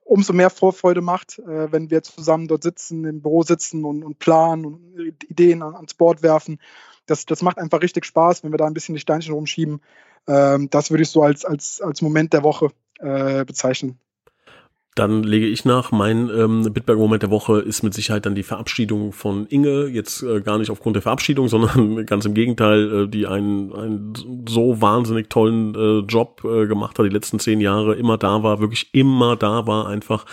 umso 0.05 0.32
mehr 0.32 0.50
Vorfreude 0.50 1.00
macht, 1.00 1.38
äh, 1.38 1.70
wenn 1.70 1.90
wir 1.90 2.02
zusammen 2.02 2.48
dort 2.48 2.62
sitzen, 2.62 3.05
im 3.05 3.20
Büro 3.20 3.42
sitzen 3.42 3.84
und, 3.84 4.02
und 4.02 4.18
planen 4.18 4.64
und 4.64 5.24
Ideen 5.28 5.62
an, 5.62 5.74
ans 5.76 5.94
Board 5.94 6.22
werfen. 6.22 6.59
Das, 7.07 7.26
das 7.26 7.42
macht 7.42 7.59
einfach 7.59 7.82
richtig 7.82 8.05
Spaß, 8.07 8.42
wenn 8.42 8.52
wir 8.52 8.59
da 8.59 8.66
ein 8.66 8.74
bisschen 8.74 8.94
die 8.94 9.00
Steinchen 9.00 9.34
rumschieben. 9.34 9.80
Ähm, 10.26 10.70
das 10.70 10.90
würde 10.90 11.02
ich 11.02 11.11
so 11.11 11.22
als, 11.22 11.44
als, 11.44 11.80
als 11.80 12.02
Moment 12.02 12.32
der 12.32 12.42
Woche 12.42 12.70
äh, 12.98 13.44
bezeichnen. 13.44 14.00
Dann 14.95 15.24
lege 15.24 15.49
ich 15.49 15.64
nach. 15.64 15.90
Mein 15.90 16.30
ähm, 16.30 16.72
Bitberg-Moment 16.72 17.24
der 17.24 17.30
Woche 17.30 17.59
ist 17.59 17.82
mit 17.82 17.95
Sicherheit 17.95 18.26
dann 18.26 18.36
die 18.36 18.45
Verabschiedung 18.45 19.12
von 19.12 19.45
Inge. 19.47 19.88
Jetzt 19.88 20.22
äh, 20.22 20.40
gar 20.40 20.59
nicht 20.59 20.70
aufgrund 20.70 20.95
der 20.95 21.03
Verabschiedung, 21.03 21.49
sondern 21.55 22.07
ganz 22.07 22.24
im 22.26 22.34
Gegenteil, 22.34 23.03
äh, 23.03 23.09
die 23.09 23.26
einen, 23.26 23.72
einen 23.74 24.12
so 24.49 24.80
wahnsinnig 24.80 25.30
tollen 25.30 25.74
äh, 25.74 25.99
Job 26.07 26.42
äh, 26.45 26.68
gemacht 26.68 26.97
hat, 26.97 27.07
die 27.07 27.11
letzten 27.11 27.40
zehn 27.40 27.61
Jahre 27.61 27.97
immer 27.97 28.18
da 28.18 28.45
war, 28.45 28.61
wirklich 28.61 28.90
immer 28.92 29.34
da 29.34 29.66
war 29.66 29.88
einfach. 29.88 30.26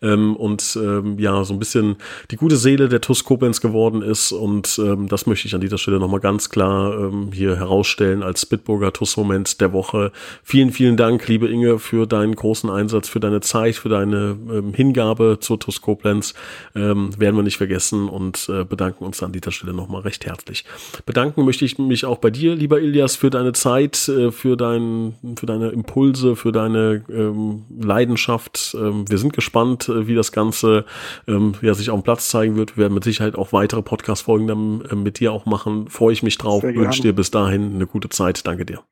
Ähm, 0.00 0.36
und 0.36 0.78
ähm, 0.80 1.18
ja, 1.18 1.42
so 1.42 1.52
ein 1.52 1.58
bisschen 1.58 1.96
die 2.30 2.36
gute 2.36 2.56
Seele 2.56 2.88
der 2.88 3.00
TUS 3.00 3.24
Koblenz 3.24 3.60
geworden 3.60 4.00
ist. 4.00 4.30
Und 4.30 4.78
ähm, 4.78 5.08
das 5.08 5.26
möchte 5.26 5.48
ich 5.48 5.56
an 5.56 5.60
dieser 5.60 5.78
Stelle 5.78 5.98
nochmal 5.98 6.20
ganz 6.20 6.50
klar 6.50 6.96
ähm, 7.00 7.30
hier 7.32 7.56
herausstellen 7.56 8.22
als 8.22 8.46
Bitburger 8.46 8.92
TUS-Moment 8.92 9.60
der 9.60 9.72
Woche. 9.72 10.12
Vielen, 10.44 10.70
vielen 10.70 10.96
Dank, 10.96 11.26
liebe 11.26 11.48
Inge, 11.48 11.80
für 11.80 12.06
deinen 12.06 12.36
großen 12.36 12.70
Einsatz, 12.70 13.08
für 13.08 13.18
deine 13.18 13.40
Zeit, 13.40 13.74
für 13.74 13.88
deine 13.88 14.03
deine 14.04 14.36
ähm, 14.50 14.74
Hingabe 14.74 15.38
zur 15.40 15.58
TUS 15.58 15.80
Koblenz 15.80 16.34
ähm, 16.74 17.10
werden 17.18 17.36
wir 17.36 17.42
nicht 17.42 17.56
vergessen 17.56 18.08
und 18.08 18.48
äh, 18.48 18.64
bedanken 18.64 19.04
uns 19.04 19.22
an 19.22 19.32
dieser 19.32 19.52
Stelle 19.52 19.74
nochmal 19.74 20.02
recht 20.02 20.26
herzlich. 20.26 20.64
Bedanken 21.06 21.44
möchte 21.44 21.64
ich 21.64 21.78
mich 21.78 22.04
auch 22.04 22.18
bei 22.18 22.30
dir, 22.30 22.54
lieber 22.54 22.80
Ilias, 22.80 23.16
für 23.16 23.30
deine 23.30 23.52
Zeit, 23.52 24.08
äh, 24.08 24.30
für, 24.30 24.56
dein, 24.56 25.14
für 25.38 25.46
deine 25.46 25.68
Impulse, 25.68 26.36
für 26.36 26.52
deine 26.52 27.04
ähm, 27.08 27.64
Leidenschaft. 27.80 28.76
Ähm, 28.78 29.08
wir 29.08 29.18
sind 29.18 29.32
gespannt, 29.32 29.88
äh, 29.88 30.06
wie 30.06 30.14
das 30.14 30.32
Ganze 30.32 30.84
ähm, 31.26 31.54
ja, 31.62 31.74
sich 31.74 31.90
auf 31.90 32.00
dem 32.00 32.04
Platz 32.04 32.28
zeigen 32.28 32.56
wird. 32.56 32.76
Wir 32.76 32.82
werden 32.82 32.94
mit 32.94 33.04
Sicherheit 33.04 33.36
auch 33.36 33.52
weitere 33.52 33.82
Podcast-Folgen 33.82 34.46
dann 34.46 34.84
äh, 34.90 34.94
mit 34.94 35.20
dir 35.20 35.32
auch 35.32 35.46
machen. 35.46 35.88
Freue 35.88 36.12
ich 36.12 36.22
mich 36.22 36.38
drauf. 36.38 36.62
Wünsche 36.62 37.02
dir 37.02 37.14
bis 37.14 37.30
dahin 37.30 37.74
eine 37.74 37.86
gute 37.86 38.08
Zeit. 38.08 38.46
Danke 38.46 38.66
dir. 38.66 38.82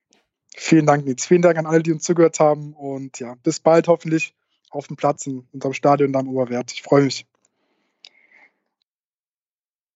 Vielen 0.55 0.87
Dank, 0.87 1.07
Nils. 1.07 1.27
Vielen 1.27 1.43
Dank 1.43 1.57
an 1.59 1.67
alle, 1.67 1.83
die 1.83 1.93
uns 1.93 2.05
zugehört 2.05 2.39
haben. 2.39 2.75
Und 2.75 3.19
ja, 3.19 3.35
bis 3.43 3.61
bald 3.61 3.89
hoffentlich 3.89 4.35
auf 4.73 4.89
dem 4.89 4.97
Platz 4.97 5.27
in 5.27 5.47
unserem 5.53 5.73
Stadion 5.73 6.13
da 6.13 6.21
am 6.21 6.29
Oberwert. 6.29 6.73
Ich 6.73 6.83
freue 6.83 7.05
mich. 7.05 7.27